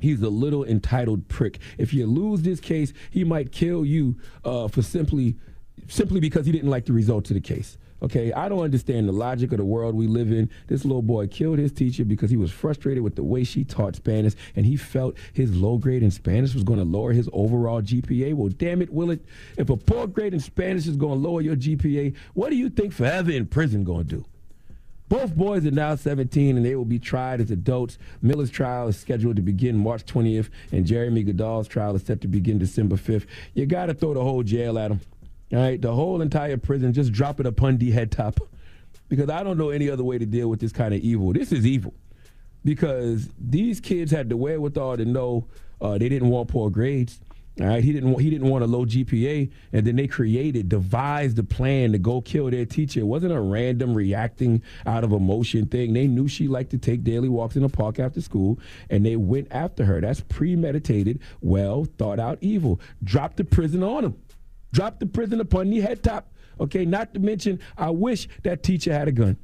[0.00, 1.60] He's a little entitled prick.
[1.78, 5.36] If you lose this case, he might kill you uh, for simply
[5.88, 7.78] simply because he didn't like the results of the case.
[8.02, 10.48] Okay, I don't understand the logic of the world we live in.
[10.68, 13.94] This little boy killed his teacher because he was frustrated with the way she taught
[13.94, 17.82] Spanish and he felt his low grade in Spanish was going to lower his overall
[17.82, 18.32] GPA.
[18.34, 19.22] Well, damn it, will it?
[19.58, 22.70] if a poor grade in Spanish is going to lower your GPA, what do you
[22.70, 24.24] think forever in prison going to do?
[25.10, 27.98] Both boys are now 17 and they will be tried as adults.
[28.22, 32.28] Miller's trial is scheduled to begin March 20th and Jeremy Goodale's trial is set to
[32.28, 33.26] begin December 5th.
[33.52, 35.00] You got to throw the whole jail at him.
[35.52, 38.40] All right, the whole entire prison, just drop it upon the head top.
[39.08, 41.32] Because I don't know any other way to deal with this kind of evil.
[41.32, 41.94] This is evil.
[42.64, 45.46] Because these kids had the wherewithal to know
[45.80, 47.20] uh, they didn't want poor grades.
[47.60, 48.18] All right, he didn't.
[48.20, 52.20] He didn't want a low GPA, and then they created, devised a plan to go
[52.22, 53.00] kill their teacher.
[53.00, 55.92] It wasn't a random reacting out of emotion thing.
[55.92, 58.58] They knew she liked to take daily walks in the park after school,
[58.88, 60.00] and they went after her.
[60.00, 62.80] That's premeditated, well thought out evil.
[63.02, 64.16] Drop the prison on him.
[64.72, 66.32] Drop the prison upon the head top.
[66.60, 69.36] Okay, not to mention, I wish that teacher had a gun.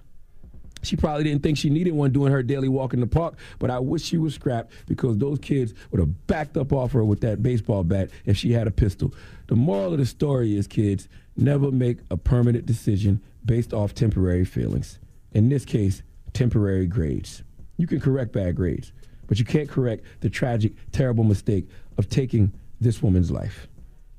[0.83, 3.71] She probably didn't think she needed one doing her daily walk in the park, but
[3.71, 7.21] I wish she was scrapped because those kids would have backed up off her with
[7.23, 9.13] that baseball bat if she had a pistol.
[9.49, 14.45] The moral of the story is, kids, never make a permanent decision based off temporary
[14.45, 14.99] feelings.
[15.33, 17.43] In this case, temporary grades.
[17.79, 18.93] You can correct bad grades,
[19.27, 23.67] but you can't correct the tragic, terrible mistake of taking this woman's life.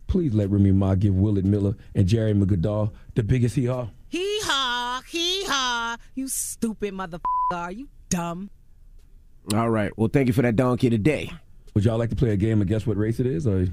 [0.08, 3.90] Please let Remy Ma give Willard Miller and Jeremy Goodale the biggest hee haw.
[4.10, 5.98] Hee haw, hee haw.
[6.16, 7.22] You stupid motherfucker.
[7.52, 8.50] Are you dumb?
[9.54, 9.98] All right.
[9.98, 11.32] Well, thank you for that donkey today.
[11.74, 13.72] Would y'all like to play a game of guess what race it is, or you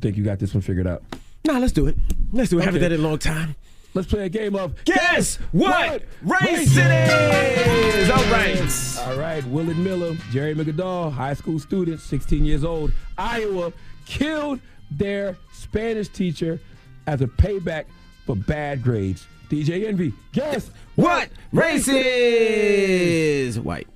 [0.00, 1.02] think you got this one figured out?
[1.44, 1.96] Nah, let's do it.
[2.32, 2.64] Let's do it.
[2.64, 3.56] Haven't done it in a long time.
[3.94, 8.10] Let's play a game of Guess what race it is?
[8.10, 8.98] All right.
[9.06, 9.44] All right.
[9.46, 13.72] Willard Miller, Jeremy Goodale, high school students, 16 years old, Iowa,
[14.06, 14.60] killed
[14.98, 16.60] their Spanish teacher
[17.06, 17.84] as a payback
[18.26, 19.26] for bad grades.
[19.48, 23.88] DJ Envy, guess What race is white?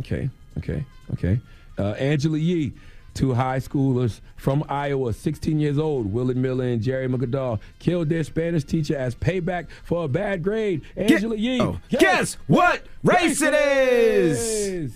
[0.00, 1.40] Okay, okay, okay.
[1.78, 2.72] Uh, Angela Yee,
[3.14, 8.24] two high schoolers from Iowa, 16 years old, Willard Miller and Jeremy Goodale, killed their
[8.24, 10.82] Spanish teacher as payback for a bad grade.
[10.96, 14.92] Angela Yee, oh, guess what race it is?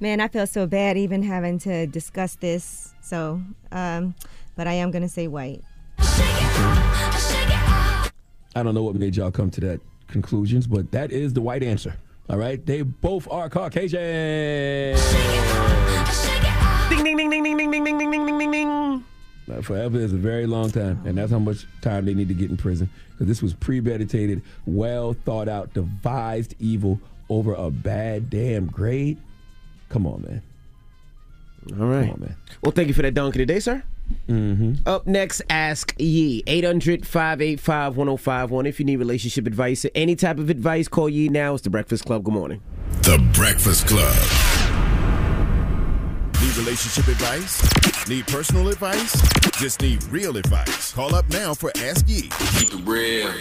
[0.00, 2.94] Man, I feel so bad even having to discuss this.
[3.00, 3.40] So,
[3.70, 4.14] um,
[4.56, 5.62] but I am going to say white.
[8.56, 11.62] I don't know what made y'all come to that conclusions, but that is the white
[11.62, 11.96] answer.
[12.28, 14.96] All right, they both are Caucasian.
[16.88, 19.04] Ding ding ding ding ding ding ding ding ding ding ding ding.
[19.62, 22.50] Forever is a very long time, and that's how much time they need to get
[22.50, 22.88] in prison.
[23.10, 26.98] Because this was premeditated, well thought out, devised evil
[27.28, 29.18] over a bad damn grade.
[29.94, 30.42] Come on, man.
[31.80, 32.06] All right.
[32.06, 32.36] Come on, man.
[32.64, 33.84] Well, thank you for that donkey today, sir.
[34.28, 34.88] Mm-hmm.
[34.88, 36.42] Up next, Ask Yee.
[36.48, 38.66] 800 585 1051.
[38.66, 41.54] If you need relationship advice or any type of advice, call Yee now.
[41.54, 42.24] It's The Breakfast Club.
[42.24, 42.60] Good morning.
[43.02, 44.53] The Breakfast Club.
[46.54, 48.08] The Need relationship advice?
[48.08, 49.20] Need personal advice?
[49.58, 50.92] Just need real advice.
[50.92, 52.28] Call up now for Ask Yee.
[52.58, 53.32] Keep it real.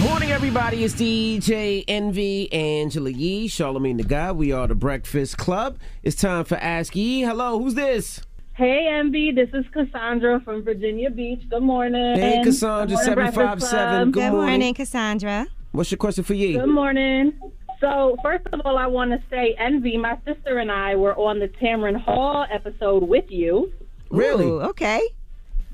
[0.00, 0.84] Morning, everybody.
[0.84, 4.36] It's DJ Envy, Angela Yee, Charlamagne Tha God.
[4.36, 5.80] We are the Breakfast Club.
[6.04, 7.22] It's time for Ask Yee.
[7.22, 8.20] Hello, who's this?
[8.52, 9.32] Hey, Envy.
[9.32, 11.42] This is Cassandra from Virginia Beach.
[11.50, 12.20] Good morning.
[12.20, 14.12] Hey, Cassandra, Good morning, 757.
[14.12, 14.12] Club.
[14.12, 14.74] Good morning.
[14.74, 15.46] Cassandra.
[15.72, 16.52] What's your question for Yee?
[16.52, 17.32] Good morning.
[17.80, 21.38] So, first of all, I want to say, Envy, my sister and I were on
[21.38, 23.72] the Tamron Hall episode with you.
[24.10, 24.44] Really?
[24.44, 25.00] Ooh, okay.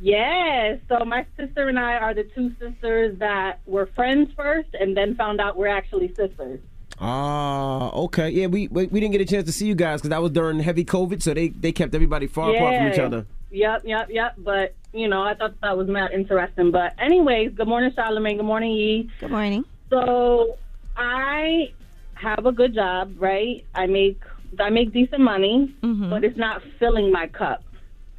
[0.00, 0.78] Yes.
[0.88, 5.16] So, my sister and I are the two sisters that were friends first and then
[5.16, 6.60] found out we're actually sisters.
[7.00, 8.30] Ah, okay.
[8.30, 10.30] Yeah, we, we we didn't get a chance to see you guys because that was
[10.30, 13.26] during heavy COVID, so they, they kept everybody far apart from each other.
[13.50, 14.34] Yep, yep, yep.
[14.38, 16.70] But, you know, I thought that was not interesting.
[16.70, 18.36] But, anyways, good morning, Charlamagne.
[18.36, 19.10] Good morning, Yee.
[19.20, 19.64] Good morning.
[19.90, 20.56] So
[20.96, 21.72] I
[22.16, 23.64] have a good job, right?
[23.74, 24.20] I make
[24.58, 26.10] I make decent money, mm-hmm.
[26.10, 27.62] but it's not filling my cup.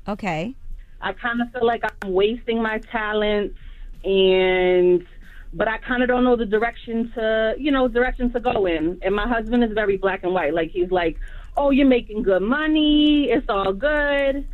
[0.08, 0.54] Okay.
[1.02, 3.58] I kind of feel like I'm wasting my talents,
[4.04, 5.06] and
[5.54, 9.00] but I kind of don't know the direction to you know direction to go in.
[9.02, 10.54] And my husband is very black and white.
[10.54, 11.18] Like he's like,
[11.56, 13.30] "Oh, you're making good money.
[13.30, 14.48] It's all good."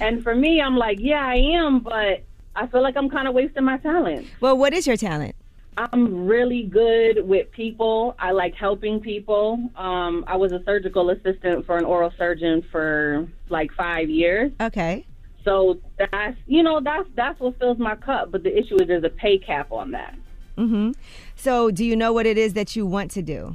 [0.00, 3.34] And for me, I'm like, "Yeah, I am," but I feel like I'm kind of
[3.34, 4.26] wasting my talent.
[4.40, 5.34] Well, what is your talent?
[5.78, 8.16] I'm really good with people.
[8.18, 9.58] I like helping people.
[9.76, 14.50] Um, I was a surgical assistant for an oral surgeon for like five years.
[14.60, 15.06] Okay.
[15.44, 18.32] So that's you know that's that's what fills my cup.
[18.32, 20.14] But the issue is there's a pay cap on that.
[20.56, 20.90] Mm-hmm.
[21.36, 23.54] So, do you know what it is that you want to do?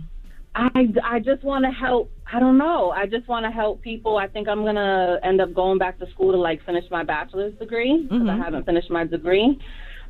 [0.56, 0.70] I,
[1.04, 2.10] I just want to help.
[2.32, 2.92] I don't know.
[2.92, 4.18] I just want to help people.
[4.18, 7.54] I think I'm gonna end up going back to school to like finish my bachelor's
[7.60, 8.44] degree because I Mhm.
[8.44, 9.60] haven't finished my degree.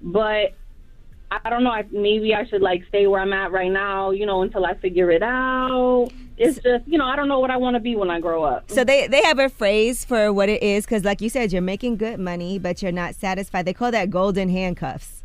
[0.02, 0.54] But
[1.44, 1.72] I don't know.
[1.72, 4.12] I, maybe I should like stay where I'm at right now.
[4.12, 6.10] You know, until I figure it out.
[6.38, 8.44] It's just you know I don't know what I want to be when I grow
[8.44, 8.72] up.
[8.72, 11.62] So they they have a phrase for what it is because, like you said, you're
[11.62, 13.66] making good money, but you're not satisfied.
[13.66, 15.24] They call that golden handcuffs.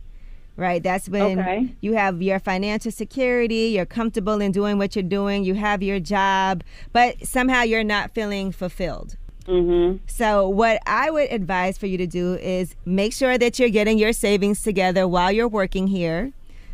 [0.56, 1.68] Right, that's when Okay.
[1.80, 6.00] you have your financial security, you're comfortable in doing what you're doing, you have your
[6.00, 9.16] job, but somehow you're not feeling fulfilled.
[9.48, 10.04] Mm-hmm.
[10.06, 13.98] So, what I would advise for you to do is make sure that you're getting
[13.98, 16.32] your savings together while you're working here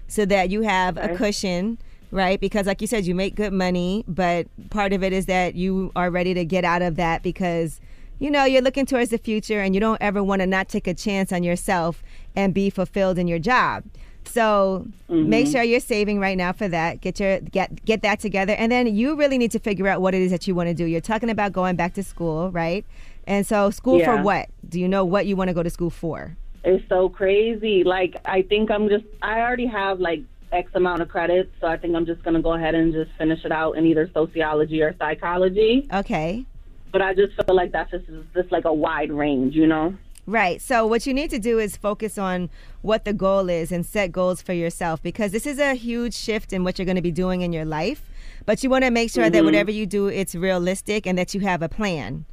[0.08, 1.78] so that you have a cushion,
[2.10, 2.40] right?
[2.40, 5.92] Because, like you said, you make good money, but part of it is that you
[5.94, 7.80] are ready to get out of that because,
[8.18, 10.88] you know, you're looking towards the future and you don't ever want to not take
[10.88, 12.02] a chance on yourself
[12.34, 13.84] and be fulfilled in your job.
[14.26, 15.52] So make Mhm.
[15.52, 17.00] sure you're saving right now for that.
[17.00, 20.14] Get your get get that together, and then you really need to figure out what
[20.14, 20.84] it is that you want to do.
[20.84, 22.84] You're talking about going back to school, right?
[23.26, 24.48] And so, school for what?
[24.68, 26.36] Do you know what you want to go to school for?
[26.64, 27.84] It's so crazy.
[27.84, 30.22] Like I think I'm just I already have like
[30.52, 33.44] X amount of credits, so I think I'm just gonna go ahead and just finish
[33.44, 35.86] it out in either sociology or psychology.
[35.92, 36.44] Okay.
[36.92, 39.94] But I just feel like that's just just like a wide range, you know.
[40.26, 40.60] Right.
[40.62, 42.48] So what you need to do is focus on
[42.80, 46.52] what the goal is and set goals for yourself because this is a huge shift
[46.52, 48.02] in what you're going to be doing in your life.
[48.46, 49.44] But you want to make sure that Mhm.
[49.44, 52.24] whatever you do, it's realistic and that you have a plan.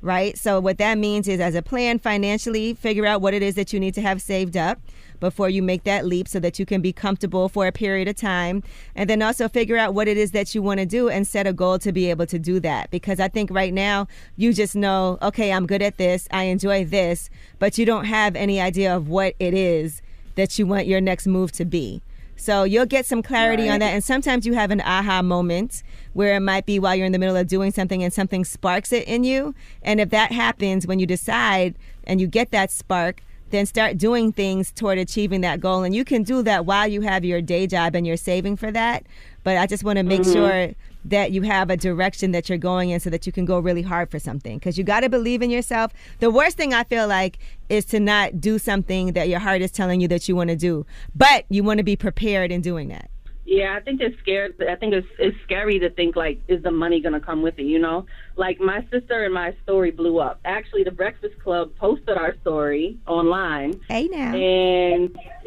[0.00, 0.38] Right.
[0.38, 3.72] So what that means is, as a plan financially, figure out what it is that
[3.72, 4.78] you need to have saved up
[5.20, 8.16] before you make that leap, so that you can be comfortable for a period of
[8.16, 8.62] time,
[8.94, 11.46] and then also figure out what it is that you want to do and set
[11.46, 12.90] a goal to be able to do that.
[12.90, 16.84] Because I think right now you just know, okay, I'm good at this, I enjoy
[16.84, 20.02] this, but you don't have any idea of what it is
[20.34, 22.00] that you want your next move to be.
[22.36, 23.92] So you'll get some clarity on that.
[23.92, 25.82] And sometimes you have an aha moment
[26.12, 28.92] where it might be while you're in the middle of doing something and something sparks
[28.92, 29.56] it in you.
[29.82, 31.74] And if that happens when you decide
[32.04, 35.82] and you get that spark, then start doing things toward achieving that goal.
[35.82, 38.70] And you can do that while you have your day job and you're saving for
[38.72, 39.04] that.
[39.44, 40.32] But I just want to make Mhm.
[40.32, 43.58] sure that you have a direction that you're going in so that you can go
[43.58, 45.92] really hard for something because you got to believe in yourself.
[46.18, 47.38] The worst thing I feel like
[47.68, 50.56] is to not do something that your heart is telling you that you want to
[50.56, 50.84] do,
[51.14, 53.08] but you want to be prepared in doing that.
[53.48, 54.56] Yeah, I think it's scared.
[54.68, 57.62] I think it's it's scary to think like, is the money gonna come with it?
[57.64, 58.04] You know,
[58.36, 60.38] like my sister and my story blew up.
[60.44, 63.80] Actually, the Breakfast Club posted our story online.
[63.88, 64.34] Hey now.
[64.34, 65.16] And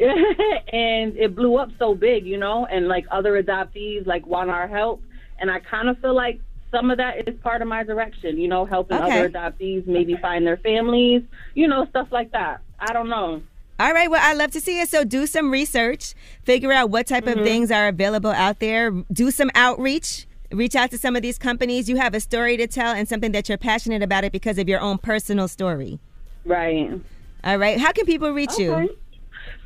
[0.72, 4.66] and it blew up so big, you know, and like other adoptees like want our
[4.66, 5.00] help,
[5.38, 6.40] and I kind of feel like
[6.72, 9.20] some of that is part of my direction, you know, helping Okay.
[9.20, 11.22] other adoptees maybe find their families,
[11.54, 12.62] you know, stuff like that.
[12.80, 13.42] I don't know.
[13.80, 14.88] All right, well, I love to see it.
[14.88, 17.38] So do some research, figure out what type Mhm.
[17.38, 20.26] of things are available out there, do some outreach.
[20.52, 21.88] Reach out to some of these companies.
[21.88, 24.68] You have a story to tell and something that you're passionate about it because of
[24.68, 25.98] your own personal story.
[26.44, 26.90] Right.
[27.42, 27.78] All right.
[27.78, 28.94] How can people reach you?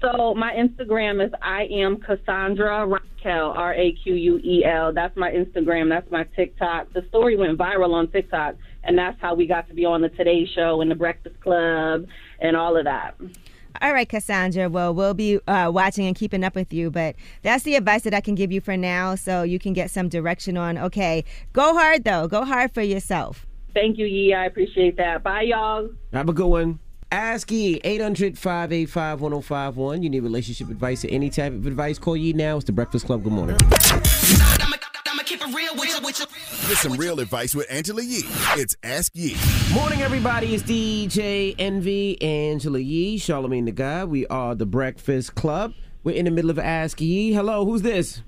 [0.01, 4.93] So my Instagram is I am Cassandra Raquel R A Q U E L.
[4.93, 5.89] That's my Instagram.
[5.89, 6.93] That's my TikTok.
[6.93, 8.55] The story went viral on TikTok,
[8.85, 12.07] and that's how we got to be on the Today Show and the Breakfast Club
[12.41, 13.17] and all of that.
[13.81, 14.69] All right, Cassandra.
[14.69, 18.15] Well, we'll be uh, watching and keeping up with you, but that's the advice that
[18.15, 21.75] I can give you for now so you can get some direction on, okay, go
[21.75, 22.29] hard though.
[22.29, 23.47] Go hard for yourself.
[23.75, 24.33] Thank you, Yee.
[24.35, 25.23] I appreciate that.
[25.23, 25.91] Bye, y'all.
[26.13, 26.79] Have a good one.
[27.13, 30.03] Ask Yee, 800 585 1051.
[30.03, 32.57] You need relationship advice or any type of advice, call Yee now.
[32.57, 33.23] It's the Breakfast Club.
[33.23, 33.57] Good morning.
[35.27, 35.41] Get
[36.77, 38.23] some real advice with Angela Yee.
[38.55, 39.37] It's Ask Yee.
[39.75, 40.55] Morning, everybody.
[40.55, 44.09] It's DJ Envy, Angela Yee, Charlamagne Tha God.
[44.09, 45.75] We are the Breakfast Club.
[46.05, 47.33] We're in the middle of Ask Yee.
[47.33, 48.23] Hello, who's this?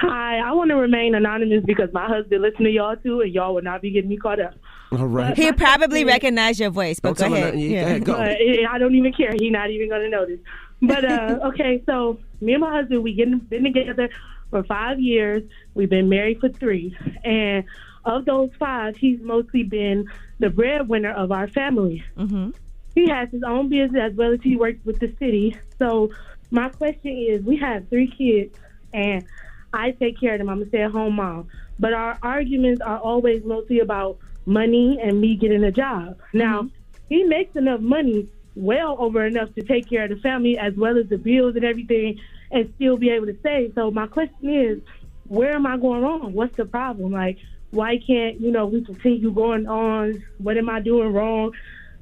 [0.00, 3.54] Hi, I want to remain anonymous because my husband listens to y'all too, and y'all
[3.54, 4.52] will not be getting me caught up.
[4.92, 5.34] All right.
[5.34, 7.58] He'll probably recognize your voice, but Don't go ahead.
[7.58, 8.12] Yeah, go ahead, go.
[8.12, 8.36] But
[8.70, 9.32] I don't even care.
[9.32, 10.40] He's not even going to notice.
[10.82, 14.10] But uh, okay, so me and my husband, we getting been together
[14.50, 15.42] for five years.
[15.74, 17.64] We've been married for three, and
[18.04, 20.08] of those five, he's mostly been
[20.38, 22.04] the breadwinner of our family.
[22.16, 22.50] Mm-hmm.
[22.94, 25.56] He has his own business as well as he works with the city.
[25.78, 26.10] So
[26.50, 28.56] my question is, we have three kids,
[28.92, 29.24] and
[29.72, 30.48] I take care of them.
[30.48, 31.48] I'm a stay-at-home mom,
[31.78, 36.18] but our arguments are always mostly about money and me getting a job.
[36.32, 36.68] Now
[37.08, 40.96] he makes enough money, well over enough to take care of the family as well
[40.98, 43.72] as the bills and everything, and still be able to save.
[43.74, 44.80] So my question is,
[45.26, 46.32] where am I going wrong?
[46.32, 47.12] What's the problem?
[47.12, 47.38] Like,
[47.70, 50.22] why can't you know we continue going on?
[50.38, 51.52] What am I doing wrong?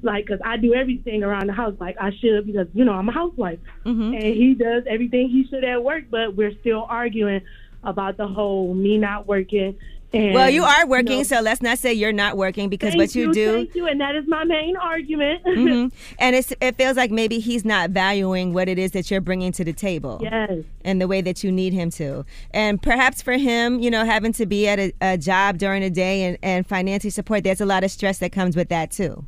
[0.01, 3.07] Like, cause I do everything around the house like I should because you know I'm
[3.09, 4.13] a housewife, Mm-hmm.
[4.13, 6.05] and he does everything he should at work.
[6.11, 7.41] But we're still arguing
[7.83, 9.77] about the whole me not working.
[10.13, 13.15] And, Well, you are working, so let's not say you're not working because thank what
[13.15, 13.53] you, do.
[13.53, 15.41] thank you, and that is my main argument.
[15.45, 15.87] hmm
[16.19, 19.51] And it's, it feels like maybe he's not valuing what it is that you're bringing
[19.53, 20.19] to the table.
[20.21, 20.51] Yes.
[20.85, 22.25] And the way that you need him to.
[22.51, 25.89] And perhaps for him, you know, having to be at a, a job during the
[25.89, 29.25] day and, and financially support, there's a lot of stress that comes with that too.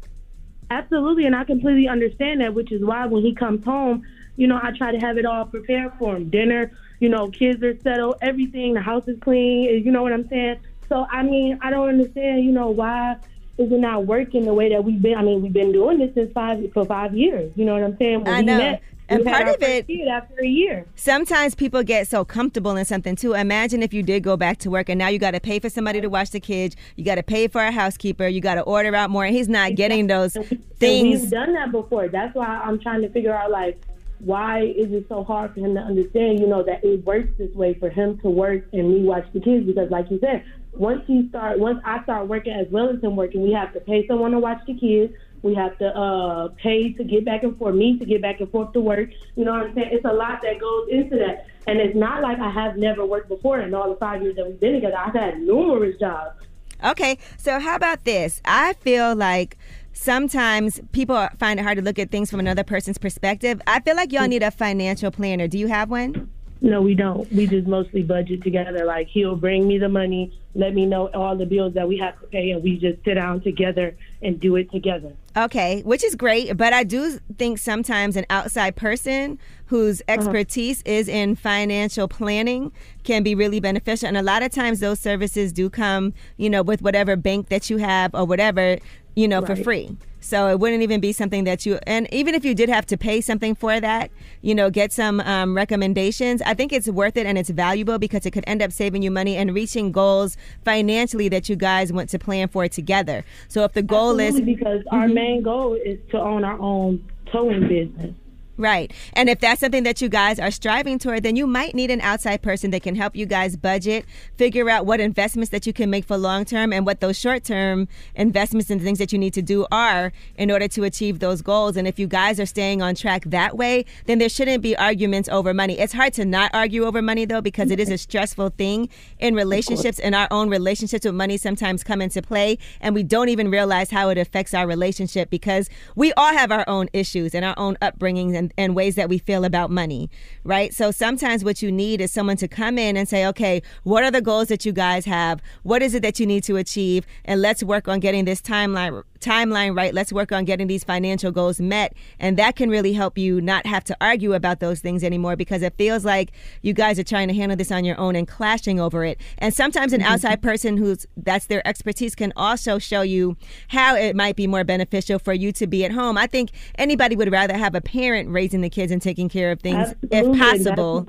[0.70, 4.04] Absolutely, and I completely understand that, which is why when he comes home,
[4.36, 6.30] you know, I try to have it all prepared for him.
[6.30, 10.28] Dinner, you know, kids are settled, everything, the house is clean, you know what I'm
[10.28, 10.60] saying?
[10.90, 13.14] So, I mean, I don't understand, you know, why
[13.58, 15.16] is it not working the way that we've been?
[15.18, 17.98] I mean, we've been doing this since five for five years, you know what I'm
[17.98, 18.24] saying?
[18.24, 18.58] When I know.
[18.58, 20.86] met, And part of it- after a year.
[20.96, 23.34] Sometimes people get so comfortable in something too.
[23.34, 25.70] Imagine if you did go back to work and now you got to pay for
[25.70, 28.62] somebody to watch the kids, you got to pay for a housekeeper, you got to
[28.62, 30.46] order out more, and he's not getting those And
[30.78, 31.22] things.
[31.22, 32.08] we've done that before.
[32.10, 33.80] That's why I'm trying to figure out like
[34.20, 37.54] why is it so hard for him to understand, you know, that it works this
[37.54, 40.44] way for him to work and me watch the kids because like you said,
[40.78, 43.80] once he start once I start working as well as him working, we have to
[43.80, 45.14] pay someone to watch the kids.
[45.42, 48.50] We have to uh pay to get back and forth, me to get back and
[48.50, 49.10] forth to work.
[49.36, 49.90] You know what I'm saying?
[49.92, 51.48] It's a lot that goes into that.
[51.68, 54.46] And it's not like I have never worked before in all the five years that
[54.46, 54.98] we've been together.
[54.98, 56.40] I've had numerous jobs.
[56.84, 58.42] Okay, so how about this?
[58.44, 59.58] I feel like
[59.94, 63.62] sometimes people find it hard to look at things from another person's perspective.
[63.66, 65.48] I feel like y'all need a financial planner.
[65.48, 66.30] Do you have one?
[66.66, 67.32] No, we don't.
[67.32, 68.86] We just mostly budget together.
[68.86, 72.20] Like he'll bring me the money, let me know all the bills that we have
[72.20, 75.14] to pay, and we just sit down together and do it together.
[75.38, 79.38] Okay, which is great, but I do think sometimes an outside person
[79.68, 80.14] whose uh-huh.
[80.14, 82.72] expertise is in financial planning
[83.04, 84.08] can be really beneficial.
[84.08, 87.70] And a lot of times those services do come, you know, with whatever bank that
[87.70, 88.80] you have or whatever,
[89.16, 89.96] you know, for free.
[90.26, 92.98] So it wouldn't even be something that you, and even if you did have to
[92.98, 94.10] pay something for that,
[94.42, 98.26] you know, get some um, recommendations, I think it's worth it and it's valuable because
[98.26, 102.10] it could end up saving you money and reaching goals financially that you guys want
[102.10, 103.24] to plan for together.
[103.50, 105.14] So if the goal is, because our Mhm.
[105.14, 108.16] main goal is to own our own towing business.
[108.58, 108.94] Right.
[109.14, 112.00] And if that's something that you guys are striving toward, then you might need an
[112.00, 114.06] outside person that can help you guys budget,
[114.38, 117.44] figure out what investments that you can make for long term and what those short
[117.44, 121.42] term investments and things that you need to do are in order to achieve those
[121.42, 121.76] goals.
[121.76, 125.28] And if you guys are staying on track that way, then there shouldn't be arguments
[125.28, 125.78] over money.
[125.78, 128.88] It's hard to not argue over money though, because it is a stressful thing
[129.20, 133.28] in relationships and our own relationships with money sometimes come into play and we don't
[133.28, 137.44] even realize how it affects our relationship because we all have our own issues and
[137.44, 140.10] our own upbringings and, and ways that we feel about money,
[140.44, 140.74] right?
[140.74, 144.12] So sometimes what you need is someone to come in and say, okay, what are
[144.12, 145.42] the goals that you guys have?
[145.64, 147.06] What is it that you need to achieve?
[147.26, 149.94] And let's work on getting this timeline timeline right.
[149.94, 151.94] Let's work on getting these financial goals met.
[152.20, 155.62] And that can really help you not have to argue about those things anymore because
[155.62, 156.32] it feels like
[156.62, 159.20] you guys are trying to handle this on your own and clashing over it.
[159.38, 163.38] And sometimes an outside person who's that's their expertise can also show you
[163.70, 166.18] how it might be more beneficial for you to be at home.
[166.18, 169.60] I think anybody would rather have a parent raising the kids and taking care of
[169.60, 171.08] things Absolutely, if possible.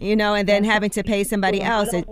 [0.00, 1.92] You know, and then having to pay somebody else.
[1.92, 2.06] It,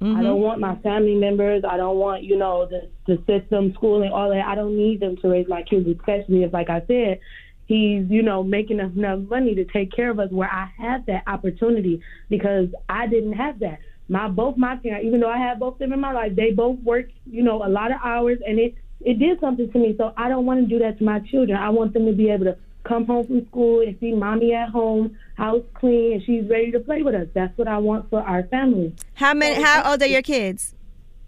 [0.00, 0.42] want I don't mm-hmm.
[0.42, 1.64] want my family members.
[1.68, 4.44] I don't want, you know, the, the system, schooling, all that.
[4.46, 7.20] I don't need them to raise my kids, especially if, like I said,
[7.66, 11.24] he's, you know, making enough money to take care of us where I have that
[11.26, 13.78] opportunity because I didn't have that.
[14.08, 16.52] My both my parents, even though I had both of them in my life, they
[16.52, 19.94] both worked, you know, a lot of hours and it it did something to me.
[19.98, 21.58] So I don't want to do that to my children.
[21.58, 22.56] I want them to be able to
[22.86, 26.80] come home from school and see mommy at home, house clean, and she's ready to
[26.80, 27.26] play with us.
[27.34, 28.94] That's what I want for our family.
[29.14, 29.62] How many?
[29.62, 30.74] How old are your kids?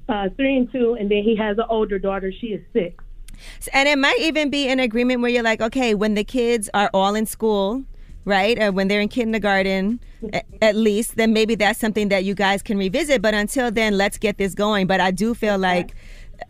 [0.09, 2.33] Uh, three and two, and then he has an older daughter.
[2.33, 3.05] She is six.
[3.73, 6.91] And it might even be an agreement where you're like, okay, when the kids are
[6.95, 7.85] all in school,
[8.25, 10.01] right, or when they're in kindergarten,
[10.61, 13.23] at least, then maybe that's something that you guys can revisit.
[13.23, 14.87] But until then, let's get this going.
[14.87, 15.95] But I do feel like.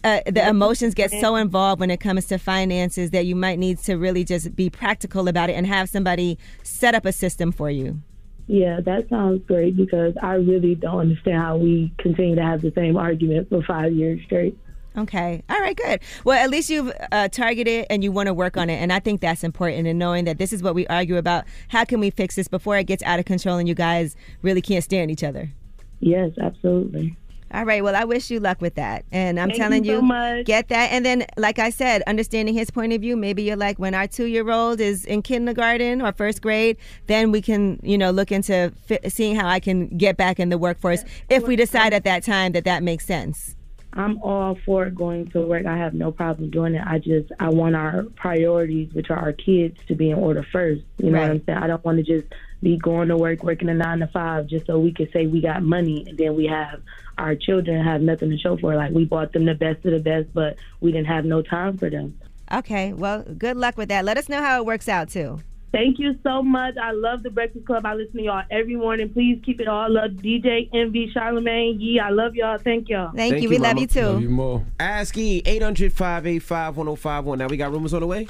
[0.05, 3.79] Uh, the emotions get so involved when it comes to finances that you might need
[3.79, 7.71] to really just be practical about it and have somebody set up a system for
[7.71, 8.01] you.
[8.47, 12.73] Yeah, that sounds great because I really don't understand how we continue to have the
[12.75, 14.57] same argument for five years straight.
[14.97, 15.43] Okay.
[15.49, 16.01] All right, good.
[16.25, 18.77] Well, at least you've uh, targeted and you want to work on it.
[18.77, 21.45] And I think that's important in knowing that this is what we argue about.
[21.69, 24.63] How can we fix this before it gets out of control and you guys really
[24.63, 25.53] can't stand each other?
[26.01, 27.17] Yes, absolutely.
[27.53, 27.83] All right.
[27.83, 29.05] Well, I wish you luck with that.
[29.11, 30.47] And I'm Thank telling you so much.
[30.47, 30.93] get that.
[30.93, 34.07] And then, like I said, understanding his point of view, maybe you're like, when our
[34.07, 36.77] two year old is in kindergarten or first grade,
[37.07, 40.51] then we can, you know, look into fi- seeing how I can get back in
[40.51, 43.55] the workforce if we decide at that time that that makes sense.
[43.95, 45.65] I'm all for going to work.
[45.65, 46.83] I have no problem doing it.
[46.87, 50.83] I just I want our priorities, which are our kids, to be in order first.
[50.99, 51.59] You know what I'm saying?
[51.59, 54.67] I don't want to just be going to work, working a nine to five, just
[54.67, 56.83] so we can say we got money, and then we have
[57.19, 58.75] our children have nothing to show for.
[58.75, 61.77] Like we bought them the best of the best, but we didn't have no time
[61.77, 62.19] for them.
[62.53, 62.93] Okay.
[62.93, 64.05] Well, good luck with that.
[64.05, 65.41] Let us know how it works out, too.
[65.71, 66.79] Thank you so much.
[66.79, 67.85] I love the Breakfast Club.
[67.85, 69.11] I listen to y'all every morning.
[69.11, 70.13] Please keep it all up.
[70.13, 72.01] DJ Envy, Charlamagne, Yee.
[72.01, 72.57] I love y'all.
[72.57, 73.13] Thank y'all.
[73.15, 73.51] Thank, you.
[73.51, 74.01] We love you, too.
[74.01, 74.65] Love you more.
[74.81, 77.39] Ask Yee 800 585 1051.
[77.39, 78.27] Now we got rumors on the way?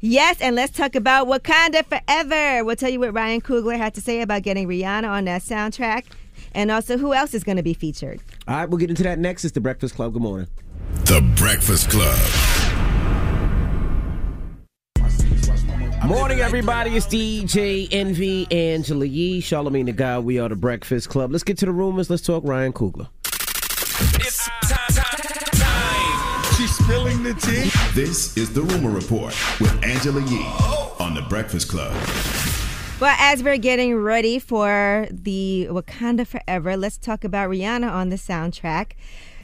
[0.00, 2.64] Yes, and let's talk about Wakanda Forever.
[2.64, 6.04] We'll tell you what Ryan Coogler had to say about getting Rihanna on that soundtrack,
[6.58, 8.20] and also who else is going to be featured.
[8.48, 9.44] All right, we'll get into that next.
[9.44, 10.12] It's the Breakfast Club.
[10.12, 10.48] Good morning.
[11.04, 12.18] The Breakfast Club.
[16.04, 16.96] Morning, everybody.
[16.96, 20.24] It's DJ Envy, Angela Yee, Charlamagne Tha God.
[20.24, 21.30] We are the Breakfast Club.
[21.30, 22.10] Let's get to the rumors.
[22.10, 23.08] Let's talk Ryan Coogler.
[26.56, 27.70] She's spilling the tea.
[27.94, 30.46] This is the Rumor Report with Angela Yee
[30.98, 31.94] on the Breakfast Club.
[33.00, 38.16] Well, as we're getting ready for the Wakanda Forever, let's talk about Rihanna on the
[38.16, 38.94] soundtrack.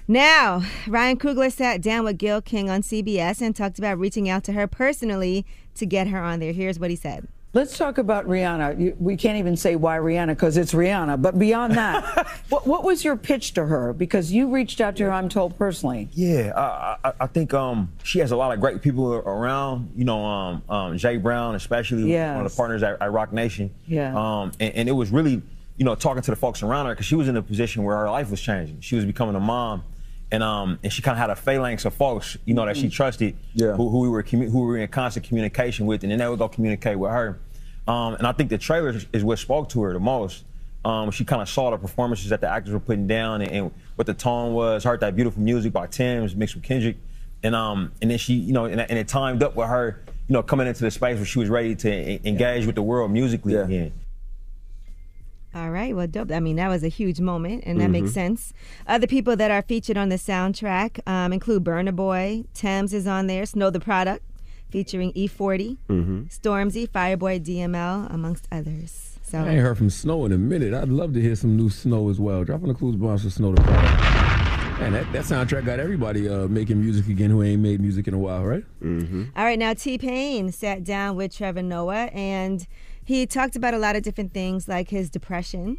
[0.08, 4.42] Now, Ryan Coogler sat down with Gayle King on CBS and talked about reaching out
[4.44, 6.52] to her personally to get her on there.
[6.52, 7.28] Here's what he said.
[7.54, 8.80] Let's talk about Rihanna.
[8.80, 11.22] You, we can't even say why Rihanna because it's Rihanna.
[11.22, 13.92] But beyond that, what, what was your pitch to her?
[13.92, 16.08] Because you reached out to her, I'm told personally.
[16.14, 19.92] Yeah, I, I, I think um, she has a lot of great people around.
[19.96, 23.72] You know, um, um, Jay Brown, especially one of the partners at, at Roc Nation.
[23.86, 24.14] Yeah.
[24.16, 25.40] Um, and, and it was really,
[25.76, 27.96] you know, talking to the folks around her because she was in a position where
[27.98, 28.80] her life was changing.
[28.80, 29.84] She was becoming a mom,
[30.32, 32.88] and um, and she kind of had a phalanx of folks, you know, that she
[32.88, 36.18] trusted, who, who we were commu- who we were in constant communication with, and then
[36.18, 37.38] they would go communicate with her.
[37.86, 40.44] Um, and I think the trailer is, is what spoke to her the most.
[40.84, 43.70] Um, she kind of saw the performances that the actors were putting down and, and
[43.96, 44.84] what the tone was.
[44.84, 46.96] Heard that beautiful music by Tems mixed with Kendrick,
[47.42, 50.32] and um, and then she, you know, and, and it timed up with her, you
[50.34, 53.54] know, coming into the space where she was ready to engage with the world musically
[53.54, 53.92] again.
[55.54, 56.32] All right, well, dope.
[56.32, 58.14] I mean, that was a huge moment, and that makes Mhm.
[58.14, 58.52] sense.
[58.88, 63.28] Other people that are featured on the soundtrack um, include Burna Boy, Tems is on
[63.28, 64.24] there, Snow the Product,
[64.70, 66.22] featuring E40, Mm-hmm.
[66.24, 69.18] Stormzy, Fireboy DML, amongst others.
[69.22, 70.74] So I ain't heard from Snow in a minute.
[70.74, 72.44] I'd love to hear some new Snow as well.
[72.44, 74.00] Dropping the clues bombs for Snow the product.
[74.80, 78.14] Man, that, that soundtrack got everybody uh, making music again who ain't made music in
[78.14, 78.64] a while, right?
[78.82, 79.24] Mm-hmm.
[79.36, 82.66] All right, now T Pain sat down with Trevor Noah and
[83.04, 85.78] he talked about a lot of different things like his depression.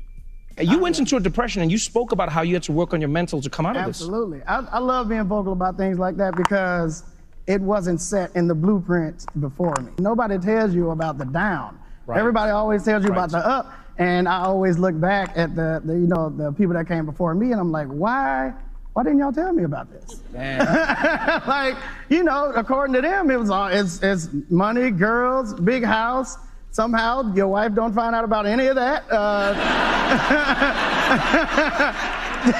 [0.59, 3.01] You went into a depression and you spoke about how you had to work on
[3.01, 3.99] your mental to come out of this.
[4.01, 4.41] Absolutely.
[4.43, 7.03] I, I love being vocal about things like that because
[7.47, 9.91] it wasn't set in the blueprint before me.
[9.99, 11.80] Nobody tells you about the down.
[12.07, 12.19] Right.
[12.19, 13.17] Everybody always tells you Right.
[13.26, 13.72] about the up.
[13.97, 17.34] And I always look back at the, the, you know, the people that came before
[17.34, 18.53] me and I'm like, why,
[18.93, 20.22] why didn't y'all tell me about this?
[21.47, 21.77] like,
[22.09, 26.38] you know, according to them, it was all, it's, it's money, girls, big house.
[26.72, 29.05] Somehow your wife don't find out about any of that.
[29.09, 29.53] Uh,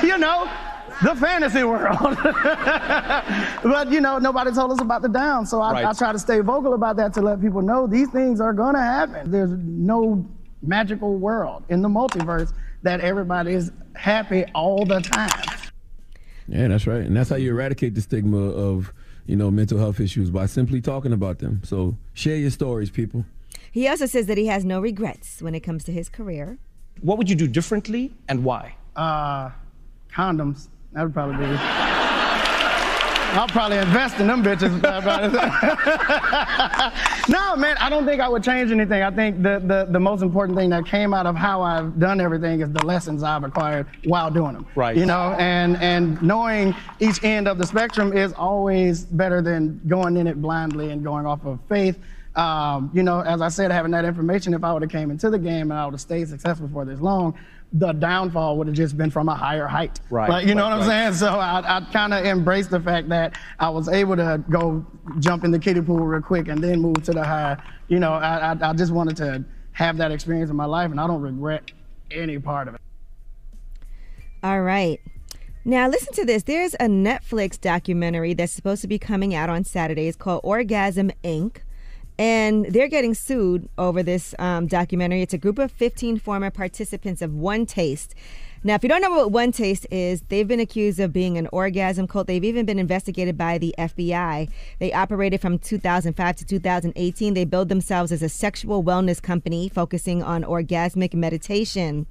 [0.04, 0.50] you know,
[1.04, 2.18] the fantasy world.
[3.64, 5.86] but you know, nobody told us about the down, so I, Right.
[5.86, 8.82] I try to stay vocal about that to let people know these things are gonna
[8.82, 9.30] happen.
[9.32, 10.26] There's no
[10.62, 12.54] magical world in the multiverse
[12.84, 15.44] that everybody is happy all the time.
[16.48, 17.02] Yeah, that's right.
[17.02, 18.94] And that's how you eradicate the stigma of,
[19.26, 21.62] you know, mental health issues by simply talking about them.
[21.64, 23.26] So share your stories, people.
[23.72, 26.58] He also says that he has no regrets when it comes to his career.
[27.02, 28.76] What would you do differently and why?
[28.96, 29.50] Uh,
[30.12, 30.70] condoms.
[30.96, 31.58] That would probably be.
[33.36, 34.72] I'll probably invest in them bitches.
[37.30, 39.04] no, man, I don't think I would change anything.
[39.04, 42.22] I think the, the, the most important thing that came out of how I've done
[42.22, 44.66] everything is the lessons I've acquired while doing them.
[44.74, 44.96] Right.
[44.96, 50.16] You know, and, and knowing each end of the spectrum is always better than going
[50.16, 52.00] in it blindly and going off of faith.
[52.38, 55.30] Um, you know, as I said, having that information, if I would have came into
[55.30, 57.38] the game and I would have stayed successful for this long,
[57.74, 60.00] the downfall would have just been from a higher height.
[60.10, 61.14] Right, Like, you know right, what I'm right.
[61.14, 61.14] saying?
[61.16, 64.86] So I, I kind of embraced the fact that I was able to go
[65.20, 67.58] jump in the kiddie pool real quick and then move to the high.
[67.88, 69.44] You know, I, I, I just wanted to
[69.74, 71.72] have that experience in my life, and I don't regret
[72.12, 72.82] any part of it.
[74.42, 75.02] All right.
[75.66, 76.44] Now, listen to this.
[76.44, 80.08] There's a Netflix documentary that's supposed to be coming out on Saturday.
[80.08, 81.58] It's called Orgasm Inc.
[82.18, 85.22] And they're getting sued over this um, documentary.
[85.22, 88.16] It's a group of 15 former participants of One Taste.
[88.64, 91.48] Now, if you don't know what One Taste is, they've been accused of being an
[91.52, 92.26] orgasm cult.
[92.26, 94.50] They've even been investigated by the FBI.
[94.80, 97.34] They operated from 2005 to 2018.
[97.36, 102.08] They billed themselves as a sexual wellness company focusing on orgasmic meditation.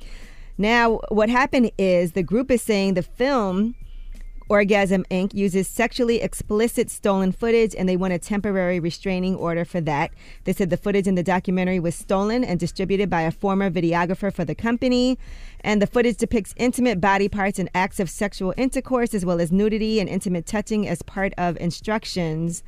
[0.57, 3.75] Now, what happened is the group is saying the film
[4.49, 5.33] Orgasm Inc.
[5.33, 10.11] uses sexually explicit stolen footage and they want a temporary restraining order for that.
[10.45, 14.33] They said the footage in the documentary was stolen and distributed by a former videographer
[14.33, 15.19] for the company.
[15.61, 19.51] And the footage depicts intimate body parts and acts of sexual intercourse, as well as
[19.51, 22.63] nudity and intimate touching as part of instructions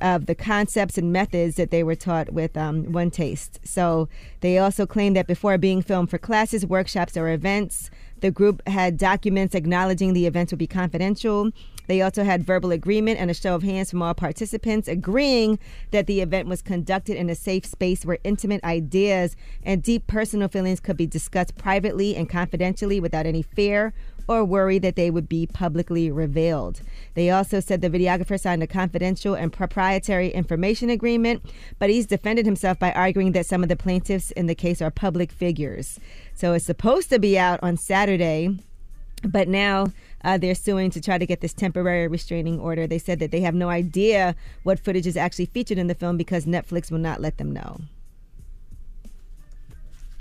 [0.00, 3.60] of the concepts and methods that they were taught with um, One Taste.
[3.64, 4.08] So
[4.40, 7.90] they also claim that before being filmed for classes, workshops, or events,
[8.20, 11.50] the group had documents acknowledging the events would be confidential.
[11.86, 15.58] They also had verbal agreement and a show of hands from all participants agreeing
[15.90, 20.48] that the event was conducted in a safe space where intimate ideas and deep personal
[20.48, 23.94] feelings could be discussed privately and confidentially without any fear
[24.28, 26.82] or worry that they would be publicly revealed.
[27.14, 31.42] They also said the videographer signed a confidential and proprietary information agreement,
[31.78, 34.90] but he's defended himself by arguing that some of the plaintiffs in the case are
[34.90, 35.98] public figures.
[36.38, 38.56] So it's supposed to be out on Saturday,
[39.24, 39.88] but now
[40.22, 42.86] uh, they're suing to try to get this temporary restraining order.
[42.86, 46.16] They said that they have no idea what footage is actually featured in the film
[46.16, 47.80] because Netflix will not let them know.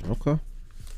[0.09, 0.39] Okay.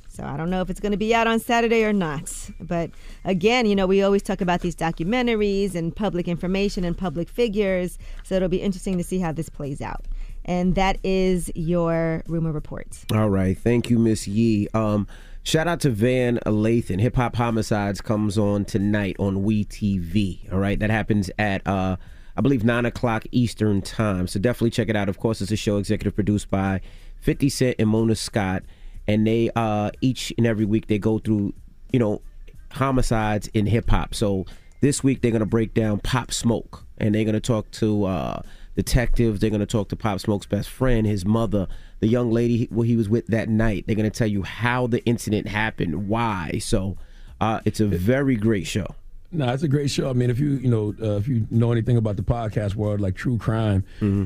[0.07, 2.49] So I don't know if it's going to be out on Saturday or not.
[2.61, 2.89] But
[3.25, 7.99] again, you know, we always talk about these documentaries and public information and public figures.
[8.23, 10.05] So it'll be interesting to see how this plays out.
[10.49, 12.87] And that is your rumor report.
[13.13, 13.55] All right.
[13.55, 14.67] Thank you, Miss Yee.
[14.73, 15.05] Um,
[15.43, 16.99] shout out to Van Lathan.
[16.99, 20.51] Hip Hop Homicides comes on tonight on We TV.
[20.51, 20.79] All right.
[20.79, 21.97] That happens at, uh,
[22.35, 24.25] I believe, 9 o'clock Eastern Time.
[24.25, 25.07] So definitely check it out.
[25.07, 26.81] Of course, it's a show executive produced by
[27.21, 28.63] 50 Cent and Mona Scott.
[29.07, 31.53] And they, uh, each and every week, they go through,
[31.93, 32.23] you know,
[32.71, 34.15] homicides in hip hop.
[34.15, 34.47] So
[34.81, 36.87] this week, they're to break down Pop Smoke.
[36.97, 38.41] And they're to talk to, uh,
[38.75, 39.39] detectives.
[39.39, 41.67] They're going to talk to Pop Smoke's best friend, his mother,
[41.99, 43.85] the young lady who he was with that night.
[43.87, 46.59] They're going to tell you how the incident happened, why.
[46.61, 46.97] So
[47.41, 48.95] uh, it's a very great show.
[49.31, 50.09] No, it's a great show.
[50.09, 52.99] I mean, if you you know uh, if you know anything about the podcast world,
[52.99, 53.83] like true crime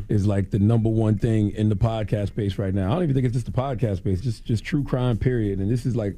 [0.07, 2.90] is like the number one thing in the podcast space right now.
[2.90, 5.18] I don't even think it's just the podcast space, just just true crime.
[5.18, 5.60] Period.
[5.60, 6.15] And this is like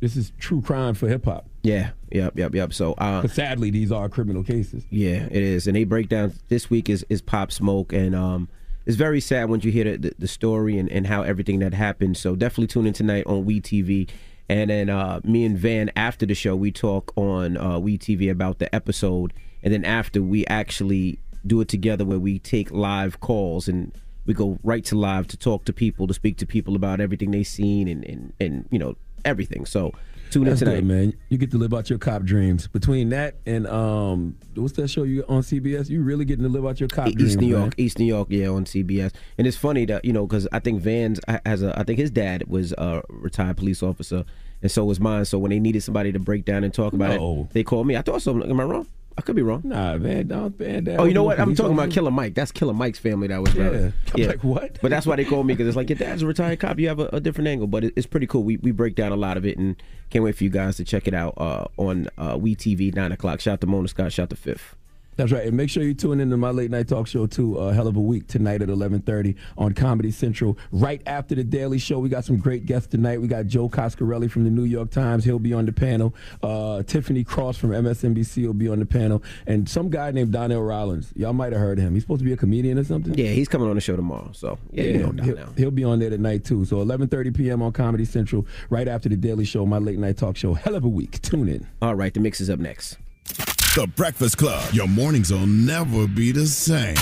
[0.00, 1.46] this is true crime for hip hop.
[1.64, 2.74] Yeah, yep, yep, yep.
[2.74, 4.84] So uh, But sadly, these are criminal cases.
[4.90, 6.34] Yeah, it is, and they break down.
[6.48, 8.50] This week is is Pop Smoke, and um,
[8.84, 11.72] it's very sad when you hear the, the, the story and, and how everything that
[11.72, 12.18] happened.
[12.18, 14.10] So definitely tune in tonight on We TV,
[14.46, 18.30] and then uh, me and Van after the show we talk on uh, We TV
[18.30, 19.32] about the episode,
[19.62, 23.90] and then after we actually do it together where we take live calls and
[24.26, 27.30] we go right to live to talk to people to speak to people about everything
[27.30, 29.64] they've seen and and, and you know everything.
[29.64, 29.92] So
[30.34, 30.80] tune That's in tonight.
[30.80, 31.14] good, man.
[31.28, 32.66] You get to live out your cop dreams.
[32.68, 35.88] Between that and um, what's that show you on CBS?
[35.88, 37.22] You really getting to live out your cop dreams.
[37.32, 37.60] East New man.
[37.62, 39.12] York, East New York, yeah, on CBS.
[39.38, 42.10] And it's funny that you know because I think Vans has a, I think his
[42.10, 44.24] dad was a retired police officer,
[44.62, 45.24] and so was mine.
[45.24, 47.42] So when they needed somebody to break down and talk about No.
[47.50, 47.96] it, they called me.
[47.96, 48.32] I thought so.
[48.42, 48.86] Am I wrong?
[49.16, 49.62] I could be wrong.
[49.64, 50.84] Nah, Van, don't Van.
[50.84, 51.38] Dad Oh, you know what?
[51.38, 51.90] I'm talking about.
[51.90, 52.34] Killer Mike.
[52.34, 53.28] That's Killer Mike's family.
[53.28, 53.90] That was Yeah.
[54.14, 54.78] I'm like, what?
[54.82, 56.78] But that's why they called me because it's like your dad's a retired cop.
[56.80, 58.42] You have a, a different angle, but it, it's pretty cool.
[58.42, 59.76] We we break down a lot of it, and
[60.10, 63.12] can't wait for you guys to check it out uh, on uh, We TV nine
[63.12, 63.40] o'clock.
[63.40, 64.12] Shout out to Mona Scott.
[64.12, 64.74] Shout out to Fifth.
[65.16, 65.46] That's right.
[65.46, 67.58] And make sure you tune into my late night talk show too.
[67.58, 70.58] Uh, hell of a week tonight at 11:30 on Comedy Central.
[70.72, 73.20] Right after the Daily Show, we got some great guests tonight.
[73.20, 75.24] We got Joe Coscarelli from the New York Times.
[75.24, 76.14] He'll be on the panel.
[76.42, 80.62] Uh, Tiffany Cross from MSNBC will be on the panel, and some guy named Donnell
[80.62, 81.12] Rawlings.
[81.16, 81.94] Y'all might have heard of him.
[81.94, 83.14] He's supposed to be a comedian or something.
[83.14, 84.30] Yeah, he's coming on the show tomorrow.
[84.32, 86.64] So yeah, you know he'll, he'll be on there tonight too.
[86.64, 87.62] So 11:30 p.m.
[87.62, 88.46] on Comedy Central.
[88.70, 90.54] Right after the Daily Show, my late night talk show.
[90.54, 91.20] Hell of a week.
[91.22, 91.66] Tune in.
[91.80, 92.98] All right, the mix is up next.
[93.24, 94.72] The Breakfast Club.
[94.72, 96.96] Your mornings will never be the same.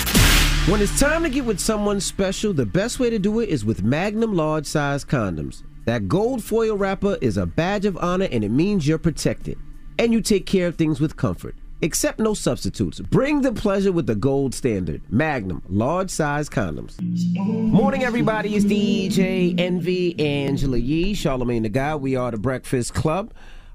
[0.71, 3.65] When it's time to get with someone special, the best way to do it is
[3.65, 5.63] with Magnum large size condoms.
[5.85, 9.57] That gold foil wrapper is a badge of honor and it means you're protected.
[9.99, 11.55] And you take care of things with comfort.
[11.81, 13.01] Accept no substitutes.
[13.01, 15.01] Bring the pleasure with the gold standard.
[15.11, 16.99] Magnum, large size condoms.
[17.35, 18.55] Morning, everybody.
[18.55, 22.01] It's DJ Envy, Angela Yee, Charlamagne Tha God.
[22.01, 23.33] We are the Breakfast Club.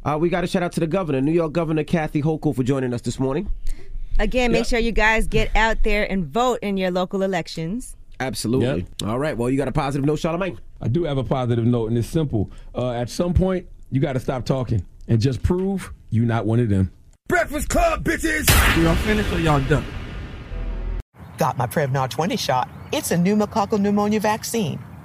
[0.08, 2.62] Uh, we got to shout out to the governor, New York Governor Kathy Hochul, for
[2.62, 3.52] joining us this morning.
[4.18, 7.94] Again, make sure you guys get out there and vote in your local elections.
[8.18, 8.86] Absolutely.
[9.04, 9.36] All right.
[9.36, 10.56] Well, you got a positive note, Charlamagne.
[10.80, 12.50] I do have a positive note, and it's simple.
[12.74, 16.58] Uh, at some point, you got to stop talking and just prove you're not one
[16.58, 16.90] of them.
[17.28, 18.48] Breakfast Club, bitches!
[18.82, 19.84] Y'all finished or y'all done?
[21.36, 22.70] Got my Prevnar 20 shot.
[22.92, 24.80] It's a pneumococcal pneumonia vaccine.